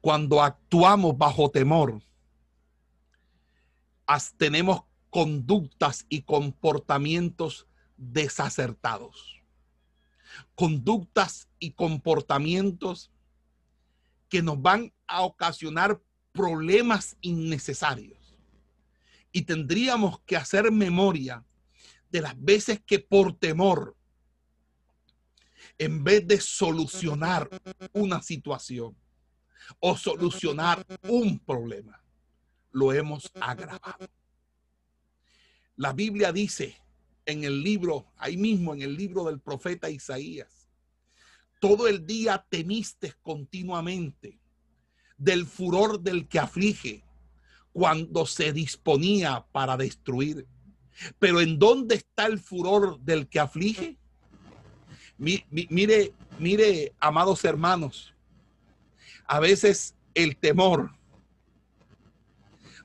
cuando 0.00 0.42
actuamos 0.42 1.16
bajo 1.16 1.50
temor, 1.50 2.00
tenemos 4.38 4.82
conductas 5.10 6.06
y 6.08 6.22
comportamientos 6.22 7.66
desacertados. 7.96 9.42
Conductas 10.54 11.48
y 11.58 11.72
comportamientos 11.72 13.10
que 14.28 14.42
nos 14.42 14.60
van 14.60 14.92
a 15.06 15.22
ocasionar 15.22 16.00
problemas 16.32 17.16
innecesarios. 17.20 18.36
Y 19.30 19.42
tendríamos 19.42 20.20
que 20.20 20.36
hacer 20.36 20.70
memoria 20.70 21.44
de 22.10 22.20
las 22.20 22.40
veces 22.40 22.80
que 22.84 22.98
por 22.98 23.36
temor, 23.36 23.96
en 25.78 26.04
vez 26.04 26.26
de 26.26 26.40
solucionar 26.40 27.48
una 27.92 28.22
situación 28.22 28.96
o 29.80 29.96
solucionar 29.96 30.84
un 31.08 31.38
problema, 31.38 32.00
lo 32.70 32.92
hemos 32.92 33.30
agravado. 33.40 34.08
La 35.76 35.92
Biblia 35.92 36.32
dice 36.32 36.80
en 37.26 37.44
el 37.44 37.62
libro, 37.62 38.06
ahí 38.16 38.36
mismo 38.36 38.74
en 38.74 38.82
el 38.82 38.96
libro 38.96 39.24
del 39.24 39.40
profeta 39.40 39.90
Isaías, 39.90 40.68
todo 41.60 41.88
el 41.88 42.06
día 42.06 42.46
temiste 42.48 43.14
continuamente 43.22 44.38
del 45.16 45.46
furor 45.46 46.00
del 46.00 46.28
que 46.28 46.38
aflige 46.38 47.04
cuando 47.72 48.26
se 48.26 48.52
disponía 48.52 49.46
para 49.52 49.76
destruir. 49.76 50.46
Pero 51.18 51.40
¿en 51.40 51.58
dónde 51.58 51.96
está 51.96 52.26
el 52.26 52.38
furor 52.38 53.00
del 53.00 53.28
que 53.28 53.40
aflige? 53.40 53.98
mire, 55.16 56.12
mire, 56.38 56.92
amados 56.98 57.44
hermanos, 57.44 58.14
a 59.26 59.40
veces 59.40 59.94
el 60.14 60.36
temor 60.36 60.90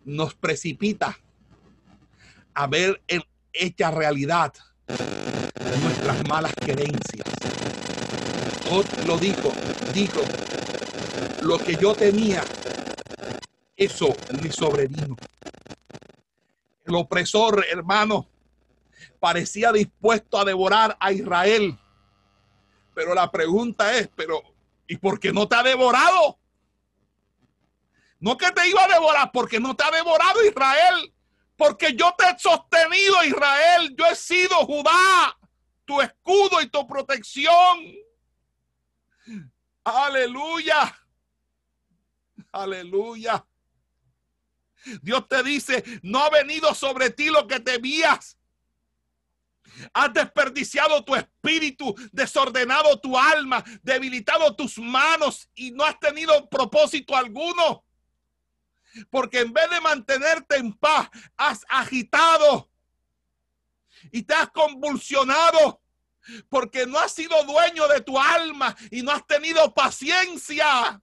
nos 0.05 0.33
precipita 0.35 1.19
a 2.53 2.67
ver 2.67 3.01
en 3.07 3.21
hecha 3.53 3.91
realidad 3.91 4.53
nuestras 5.83 6.27
malas 6.27 6.53
creencias. 6.55 7.27
lo 9.05 9.17
dijo, 9.17 9.51
dijo, 9.93 10.21
lo 11.41 11.57
que 11.57 11.75
yo 11.75 11.93
tenía, 11.93 12.43
eso 13.75 14.15
me 14.41 14.51
sobrevino. 14.51 15.15
El 16.85 16.95
opresor, 16.95 17.65
hermano, 17.69 18.27
parecía 19.19 19.71
dispuesto 19.71 20.39
a 20.39 20.45
devorar 20.45 20.97
a 20.99 21.11
Israel. 21.11 21.77
Pero 22.93 23.13
la 23.13 23.31
pregunta 23.31 23.95
es, 23.95 24.09
pero 24.15 24.41
¿y 24.87 24.97
por 24.97 25.19
qué 25.19 25.31
no 25.31 25.47
te 25.47 25.55
ha 25.55 25.63
devorado? 25.63 26.37
No 28.19 28.37
que 28.37 28.51
te 28.51 28.67
iba 28.67 28.83
a 28.83 28.87
devorar, 28.87 29.31
porque 29.31 29.59
no 29.59 29.75
te 29.75 29.83
ha 29.83 29.91
devorado 29.91 30.43
Israel. 30.43 31.13
Porque 31.59 31.93
yo 31.93 32.15
te 32.17 32.23
he 32.23 32.39
sostenido, 32.39 33.21
Israel. 33.25 33.93
Yo 33.97 34.05
he 34.05 34.15
sido 34.15 34.55
Judá, 34.65 35.37
tu 35.83 35.99
escudo 35.99 36.61
y 36.61 36.69
tu 36.69 36.87
protección. 36.87 37.83
Aleluya. 39.83 40.97
Aleluya. 42.53 43.45
Dios 45.01 45.27
te 45.27 45.43
dice, 45.43 45.83
no 46.01 46.19
ha 46.19 46.29
venido 46.29 46.73
sobre 46.73 47.09
ti 47.09 47.29
lo 47.29 47.45
que 47.45 47.59
temías. 47.59 48.37
Has 49.93 50.13
desperdiciado 50.13 51.03
tu 51.03 51.13
espíritu, 51.13 51.93
desordenado 52.13 52.97
tu 53.01 53.17
alma, 53.17 53.65
debilitado 53.83 54.55
tus 54.55 54.77
manos 54.77 55.49
y 55.55 55.71
no 55.71 55.83
has 55.83 55.99
tenido 55.99 56.47
propósito 56.47 57.17
alguno. 57.17 57.83
Porque 59.09 59.41
en 59.41 59.53
vez 59.53 59.69
de 59.69 59.81
mantenerte 59.81 60.57
en 60.57 60.73
paz, 60.73 61.09
has 61.37 61.65
agitado 61.69 62.69
y 64.11 64.23
te 64.23 64.33
has 64.33 64.49
convulsionado. 64.49 65.81
Porque 66.49 66.85
no 66.85 66.99
has 66.99 67.13
sido 67.13 67.43
dueño 67.43 67.87
de 67.87 68.01
tu 68.01 68.19
alma 68.19 68.75
y 68.91 69.01
no 69.01 69.11
has 69.11 69.25
tenido 69.25 69.73
paciencia. 69.73 71.01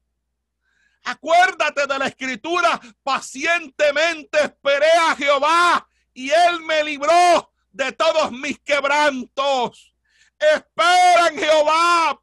Acuérdate 1.05 1.87
de 1.87 1.99
la 1.99 2.09
escritura, 2.09 2.81
pacientemente 3.03 4.43
esperé 4.43 4.91
a 5.09 5.15
Jehová 5.15 5.89
y 6.13 6.31
él 6.31 6.61
me 6.63 6.83
libró 6.83 7.53
de 7.71 7.93
todos 7.93 8.33
mis 8.33 8.59
quebrantos. 8.61 9.95
Espera 10.39 11.29
en 11.29 11.39
Jehová. 11.39 12.21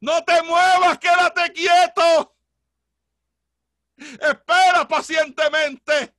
No 0.00 0.24
te 0.24 0.42
muevas, 0.42 0.98
quédate 0.98 1.52
quieto. 1.52 2.33
Espera 3.96 4.86
pacientemente. 4.88 6.14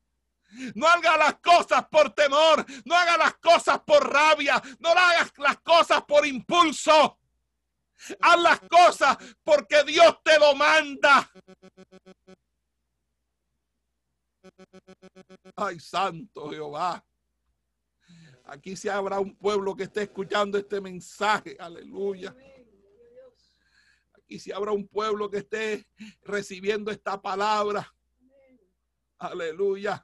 No 0.76 0.88
hagas 0.88 1.17
las 1.17 1.36
cosas 1.39 1.86
por 1.89 2.11
temor, 2.11 2.65
no 2.86 2.95
hagas 2.95 3.17
las 3.17 3.34
cosas 3.36 3.80
por 3.82 4.09
rabia, 4.09 4.61
no 4.80 4.89
hagas 4.89 5.34
las 5.38 5.59
cosas 5.59 6.03
por 6.03 6.26
impulso. 6.26 7.19
Haz 8.21 8.41
las 8.41 8.59
cosas 8.61 9.17
porque 9.43 9.84
Dios 9.84 10.17
te 10.23 10.38
lo 10.39 10.55
manda. 10.55 11.30
Ay, 15.55 15.80
santo 15.80 16.49
Jehová. 16.49 17.03
Aquí 18.45 18.76
se 18.76 18.91
habrá 18.91 19.19
un 19.19 19.36
pueblo 19.36 19.76
que 19.76 19.84
esté 19.84 20.03
escuchando 20.03 20.57
este 20.57 20.80
mensaje. 20.80 21.57
Aleluya. 21.59 22.36
Aquí 24.26 24.39
se 24.39 24.51
habrá 24.51 24.71
un 24.71 24.88
pueblo 24.88 25.30
que 25.30 25.38
esté 25.38 25.88
recibiendo 26.23 26.89
esta 26.89 27.21
palabra. 27.21 27.93
Aleluya. 29.19 30.03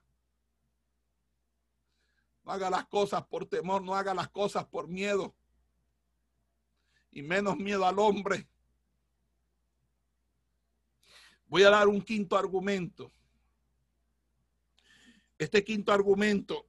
No 2.44 2.52
haga 2.52 2.70
las 2.70 2.86
cosas 2.86 3.26
por 3.26 3.48
temor, 3.48 3.82
no 3.82 3.96
haga 3.96 4.14
las 4.14 4.30
cosas 4.30 4.64
por 4.68 4.88
miedo 4.88 5.36
y 7.10 7.24
menos 7.24 7.58
miedo 7.58 7.84
al 7.84 7.98
hombre. 7.98 8.48
Voy 11.48 11.64
a 11.64 11.72
dar 11.72 11.88
un 11.88 12.00
quinto 12.00 12.38
argumento. 12.38 13.12
Este 15.40 15.64
quinto 15.64 15.92
argumento 15.92 16.68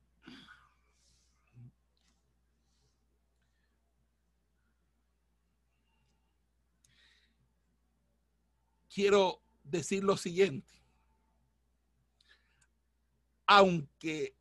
quiero 8.92 9.42
decir 9.64 10.04
lo 10.04 10.16
siguiente. 10.16 10.72
Aunque 13.46 14.36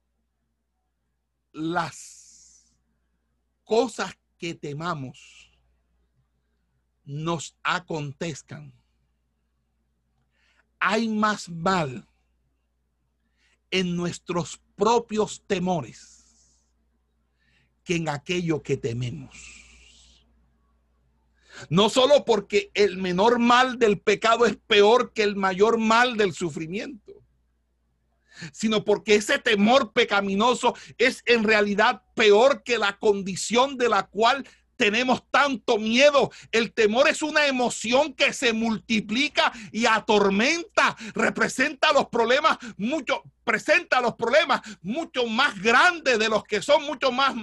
las 1.52 2.74
cosas 3.64 4.18
que 4.38 4.54
temamos 4.56 5.52
nos 7.04 7.56
acontezcan, 7.64 8.74
hay 10.80 11.08
más 11.08 11.50
mal 11.50 12.08
en 13.70 13.96
nuestros 13.96 14.62
propios 14.76 15.44
temores 15.46 16.60
que 17.84 17.96
en 17.96 18.10
aquello 18.10 18.62
que 18.62 18.78
tememos. 18.78 19.71
No 21.70 21.90
solo 21.90 22.26
porque 22.26 22.72
el 22.74 22.98
menor 22.98 23.40
mal 23.40 23.78
del 23.78 24.00
pecado 24.00 24.46
es 24.46 24.58
peor 24.68 25.14
que 25.14 25.24
el 25.24 25.36
mayor 25.36 25.78
mal 25.78 26.18
del 26.18 26.34
sufrimiento, 26.34 27.14
sino 28.52 28.84
porque 28.84 29.16
ese 29.16 29.40
temor 29.40 29.94
pecaminoso 29.94 30.74
es 30.98 31.22
en 31.26 31.44
realidad 31.44 32.04
peor 32.16 32.64
que 32.64 32.78
la 32.78 32.98
condición 32.98 33.78
de 33.78 33.90
la 33.90 34.08
cual 34.08 34.48
tenemos 34.82 35.30
tanto 35.30 35.78
miedo. 35.78 36.32
El 36.52 36.74
temor 36.74 37.08
es 37.08 37.22
una 37.22 37.46
emoción 37.46 38.16
que 38.16 38.34
se 38.34 38.52
multiplica 38.52 39.54
y 39.72 39.86
atormenta, 39.86 40.98
representa 41.14 41.94
los 41.94 42.08
problemas 42.08 42.58
mucho, 42.78 43.22
presenta 43.44 44.02
los 44.02 44.16
problemas 44.16 44.62
mucho 44.82 45.28
más 45.28 45.62
grandes 45.62 46.18
de 46.18 46.28
los 46.28 46.44
que 46.46 46.64
son, 46.64 46.84
mucho 46.84 47.12
más, 47.12 47.36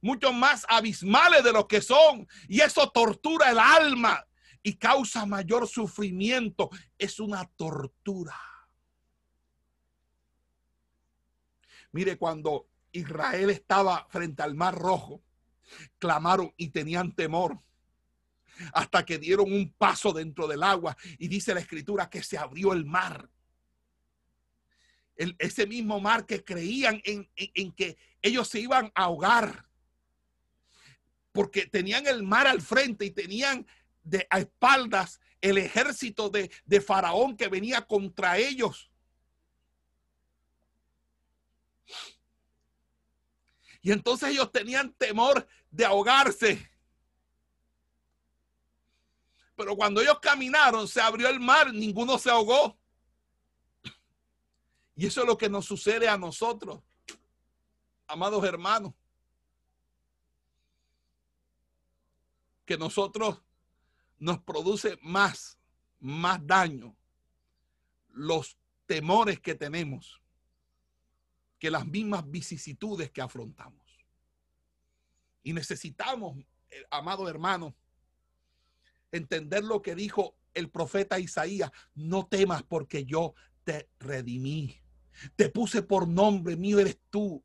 mucho 0.00 0.32
más 0.32 0.64
abismales 0.66 1.44
de 1.44 1.52
los 1.52 1.66
que 1.66 1.82
son. 1.82 2.26
Y 2.48 2.62
eso 2.62 2.88
tortura 2.88 3.50
el 3.50 3.58
alma 3.58 4.26
y 4.62 4.78
causa 4.78 5.26
mayor 5.26 5.68
sufrimiento. 5.68 6.70
Es 6.96 7.20
una 7.20 7.44
tortura. 7.54 8.40
Mire, 11.92 12.16
cuando 12.16 12.66
Israel 12.92 13.50
estaba 13.50 14.06
frente 14.08 14.42
al 14.42 14.54
Mar 14.54 14.74
Rojo, 14.74 15.20
clamaron 15.98 16.52
y 16.56 16.68
tenían 16.68 17.12
temor 17.12 17.60
hasta 18.72 19.04
que 19.04 19.18
dieron 19.18 19.52
un 19.52 19.72
paso 19.72 20.12
dentro 20.12 20.46
del 20.46 20.62
agua 20.62 20.96
y 21.18 21.28
dice 21.28 21.54
la 21.54 21.60
escritura 21.60 22.10
que 22.10 22.22
se 22.22 22.38
abrió 22.38 22.72
el 22.72 22.84
mar. 22.84 23.28
ese 25.16 25.66
mismo 25.66 26.00
mar 26.00 26.26
que 26.26 26.44
creían 26.44 27.00
en, 27.04 27.28
que 27.72 27.96
ellos 28.22 28.48
se 28.48 28.60
iban 28.60 28.92
a 28.94 29.04
ahogar 29.04 29.66
porque 31.32 31.66
tenían 31.66 32.06
el 32.06 32.22
mar 32.22 32.46
al 32.46 32.62
frente 32.62 33.04
y 33.04 33.10
tenían 33.10 33.66
de 34.02 34.26
a 34.30 34.40
espaldas 34.40 35.20
el 35.40 35.58
ejército 35.58 36.30
de, 36.30 36.50
de 36.64 36.80
Faraón 36.80 37.36
que 37.36 37.48
venía 37.48 37.86
contra 37.86 38.38
ellos. 38.38 38.90
Y 43.80 43.92
entonces 43.92 44.30
ellos 44.30 44.50
tenían 44.50 44.92
temor 44.94 45.46
de 45.70 45.84
ahogarse. 45.84 46.68
Pero 49.56 49.76
cuando 49.76 50.00
ellos 50.00 50.18
caminaron, 50.20 50.86
se 50.86 51.00
abrió 51.00 51.28
el 51.28 51.40
mar, 51.40 51.72
ninguno 51.72 52.18
se 52.18 52.30
ahogó. 52.30 52.78
Y 54.94 55.06
eso 55.06 55.20
es 55.20 55.26
lo 55.26 55.38
que 55.38 55.48
nos 55.48 55.64
sucede 55.64 56.08
a 56.08 56.18
nosotros, 56.18 56.82
amados 58.06 58.44
hermanos. 58.44 58.94
Que 62.64 62.76
nosotros 62.76 63.40
nos 64.18 64.40
produce 64.40 64.98
más, 65.02 65.58
más 66.00 66.44
daño 66.44 66.96
los 68.08 68.58
temores 68.86 69.38
que 69.40 69.54
tenemos 69.54 70.20
que 71.58 71.70
las 71.70 71.86
mismas 71.86 72.28
vicisitudes 72.30 73.10
que 73.10 73.20
afrontamos. 73.20 73.86
Y 75.42 75.52
necesitamos, 75.52 76.38
eh, 76.70 76.84
amado 76.90 77.28
hermano, 77.28 77.74
entender 79.12 79.64
lo 79.64 79.82
que 79.82 79.94
dijo 79.94 80.36
el 80.54 80.70
profeta 80.70 81.18
Isaías, 81.18 81.70
no 81.94 82.26
temas 82.26 82.62
porque 82.62 83.04
yo 83.04 83.34
te 83.64 83.88
redimí. 83.98 84.76
Te 85.36 85.48
puse 85.48 85.82
por 85.82 86.08
nombre, 86.08 86.56
mío 86.56 86.78
eres 86.78 86.98
tú. 87.10 87.42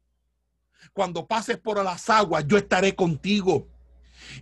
Cuando 0.91 1.27
pases 1.27 1.57
por 1.57 1.83
las 1.83 2.09
aguas, 2.09 2.45
yo 2.47 2.57
estaré 2.57 2.95
contigo. 2.95 3.67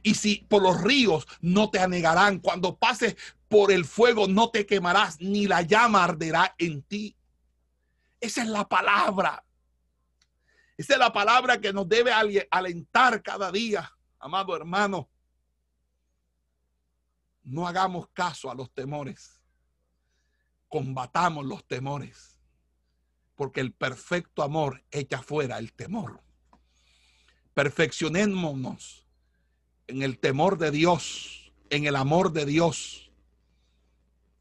Y 0.03 0.15
si 0.15 0.37
por 0.47 0.61
los 0.61 0.81
ríos 0.81 1.27
no 1.41 1.69
te 1.69 1.79
anegarán, 1.79 2.39
cuando 2.39 2.77
pases 2.77 3.15
por 3.47 3.71
el 3.71 3.85
fuego 3.85 4.27
no 4.27 4.49
te 4.49 4.65
quemarás, 4.65 5.19
ni 5.19 5.47
la 5.47 5.61
llama 5.61 6.03
arderá 6.03 6.55
en 6.57 6.81
ti. 6.83 7.15
Esa 8.19 8.43
es 8.43 8.47
la 8.47 8.67
palabra. 8.67 9.43
Esa 10.81 10.93
es 10.93 10.99
la 10.99 11.13
palabra 11.13 11.61
que 11.61 11.71
nos 11.71 11.87
debe 11.87 12.11
alentar 12.49 13.21
cada 13.21 13.51
día, 13.51 13.87
amado 14.17 14.55
hermano. 14.55 15.11
No 17.43 17.67
hagamos 17.67 18.09
caso 18.09 18.49
a 18.49 18.55
los 18.55 18.73
temores. 18.73 19.43
Combatamos 20.67 21.45
los 21.45 21.67
temores. 21.67 22.39
Porque 23.35 23.59
el 23.59 23.73
perfecto 23.73 24.41
amor 24.41 24.83
echa 24.89 25.21
fuera 25.21 25.59
el 25.59 25.71
temor. 25.71 26.23
Perfeccionémonos 27.53 29.07
en 29.85 30.01
el 30.01 30.17
temor 30.17 30.57
de 30.57 30.71
Dios, 30.71 31.53
en 31.69 31.85
el 31.85 31.95
amor 31.95 32.31
de 32.31 32.47
Dios. 32.47 33.11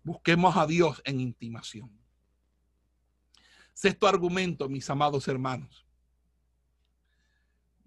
Busquemos 0.04 0.56
a 0.56 0.66
Dios 0.66 1.02
en 1.04 1.20
intimación. 1.20 2.00
Sexto 3.74 4.08
argumento, 4.08 4.70
mis 4.70 4.88
amados 4.88 5.28
hermanos. 5.28 5.89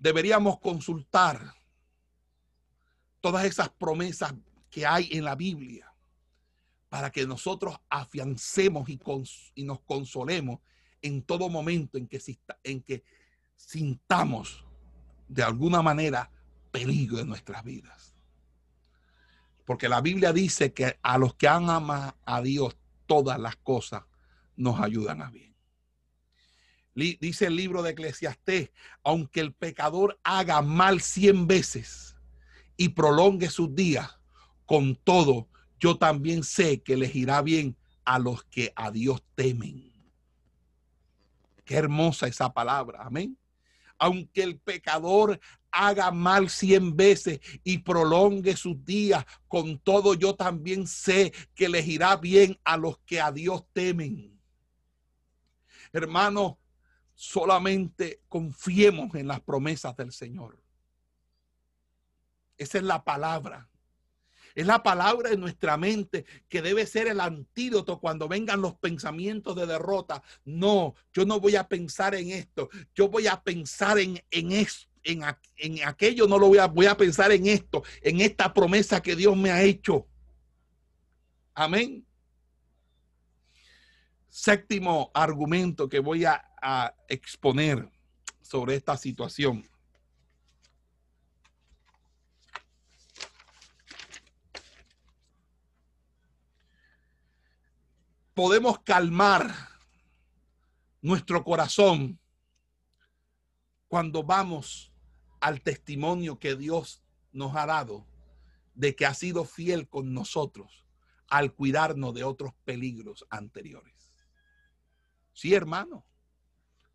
Deberíamos 0.04 0.60
consultar 0.60 1.56
todas 3.22 3.46
esas 3.46 3.70
promesas 3.70 4.34
que 4.70 4.86
hay 4.86 5.08
en 5.12 5.24
la 5.24 5.34
Biblia 5.34 5.94
para 6.90 7.10
que 7.10 7.26
nosotros 7.26 7.80
afiancemos 7.90 8.90
y, 8.90 9.64
nos 9.64 9.80
consolemos 9.80 10.60
en 11.02 11.24
todo 11.24 11.48
momento 11.48 11.98
en 11.98 12.10
que, 12.10 12.22
en 12.66 12.82
que 12.82 13.06
sintamos 13.56 14.66
de 15.30 15.42
alguna 15.42 15.82
manera 15.82 16.30
peligro 16.70 17.20
en 17.20 17.30
nuestras 17.30 17.64
vidas. 17.64 18.14
Porque 19.64 19.88
la 19.88 20.02
Biblia 20.02 20.34
dice 20.34 20.74
que 20.74 21.00
a 21.02 21.18
los 21.18 21.34
que 21.36 21.48
han 21.48 21.70
amado 21.70 22.14
a 22.26 22.42
Dios, 22.42 22.76
todas 23.06 23.40
las 23.40 23.56
cosas 23.56 24.04
nos 24.58 24.82
ayudan 24.82 25.22
a 25.22 25.30
bien. 25.30 25.53
Dice 26.96 27.48
el 27.48 27.56
libro 27.56 27.82
de 27.82 27.92
Eclesiastés, 27.92 28.72
aunque 29.04 29.40
el 29.40 29.54
pecador 29.54 30.20
haga 30.24 30.62
mal 30.62 31.02
cien 31.02 31.48
veces 31.48 32.16
y 32.78 32.90
prolongue 32.90 33.50
sus 33.50 33.74
días, 33.74 34.20
con 34.66 34.96
todo, 34.96 35.48
yo 35.80 35.98
también 35.98 36.44
sé 36.44 36.82
que 36.82 36.96
les 36.96 37.16
irá 37.16 37.42
bien 37.42 37.76
a 38.06 38.20
los 38.20 38.44
que 38.44 38.72
a 38.76 38.92
Dios 38.92 39.24
temen. 39.36 39.92
Qué 41.66 41.76
hermosa 41.76 42.28
esa 42.28 42.54
palabra, 42.54 43.04
amén. 43.04 43.38
Aunque 43.98 44.44
el 44.44 44.60
pecador 44.60 45.40
haga 45.72 46.12
mal 46.12 46.50
cien 46.50 46.96
veces 46.96 47.40
y 47.64 47.80
prolongue 47.80 48.56
sus 48.56 48.84
días, 48.86 49.26
con 49.48 49.80
todo 49.80 50.14
yo 50.14 50.36
también 50.36 50.86
sé 50.88 51.34
que 51.56 51.70
les 51.70 51.88
irá 51.88 52.16
bien 52.18 52.60
a 52.64 52.78
los 52.78 53.00
que 53.00 53.20
a 53.20 53.32
Dios 53.32 53.64
temen. 53.74 54.40
Hermano, 55.92 56.60
solamente 57.24 58.22
confiemos 58.28 59.16
en 59.16 59.28
las 59.28 59.40
promesas 59.40 59.96
del 59.96 60.12
Señor. 60.12 60.62
Esa 62.58 62.80
es 62.80 62.84
la 62.84 63.06
palabra. 63.06 63.70
Es 64.56 64.68
la 64.68 64.84
palabra 64.84 65.32
en 65.32 65.40
nuestra 65.40 65.78
mente 65.78 66.26
que 66.50 66.62
debe 66.62 66.86
ser 66.86 67.08
el 67.08 67.22
antídoto 67.22 68.00
cuando 68.00 68.28
vengan 68.28 68.62
los 68.62 68.76
pensamientos 68.76 69.56
de 69.56 69.66
derrota. 69.66 70.22
No, 70.44 70.96
yo 71.14 71.26
no 71.26 71.40
voy 71.40 71.56
a 71.56 71.70
pensar 71.70 72.14
en 72.14 72.30
esto. 72.30 72.70
Yo 72.94 73.08
voy 73.08 73.28
a 73.28 73.42
pensar 73.42 73.98
en, 74.00 74.22
en 74.30 74.52
esto 74.52 74.90
en, 75.06 75.84
aquello 75.84 76.28
no 76.28 76.40
lo 76.40 76.48
voy 76.48 76.60
a, 76.60 76.68
voy 76.68 76.86
a 76.86 76.96
pensar 76.96 77.34
en 77.34 77.46
esto, 77.48 77.84
en 78.02 78.22
esta 78.22 78.54
promesa 78.54 79.02
que 79.02 79.18
Dios 79.18 79.36
me 79.36 79.52
ha 79.52 79.62
hecho. 79.62 80.08
Amén. 81.54 82.06
Séptimo 84.36 85.12
argumento 85.14 85.88
que 85.88 86.00
voy 86.00 86.26
a, 86.26 86.44
a 86.60 86.96
exponer 87.08 87.88
sobre 88.42 88.74
esta 88.74 88.98
situación. 88.98 89.64
Podemos 98.34 98.80
calmar 98.80 99.54
nuestro 101.00 101.44
corazón 101.44 102.20
cuando 103.88 104.24
vamos 104.24 104.92
al 105.42 105.62
testimonio 105.62 106.40
que 106.40 106.56
Dios 106.56 107.04
nos 107.32 107.56
ha 107.56 107.68
dado 107.68 108.08
de 108.74 108.96
que 108.96 109.06
ha 109.06 109.14
sido 109.14 109.46
fiel 109.46 109.88
con 109.88 110.12
nosotros 110.12 110.88
al 111.28 111.54
cuidarnos 111.54 112.16
de 112.16 112.24
otros 112.24 112.56
peligros 112.66 113.28
anteriores. 113.30 114.03
Sí, 115.34 115.54
hermano, 115.54 116.06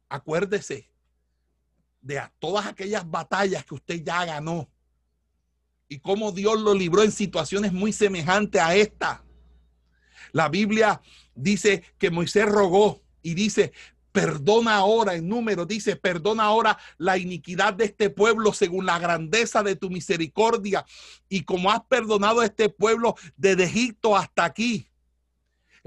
acuérdese 0.09 0.91
de 2.01 2.22
todas 2.39 2.66
aquellas 2.66 3.09
batallas 3.09 3.64
que 3.64 3.74
usted 3.74 4.03
ya 4.03 4.24
ganó 4.24 4.70
y 5.89 5.99
cómo 5.99 6.32
Dios 6.32 6.61
lo 6.61 6.74
libró 6.74 7.03
en 7.03 7.12
situaciones 7.12 7.72
muy 7.72 7.93
semejantes 7.93 8.61
a 8.61 8.74
esta. 8.74 9.24
La 10.32 10.49
Biblia 10.49 11.01
dice 11.34 11.82
que 11.99 12.11
Moisés 12.11 12.47
rogó 12.47 13.03
y 13.22 13.34
dice, 13.34 13.72
Perdona 14.12 14.76
ahora, 14.76 15.14
en 15.14 15.28
número 15.28 15.66
dice, 15.66 15.95
perdona 15.95 16.45
ahora 16.45 16.78
la 16.97 17.18
iniquidad 17.18 17.74
de 17.74 17.84
este 17.84 18.11
pueblo 18.11 18.53
según 18.53 18.86
la 18.86 18.99
grandeza 18.99 19.62
de 19.62 19.76
tu 19.76 19.91
misericordia 19.91 20.84
y 21.28 21.45
como 21.45 21.70
has 21.70 21.84
perdonado 21.84 22.41
a 22.41 22.47
este 22.47 22.68
pueblo 22.68 23.14
desde 23.36 23.64
Egipto 23.64 24.16
hasta 24.16 24.45
aquí. 24.45 24.89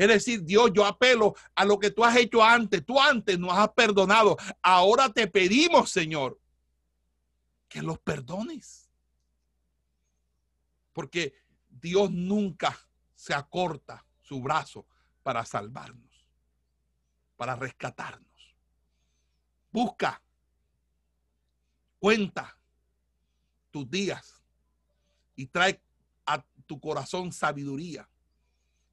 Es 0.01 0.07
decir, 0.07 0.43
Dios, 0.43 0.71
yo 0.73 0.85
apelo 0.85 1.35
a 1.53 1.63
lo 1.63 1.77
que 1.77 1.91
tú 1.91 2.03
has 2.03 2.15
hecho 2.15 2.43
antes. 2.43 2.83
Tú 2.83 2.99
antes 2.99 3.37
nos 3.37 3.53
has 3.53 3.69
perdonado. 3.69 4.35
Ahora 4.61 5.09
te 5.09 5.27
pedimos, 5.27 5.91
Señor, 5.91 6.39
que 7.67 7.83
los 7.83 7.99
perdones. 7.99 8.89
Porque 10.91 11.35
Dios 11.69 12.09
nunca 12.09 12.77
se 13.13 13.35
acorta 13.35 14.03
su 14.21 14.41
brazo 14.41 14.87
para 15.21 15.45
salvarnos 15.45 16.11
para 17.41 17.55
rescatarnos. 17.55 18.55
Busca, 19.71 20.21
cuenta 21.97 22.55
tus 23.71 23.89
días 23.89 24.43
y 25.35 25.47
trae 25.47 25.81
a 26.25 26.43
tu 26.67 26.79
corazón 26.79 27.31
sabiduría 27.31 28.07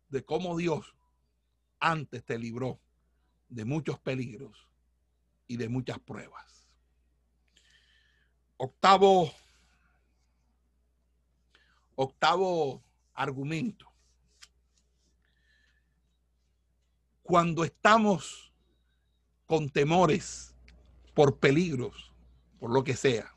de 0.08 0.24
cómo 0.24 0.56
Dios 0.56 0.94
antes 1.80 2.24
te 2.24 2.38
libró 2.38 2.80
de 3.48 3.64
muchos 3.64 3.98
peligros 3.98 4.68
y 5.46 5.56
de 5.56 5.68
muchas 5.68 5.98
pruebas. 5.98 6.68
Octavo, 8.56 9.32
octavo 11.94 12.82
argumento. 13.14 13.88
cuando 17.28 17.62
estamos 17.62 18.54
con 19.44 19.68
temores 19.68 20.54
por 21.12 21.38
peligros, 21.38 22.10
por 22.58 22.72
lo 22.72 22.82
que 22.82 22.96
sea, 22.96 23.36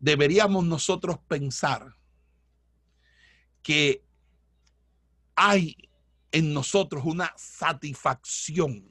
deberíamos 0.00 0.64
nosotros 0.64 1.16
pensar 1.28 1.94
que 3.62 4.02
hay 5.36 5.88
en 6.32 6.52
nosotros 6.52 7.04
una 7.04 7.32
satisfacción 7.36 8.88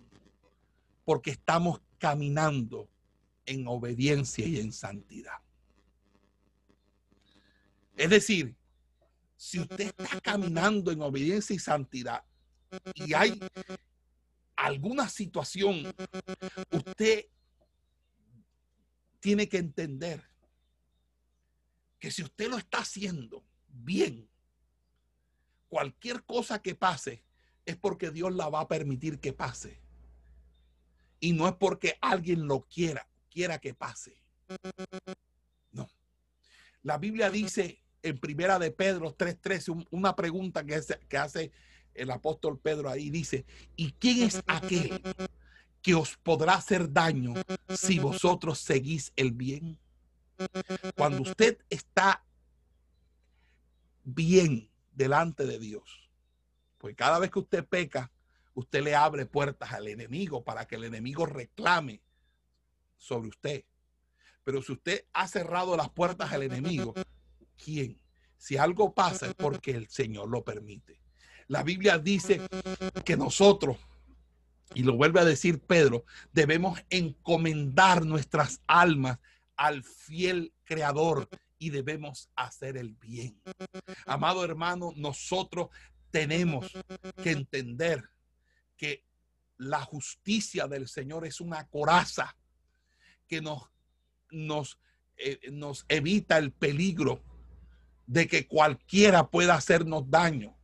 porque 1.06 1.32
estamos 1.32 1.82
caminando 1.98 2.90
en 3.46 3.68
obediencia 3.68 4.46
y 4.46 4.60
en 4.60 4.72
santidad. 4.72 5.40
Es 7.96 8.10
decir, 8.10 8.56
si 9.36 9.60
usted 9.60 9.94
está 9.98 10.22
caminando 10.22 10.92
en 10.92 11.02
obediencia 11.02 11.56
y 11.56 11.60
santidad 11.60 12.24
y 12.94 13.14
hay 13.14 13.40
alguna 14.56 15.10
situación, 15.10 15.94
usted 16.72 17.26
tiene 19.20 19.50
que 19.50 19.58
entender 19.58 20.24
que 22.00 22.12
si 22.12 22.24
usted 22.24 22.50
lo 22.50 22.58
está 22.58 22.80
haciendo 22.80 23.44
bien, 23.68 24.30
cualquier 25.68 26.24
cosa 26.24 26.62
que 26.62 26.76
pase 26.76 27.24
es 27.70 27.78
porque 27.78 28.11
Dios 28.11 28.34
la 28.34 28.49
va 28.49 28.61
a 28.61 28.67
permitir 28.67 29.20
que 29.20 29.34
pase. 29.34 29.80
Y 31.20 31.34
no 31.34 31.47
es 31.47 31.55
porque 31.55 31.97
alguien 32.01 32.47
lo 32.47 32.61
quiera, 32.61 33.07
quiera 33.30 33.59
que 33.59 33.74
pase. 33.74 34.22
No. 35.72 35.88
La 36.82 36.97
Biblia 36.97 37.30
dice 37.30 37.82
en 38.01 38.17
primera 38.17 38.57
de 38.59 38.72
Pedro 38.72 39.15
3.13, 39.15 39.88
una 39.91 40.15
pregunta 40.15 40.65
que 40.65 40.76
hace, 40.76 40.99
que 41.07 41.17
hace 41.17 41.51
el 41.93 42.11
apóstol 42.11 42.57
Pedro 42.57 42.89
ahí, 42.89 43.09
dice, 43.09 43.45
¿y 43.76 43.91
quién 43.91 44.24
es 44.24 44.41
aquel 44.47 45.01
que 45.82 45.95
os 45.95 46.17
podrá 46.17 46.55
hacer 46.55 46.91
daño 46.91 47.34
si 47.67 47.99
vosotros 47.99 48.59
seguís 48.59 49.11
el 49.15 49.32
bien? 49.32 49.78
Cuando 50.95 51.22
usted 51.22 51.57
está 51.70 52.24
bien 54.05 54.70
delante 54.93 55.45
de 55.45 55.59
Dios, 55.59 56.09
pues 56.80 56.96
cada 56.96 57.20
vez 57.20 57.30
que 57.30 57.40
usted 57.40 57.68
peca, 57.68 58.12
usted 58.56 58.82
le 58.82 58.96
abre 58.96 59.26
puertas 59.26 59.72
al 59.74 59.88
enemigo 59.88 60.44
para 60.44 60.66
que 60.66 60.76
el 60.76 60.86
enemigo 60.86 61.26
reclame 61.26 62.02
sobre 62.98 63.30
usted. 63.30 63.66
Pero 64.44 64.64
si 64.64 64.72
usted 64.72 65.06
ha 65.14 65.28
cerrado 65.28 65.78
las 65.78 65.90
puertas 65.90 66.32
al 66.32 66.44
enemigo, 66.44 66.96
¿quién? 67.64 68.00
Si 68.38 68.58
algo 68.58 68.94
pasa 68.94 69.28
es 69.28 69.36
porque 69.36 69.72
el 69.72 69.90
Señor 69.90 70.30
lo 70.30 70.44
permite. 70.44 71.02
La 71.48 71.64
Biblia 71.64 72.00
dice 72.00 72.42
que 73.04 73.18
nosotros, 73.18 73.78
y 74.74 74.84
lo 74.84 74.96
vuelve 74.96 75.20
a 75.20 75.26
decir 75.26 75.60
Pedro, 75.60 76.06
debemos 76.32 76.80
encomendar 76.90 78.06
nuestras 78.06 78.62
almas 78.68 79.20
al 79.58 79.84
fiel 79.84 80.54
creador 80.64 81.28
y 81.58 81.72
debemos 81.72 82.30
hacer 82.36 82.78
el 82.78 82.94
bien. 82.94 83.42
Amado 84.06 84.46
hermano, 84.46 84.94
nosotros 84.96 85.70
tenemos 86.12 86.72
que 87.22 87.32
entender 87.32 88.03
que 88.78 89.05
la 89.57 89.82
justicia 89.82 90.68
del 90.68 90.88
Señor 90.88 91.26
es 91.26 91.41
una 91.41 91.68
coraza 91.68 92.36
que 93.28 93.41
nos, 93.41 93.64
nos, 94.32 94.80
eh, 95.18 95.39
nos 95.51 95.86
evita 95.89 96.38
el 96.38 96.51
peligro 96.51 97.22
de 98.07 98.28
que 98.28 98.47
cualquiera 98.47 99.30
pueda 99.30 99.55
hacernos 99.55 100.10
daño. 100.10 100.57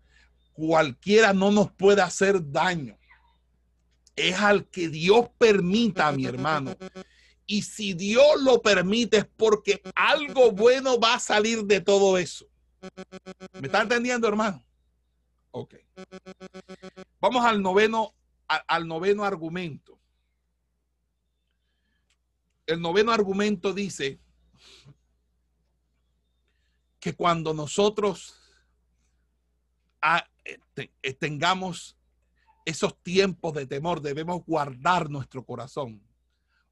Cualquiera 0.54 1.34
no 1.34 1.52
nos 1.52 1.72
puede 1.72 2.02
hacer 2.02 2.52
daño. 2.52 2.98
Es 4.16 4.40
al 4.40 4.66
que 4.70 4.88
Dios 4.88 5.30
permita, 5.38 6.12
mi 6.12 6.26
hermano. 6.26 6.76
Y 7.46 7.62
si 7.62 7.94
Dios 7.94 8.42
lo 8.42 8.62
permite 8.62 9.18
es 9.18 9.26
porque 9.38 9.82
algo 9.94 10.52
bueno 10.52 11.00
va 11.00 11.16
a 11.16 11.20
salir 11.20 11.64
de 11.66 11.82
todo 11.82 12.18
eso. 12.18 12.48
¿Me 13.60 13.68
está 13.68 13.82
entendiendo, 13.82 14.28
hermano? 14.28 14.66
Ok. 15.58 15.76
Vamos 17.22 17.46
al 17.46 17.62
noveno, 17.62 18.14
al 18.46 18.86
noveno 18.86 19.24
argumento. 19.24 19.98
El 22.66 22.82
noveno 22.82 23.14
argumento 23.14 23.74
dice, 23.74 24.20
que 27.00 27.14
cuando 27.14 27.54
nosotros 27.54 28.36
ah, 30.02 30.28
eh, 30.44 30.60
eh, 31.02 31.14
tengamos 31.14 31.96
esos 32.66 33.02
tiempos 33.02 33.54
de 33.54 33.66
temor, 33.66 34.02
debemos 34.02 34.44
guardar 34.46 35.10
nuestro 35.10 35.46
corazón, 35.46 36.02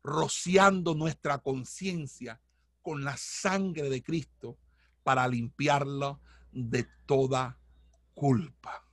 rociando 0.03 0.93
nuestra 0.93 1.37
conciencia 1.37 2.41
con 2.81 3.05
la 3.05 3.15
sangre 3.15 3.89
de 3.89 4.03
Cristo 4.03 4.57
para 5.03 5.25
limpiarlo 5.29 6.19
de 6.51 6.85
toda 7.05 7.57
culpa. 8.13 8.87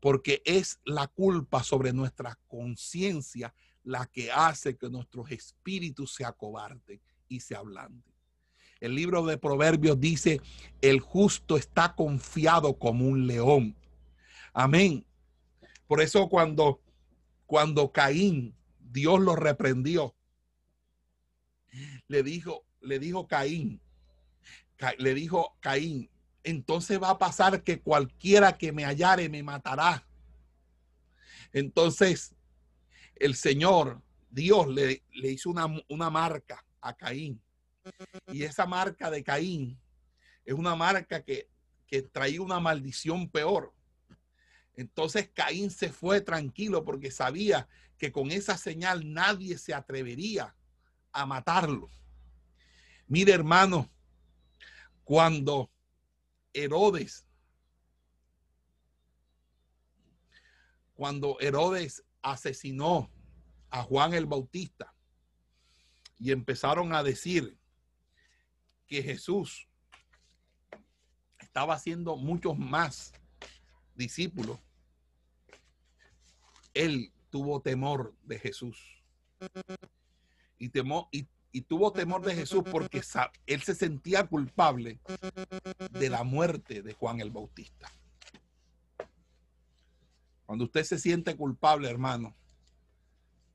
Porque 0.00 0.42
es 0.44 0.80
la 0.84 1.08
culpa 1.08 1.62
sobre 1.62 1.92
nuestra 1.92 2.38
conciencia 2.46 3.54
la 3.82 4.06
que 4.06 4.30
hace 4.30 4.76
que 4.76 4.88
nuestros 4.88 5.30
espíritus 5.30 6.14
se 6.14 6.24
acobarden 6.24 7.00
y 7.28 7.40
se 7.40 7.54
ablanden. 7.54 8.10
El 8.80 8.94
libro 8.94 9.24
de 9.26 9.36
Proverbios 9.36 10.00
dice, 10.00 10.40
el 10.80 11.00
justo 11.00 11.56
está 11.56 11.94
confiado 11.94 12.78
como 12.78 13.06
un 13.06 13.26
león. 13.26 13.76
Amén. 14.54 15.06
Por 15.86 16.00
eso 16.00 16.28
cuando, 16.28 16.80
cuando 17.46 17.92
Caín, 17.92 18.54
Dios 18.78 19.20
lo 19.20 19.36
reprendió, 19.36 20.14
le 22.08 22.22
dijo, 22.22 22.64
le 22.80 22.98
dijo 22.98 23.28
Caín, 23.28 23.80
le 24.98 25.14
dijo 25.14 25.56
Caín, 25.60 26.10
entonces 26.42 27.00
va 27.00 27.10
a 27.10 27.18
pasar 27.18 27.62
que 27.62 27.80
cualquiera 27.80 28.56
que 28.56 28.72
me 28.72 28.84
hallare 28.84 29.28
me 29.28 29.42
matará. 29.42 30.06
Entonces, 31.52 32.34
el 33.16 33.34
Señor, 33.34 34.02
Dios 34.30 34.68
le, 34.68 35.02
le 35.12 35.30
hizo 35.30 35.50
una, 35.50 35.66
una 35.88 36.10
marca 36.10 36.64
a 36.80 36.94
Caín 36.94 37.42
y 38.32 38.44
esa 38.44 38.66
marca 38.66 39.10
de 39.10 39.22
Caín 39.22 39.78
es 40.44 40.54
una 40.54 40.74
marca 40.74 41.22
que, 41.22 41.48
que 41.86 42.02
traía 42.02 42.40
una 42.40 42.60
maldición 42.60 43.28
peor. 43.28 43.74
Entonces 44.74 45.30
Caín 45.34 45.70
se 45.70 45.90
fue 45.92 46.20
tranquilo 46.20 46.84
porque 46.84 47.10
sabía 47.10 47.68
que 47.98 48.12
con 48.12 48.30
esa 48.30 48.56
señal 48.56 49.12
nadie 49.12 49.58
se 49.58 49.74
atrevería 49.74 50.54
a 51.12 51.26
matarlo. 51.26 51.90
Mire, 53.06 53.32
hermano, 53.32 53.90
cuando 55.04 55.70
Herodes, 56.52 57.26
cuando 60.94 61.38
Herodes 61.40 62.04
asesinó 62.22 63.10
a 63.70 63.82
Juan 63.82 64.14
el 64.14 64.26
Bautista 64.26 64.94
y 66.18 66.32
empezaron 66.32 66.92
a 66.94 67.02
decir 67.02 67.58
que 68.86 69.02
Jesús 69.02 69.68
estaba 71.38 71.74
haciendo 71.74 72.16
muchos 72.16 72.58
más 72.58 73.12
discípulos, 73.94 74.58
él 76.74 77.12
tuvo 77.30 77.62
temor 77.62 78.14
de 78.22 78.38
Jesús. 78.38 79.02
Y, 80.58 80.68
temó, 80.68 81.08
y, 81.12 81.26
y 81.52 81.62
tuvo 81.62 81.92
temor 81.92 82.22
de 82.22 82.34
Jesús 82.34 82.62
porque 82.70 83.02
él 83.46 83.62
se 83.62 83.74
sentía 83.74 84.26
culpable 84.26 85.00
de 85.90 86.10
la 86.10 86.22
muerte 86.22 86.82
de 86.82 86.92
Juan 86.92 87.20
el 87.20 87.30
Bautista. 87.30 87.90
Cuando 90.46 90.64
usted 90.64 90.84
se 90.84 90.98
siente 90.98 91.36
culpable, 91.36 91.88
hermano, 91.88 92.34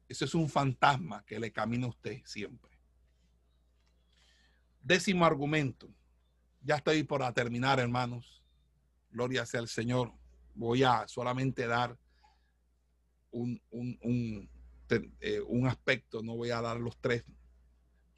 eso 0.07 0.25
es 0.25 0.35
un 0.35 0.49
fantasma 0.49 1.23
que 1.25 1.39
le 1.39 1.51
camina 1.51 1.87
a 1.87 1.89
usted 1.89 2.21
siempre. 2.25 2.71
Décimo 4.81 5.25
argumento. 5.25 5.89
Ya 6.61 6.75
estoy 6.75 7.03
por 7.03 7.21
terminar, 7.33 7.79
hermanos. 7.79 8.43
Gloria 9.09 9.45
sea 9.45 9.61
al 9.61 9.67
Señor. 9.67 10.13
Voy 10.53 10.83
a 10.83 11.07
solamente 11.07 11.67
dar 11.67 11.97
un, 13.31 13.61
un, 13.71 14.49
eh, 15.19 15.41
un 15.41 15.67
aspecto, 15.67 16.21
no 16.21 16.35
voy 16.35 16.51
a 16.51 16.61
dar 16.61 16.79
los 16.79 16.97
tres, 16.97 17.25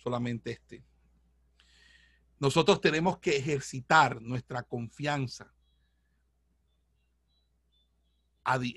solamente 0.08 0.52
este. 0.52 0.82
Nosotros 2.40 2.80
tenemos 2.80 3.18
que 3.18 3.36
ejercitar 3.36 4.22
nuestra 4.22 4.64
confianza 4.64 5.54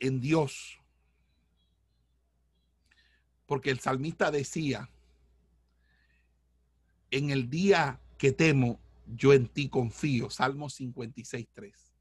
en 0.00 0.20
Dios. 0.20 0.80
Porque 3.46 3.70
el 3.70 3.78
salmista 3.78 4.32
decía, 4.32 4.90
en 7.12 7.30
el 7.30 7.48
día 7.48 8.00
que 8.18 8.32
temo, 8.32 8.80
yo 9.06 9.32
en 9.32 9.46
ti 9.46 9.68
confío. 9.68 10.30
Salmo 10.30 10.68
56, 10.68 11.46
3. 11.52 11.92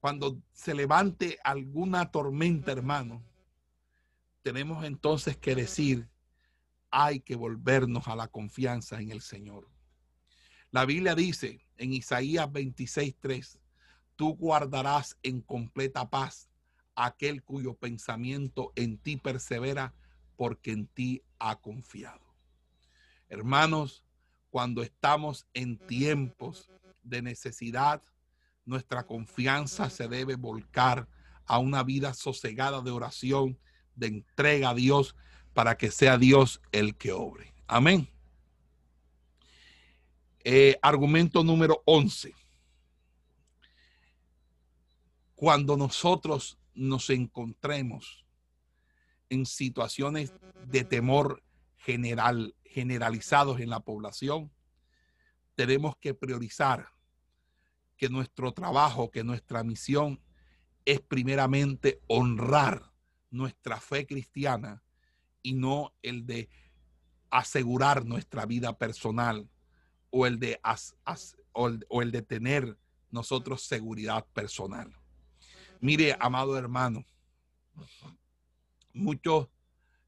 Cuando 0.00 0.42
se 0.52 0.74
levante 0.74 1.38
alguna 1.44 2.10
tormenta, 2.10 2.72
hermano, 2.72 3.22
tenemos 4.42 4.84
entonces 4.84 5.36
que 5.36 5.54
decir, 5.54 6.08
hay 6.90 7.20
que 7.20 7.36
volvernos 7.36 8.08
a 8.08 8.16
la 8.16 8.28
confianza 8.28 9.00
en 9.00 9.10
el 9.10 9.20
Señor. 9.20 9.68
La 10.70 10.84
Biblia 10.84 11.14
dice 11.14 11.66
en 11.76 11.92
Isaías 11.92 12.50
26, 12.50 13.16
3, 13.18 13.58
tú 14.16 14.36
guardarás 14.36 15.16
en 15.22 15.40
completa 15.40 16.08
paz 16.10 16.48
aquel 16.94 17.42
cuyo 17.42 17.74
pensamiento 17.74 18.72
en 18.76 18.98
ti 18.98 19.16
persevera 19.16 19.94
porque 20.36 20.72
en 20.72 20.86
ti 20.86 21.22
ha 21.38 21.56
confiado. 21.56 22.34
Hermanos, 23.28 24.04
cuando 24.50 24.82
estamos 24.82 25.46
en 25.54 25.78
tiempos 25.78 26.70
de 27.02 27.22
necesidad, 27.22 28.02
nuestra 28.64 29.06
confianza 29.06 29.90
se 29.90 30.08
debe 30.08 30.36
volcar 30.36 31.08
a 31.46 31.58
una 31.58 31.82
vida 31.82 32.14
sosegada 32.14 32.80
de 32.80 32.90
oración, 32.90 33.58
de 33.94 34.08
entrega 34.08 34.70
a 34.70 34.74
Dios, 34.74 35.16
para 35.60 35.76
que 35.76 35.90
sea 35.90 36.16
Dios 36.16 36.62
el 36.72 36.96
que 36.96 37.12
obre. 37.12 37.52
Amén. 37.66 38.08
Eh, 40.42 40.78
argumento 40.80 41.44
número 41.44 41.82
11. 41.84 42.34
Cuando 45.34 45.76
nosotros 45.76 46.58
nos 46.72 47.10
encontremos 47.10 48.24
en 49.28 49.44
situaciones 49.44 50.32
de 50.64 50.82
temor 50.82 51.42
general, 51.76 52.56
generalizados 52.64 53.60
en 53.60 53.68
la 53.68 53.80
población, 53.80 54.50
tenemos 55.56 55.94
que 55.98 56.14
priorizar 56.14 56.88
que 57.98 58.08
nuestro 58.08 58.52
trabajo, 58.52 59.10
que 59.10 59.24
nuestra 59.24 59.62
misión 59.62 60.22
es 60.86 61.02
primeramente 61.02 62.00
honrar 62.06 62.90
nuestra 63.28 63.78
fe 63.78 64.06
cristiana 64.06 64.82
y 65.42 65.54
no 65.54 65.92
el 66.02 66.26
de 66.26 66.48
asegurar 67.30 68.04
nuestra 68.04 68.46
vida 68.46 68.76
personal 68.76 69.48
o 70.10 70.26
el 70.26 70.38
de, 70.38 70.60
o 71.54 72.02
el 72.02 72.10
de 72.10 72.22
tener 72.22 72.76
nosotros 73.10 73.62
seguridad 73.62 74.26
personal. 74.32 74.92
Mire, 75.80 76.16
amado 76.20 76.58
hermano, 76.58 77.04
muchos 78.92 79.48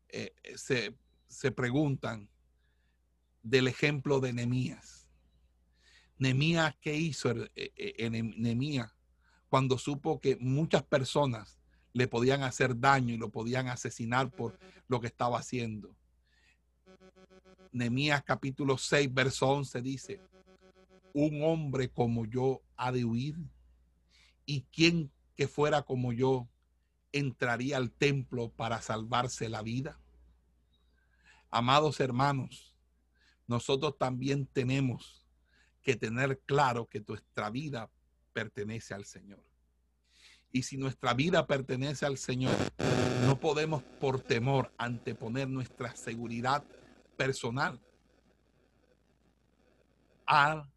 eh, 0.09 0.35
se, 0.57 0.97
se, 1.28 1.51
preguntan 1.51 2.28
del 3.43 3.68
ejemplo 3.68 4.20
de 4.20 4.33
Nemías. 4.33 5.09
Nemías, 6.18 6.76
¿qué 6.80 6.95
hizo 6.95 7.30
eh, 7.30 7.51
eh, 7.57 8.11
Nemías 8.11 8.93
cuando 9.49 9.78
supo 9.78 10.20
que 10.20 10.37
muchas 10.37 10.83
personas 10.83 11.62
le 11.93 12.09
podían 12.09 12.43
hacer 12.43 12.78
daño 12.78 13.14
y 13.14 13.18
lo 13.18 13.30
podían 13.30 13.68
asesinar 13.68 14.30
por 14.30 14.59
lo 14.88 15.01
que 15.01 15.07
estaba 15.07 15.38
haciendo? 15.38 15.97
Nemías 17.70 18.22
capítulo 18.22 18.76
6, 18.76 19.12
verso 19.12 19.49
11 19.49 19.80
dice, 19.80 20.20
un 21.14 21.43
hombre 21.43 21.90
como 21.90 22.26
yo 22.26 22.62
ha 22.76 22.93
de 22.93 23.05
huir. 23.05 23.36
¿Y 24.45 24.62
quien 24.72 25.11
que 25.34 25.49
fuera 25.49 25.82
como 25.82 26.12
yo 26.12 26.49
entraría 27.12 27.76
al 27.76 27.90
templo 27.93 28.51
para 28.51 28.82
salvarse 28.82 29.49
la 29.49 29.62
vida? 29.62 29.99
Amados 31.51 32.01
hermanos, 32.01 32.74
nosotros 33.47 33.99
también 33.99 34.47
tenemos 34.47 35.26
que 35.82 35.97
tener 35.97 36.40
claro 36.40 36.86
que 36.86 37.05
nuestra 37.07 37.51
vida 37.51 37.90
pertenece 38.32 38.95
al 38.95 39.05
Señor. 39.05 39.51
Y 40.53 40.62
si 40.62 40.76
nuestra 40.76 41.14
vida 41.14 41.46
pertenece 41.46 42.05
al 42.05 42.18
Señor, 42.18 42.55
no 43.26 43.40
podemos 43.40 43.82
por 43.82 44.20
temor 44.20 44.72
anteponer 44.76 45.48
nuestra 45.48 45.96
seguridad 45.96 46.62
personal 47.16 47.80
a, 50.26 50.68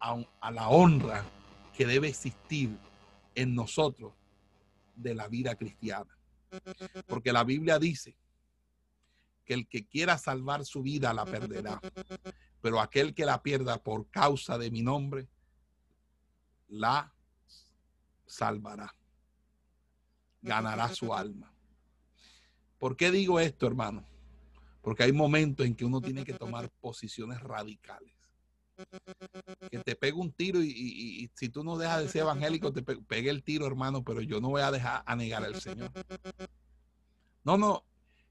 a, 0.00 0.50
la 0.50 0.68
honra 0.68 1.24
que 1.72 1.86
debe 1.86 2.08
existir 2.08 2.76
en 3.34 3.54
nosotros 3.54 4.12
de 4.94 5.14
la 5.14 5.28
vida 5.28 5.54
cristiana. 5.54 6.16
Porque 7.06 7.32
la 7.32 7.44
Biblia 7.44 7.78
dice 7.78 8.16
que 9.44 9.54
el 9.54 9.68
que 9.68 9.86
quiera 9.86 10.18
salvar 10.18 10.64
su 10.64 10.82
vida 10.82 11.12
la 11.12 11.24
perderá, 11.24 11.80
pero 12.60 12.80
aquel 12.80 13.14
que 13.14 13.24
la 13.24 13.42
pierda 13.42 13.78
por 13.82 14.10
causa 14.10 14.58
de 14.58 14.70
mi 14.70 14.82
nombre, 14.82 15.28
la 16.68 17.15
salvará, 18.26 18.94
ganará 20.42 20.88
su 20.88 21.14
alma. 21.14 21.52
¿Por 22.78 22.96
qué 22.96 23.10
digo 23.10 23.40
esto, 23.40 23.66
hermano? 23.66 24.04
Porque 24.82 25.02
hay 25.02 25.12
momentos 25.12 25.66
en 25.66 25.74
que 25.74 25.84
uno 25.84 26.00
tiene 26.00 26.24
que 26.24 26.34
tomar 26.34 26.70
posiciones 26.80 27.40
radicales. 27.40 28.14
Que 29.70 29.78
te 29.78 29.96
pegue 29.96 30.12
un 30.12 30.30
tiro 30.30 30.62
y, 30.62 31.30
si 31.34 31.48
tú 31.48 31.64
no 31.64 31.78
dejas 31.78 32.02
de 32.02 32.08
ser 32.08 32.22
evangélico, 32.22 32.72
te 32.72 32.82
pegue 32.82 33.30
el 33.30 33.42
tiro, 33.42 33.66
hermano, 33.66 34.04
pero 34.04 34.20
yo 34.20 34.40
no 34.40 34.50
voy 34.50 34.62
a 34.62 34.70
dejar 34.70 35.02
a 35.06 35.16
negar 35.16 35.42
al 35.44 35.60
Señor. 35.60 35.90
No, 37.42 37.56
no, 37.56 37.84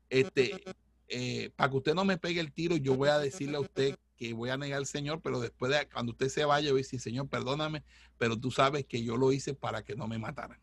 este, 0.10 0.64
eh, 1.08 1.52
para 1.56 1.70
que 1.70 1.78
usted 1.78 1.94
no 1.94 2.06
me 2.06 2.18
pegue 2.18 2.40
el 2.40 2.52
tiro, 2.52 2.78
yo 2.78 2.96
voy 2.96 3.10
a 3.10 3.20
decirle 3.20 3.58
a 3.58 3.62
usted 3.62 3.98
que 4.18 4.34
voy 4.34 4.50
a 4.50 4.58
negar 4.58 4.80
al 4.80 4.86
Señor, 4.86 5.22
pero 5.22 5.40
después 5.40 5.72
de 5.72 5.88
cuando 5.90 6.14
usted 6.14 6.30
se 6.30 6.46
vaya, 6.46 6.72
voy 6.72 6.80
a 6.80 6.84
decir, 6.84 7.00
Señor, 7.00 7.28
perdóname, 7.28 7.84
pero 8.18 8.40
tú 8.40 8.50
sabes 8.50 8.86
que 8.86 9.04
yo 9.04 9.18
lo 9.18 9.32
hice 9.32 9.54
para 9.54 9.84
que 9.84 9.96
no 9.96 10.08
me 10.08 10.18
mataran. 10.18 10.60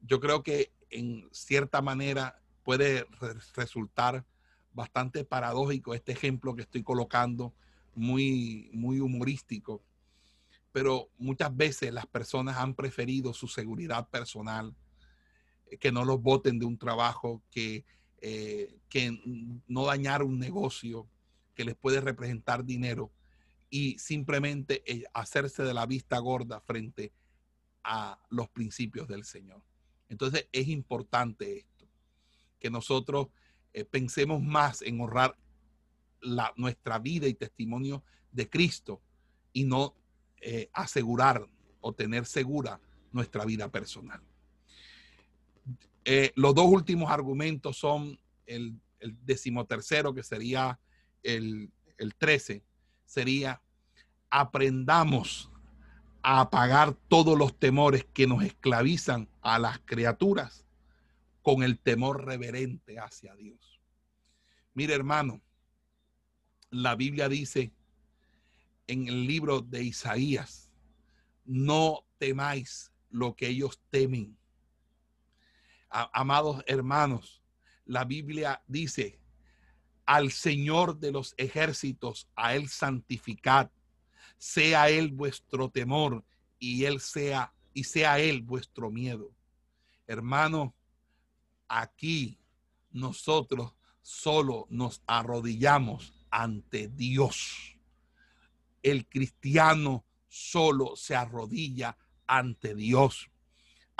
Yo 0.00 0.20
creo 0.20 0.42
que 0.42 0.72
en 0.90 1.28
cierta 1.30 1.80
manera 1.80 2.42
puede 2.64 3.06
resultar 3.54 4.24
bastante 4.72 5.24
paradójico 5.24 5.94
este 5.94 6.12
ejemplo 6.12 6.54
que 6.54 6.62
estoy 6.62 6.82
colocando, 6.82 7.54
muy, 7.94 8.70
muy 8.72 9.00
humorístico. 9.00 9.82
Pero 10.72 11.10
muchas 11.18 11.56
veces 11.56 11.92
las 11.92 12.06
personas 12.06 12.56
han 12.56 12.74
preferido 12.74 13.32
su 13.34 13.48
seguridad 13.48 14.08
personal, 14.08 14.74
eh, 15.66 15.78
que 15.78 15.92
no 15.92 16.04
los 16.04 16.20
voten 16.20 16.58
de 16.58 16.66
un 16.66 16.78
trabajo, 16.78 17.42
que, 17.50 17.84
eh, 18.22 18.78
que 18.88 19.18
no 19.66 19.86
dañar 19.86 20.22
un 20.22 20.38
negocio 20.38 21.08
que 21.54 21.64
les 21.64 21.74
puede 21.74 22.00
representar 22.00 22.64
dinero 22.64 23.10
y 23.70 23.98
simplemente 23.98 24.82
eh, 24.84 25.04
hacerse 25.14 25.62
de 25.62 25.72
la 25.72 25.86
vista 25.86 26.18
gorda 26.18 26.60
frente 26.60 27.12
a 27.82 28.18
los 28.28 28.48
principios 28.50 29.08
del 29.08 29.24
Señor. 29.24 29.62
Entonces 30.08 30.48
es 30.52 30.68
importante 30.68 31.58
esto, 31.58 31.86
que 32.58 32.68
nosotros 32.68 33.28
eh, 33.72 33.84
pensemos 33.84 34.42
más 34.42 34.82
en 34.82 35.00
honrar 35.00 35.36
la, 36.20 36.52
nuestra 36.56 36.98
vida 36.98 37.26
y 37.26 37.34
testimonio 37.34 38.02
de 38.32 38.50
Cristo 38.50 39.00
y 39.52 39.64
no 39.64 39.94
asegurar 40.72 41.46
o 41.80 41.92
tener 41.92 42.24
segura 42.24 42.80
nuestra 43.12 43.44
vida 43.44 43.70
personal. 43.70 44.22
Eh, 46.04 46.32
los 46.34 46.54
dos 46.54 46.66
últimos 46.66 47.10
argumentos 47.10 47.76
son 47.76 48.18
el, 48.46 48.80
decimotercero, 49.22 50.14
que 50.14 50.22
sería 50.22 50.78
el, 51.22 51.70
el 51.96 52.14
13, 52.14 52.62
sería 53.04 53.62
aprendamos 54.28 55.50
a 56.22 56.40
apagar 56.40 56.94
todos 57.08 57.36
los 57.38 57.58
temores 57.58 58.06
que 58.12 58.26
nos 58.26 58.44
esclavizan 58.44 59.28
a 59.40 59.58
las 59.58 59.78
criaturas 59.80 60.66
con 61.42 61.62
el 61.62 61.78
temor 61.78 62.26
reverente 62.26 62.98
hacia 62.98 63.34
Dios. 63.34 63.80
Mire, 64.74 64.94
hermano, 64.94 65.40
la 66.70 66.94
Biblia 66.94 67.28
dice 67.28 67.72
en 68.86 69.08
el 69.08 69.26
libro 69.26 69.60
de 69.60 69.84
Isaías, 69.84 70.70
no 71.44 72.04
temáis 72.18 72.92
lo 73.08 73.34
que 73.34 73.48
ellos 73.48 73.80
temen. 73.90 74.36
Amados 75.90 76.62
hermanos, 76.66 77.42
la 77.84 78.04
Biblia 78.04 78.62
dice, 78.68 79.18
al 80.06 80.30
Señor 80.30 80.98
de 80.98 81.10
los 81.10 81.34
ejércitos, 81.36 82.28
a 82.36 82.54
Él 82.54 82.68
santificad, 82.68 83.70
sea 84.38 84.88
Él 84.88 85.10
vuestro 85.10 85.68
temor 85.68 86.24
y 86.58 86.84
Él 86.84 87.00
sea, 87.00 87.52
y 87.74 87.84
sea 87.84 88.18
Él 88.20 88.42
vuestro 88.42 88.90
miedo. 88.90 89.32
Hermano, 90.06 90.74
aquí 91.68 92.38
nosotros 92.90 93.74
solo 94.02 94.66
nos 94.70 95.02
arrodillamos 95.06 96.12
ante 96.30 96.88
Dios. 96.88 97.76
El 98.82 99.06
cristiano 99.08 100.04
solo 100.28 100.96
se 100.96 101.14
arrodilla 101.14 101.96
ante 102.26 102.74
Dios. 102.74 103.30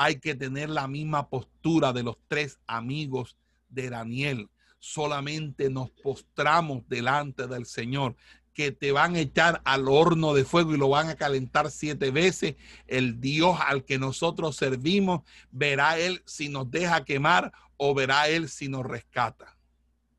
Hay 0.03 0.19
que 0.19 0.35
tener 0.35 0.71
la 0.71 0.89
misma 0.89 1.29
postura 1.29 1.93
de 1.93 2.03
los 2.03 2.17
tres 2.27 2.59
amigos 2.67 3.37
de 3.69 3.91
Daniel. 3.91 4.49
Solamente 4.79 5.69
nos 5.69 5.91
postramos 5.91 6.89
delante 6.89 7.47
del 7.47 7.67
Señor 7.67 8.17
que 8.55 8.73
te 8.73 8.93
van 8.93 9.15
a 9.15 9.21
echar 9.21 9.61
al 9.63 9.89
horno 9.89 10.33
de 10.33 10.47
fuego 10.47 10.73
y 10.73 10.79
lo 10.79 10.89
van 10.89 11.11
a 11.11 11.17
calentar 11.17 11.71
siete 11.71 12.11
veces, 12.11 12.57
el 12.87 13.21
Dios 13.21 13.59
al 13.61 13.85
que 13.85 13.99
nosotros 13.99 14.57
servimos, 14.57 15.21
verá 15.51 15.99
Él 15.99 16.23
si 16.25 16.49
nos 16.49 16.71
deja 16.71 17.05
quemar 17.05 17.53
o 17.77 17.93
verá 17.93 18.27
Él 18.27 18.49
si 18.49 18.69
nos 18.69 18.87
rescata. 18.87 19.55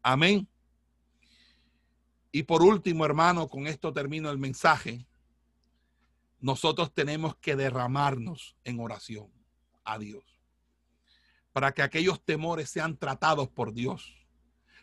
Amén. 0.04 0.48
Y 2.32 2.44
por 2.44 2.62
último, 2.62 3.04
hermano, 3.04 3.48
con 3.48 3.66
esto 3.66 3.92
termino 3.92 4.30
el 4.30 4.38
mensaje. 4.38 5.08
Nosotros 6.40 6.94
tenemos 6.94 7.36
que 7.38 7.56
derramarnos 7.56 8.56
en 8.64 8.80
oración 8.80 9.41
a 9.84 9.98
Dios. 9.98 10.24
para 11.54 11.74
que 11.74 11.82
aquellos 11.82 12.24
temores 12.24 12.70
sean 12.70 12.96
tratados 12.96 13.50
por 13.50 13.74
Dios, 13.74 14.16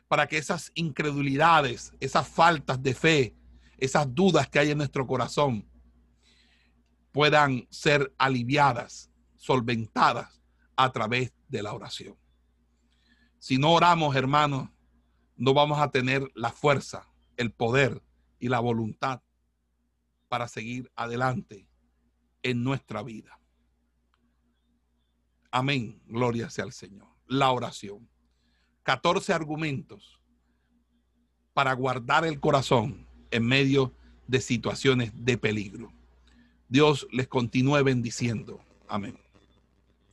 para 0.07 0.27
que 0.27 0.37
esas 0.37 0.71
incredulidades, 0.75 1.95
esas 1.99 2.29
faltas 2.29 2.83
de 2.83 2.95
fe, 2.95 3.37
esas 3.79 4.15
dudas 4.15 4.49
que 4.49 4.59
hay 4.59 4.71
en 4.73 4.79
nuestro 4.79 5.07
corazón 5.07 5.67
puedan 7.13 7.67
ser 7.71 8.15
aliviadas, 8.19 9.11
solventadas 9.37 10.43
a 10.77 10.93
través 10.93 11.33
de 11.49 11.63
la 11.63 11.73
oración. 11.73 12.17
Si 13.39 13.57
no 13.57 13.73
oramos, 13.73 14.15
hermanos, 14.15 14.69
no 15.37 15.55
vamos 15.55 15.79
a 15.79 15.91
tener 15.91 16.31
la 16.35 16.51
fuerza, 16.51 17.09
el 17.37 17.53
poder 17.53 18.03
y 18.39 18.49
la 18.49 18.61
voluntad 18.61 19.23
para 20.29 20.49
seguir 20.49 20.91
adelante 20.97 21.67
en 22.43 22.63
nuestra 22.63 23.03
vida. 23.03 23.38
Amén. 25.51 26.01
Gloria 26.07 26.51
sea 26.51 26.65
al 26.65 26.73
Señor. 26.73 27.09
La 27.27 27.51
oración. 27.51 28.09
14 28.83 29.33
argumentos 29.33 30.21
para 31.53 31.73
guardar 31.73 32.25
el 32.25 32.41
corazón 32.41 33.07
en 33.31 33.45
medio 33.45 33.93
de 34.27 34.41
situaciones 34.41 35.13
de 35.15 35.37
peligro. 35.37 35.93
Dios 36.69 37.07
les 37.11 37.29
continúe 37.29 37.83
bendiciendo. 37.83 38.61
Amén. 38.89 39.19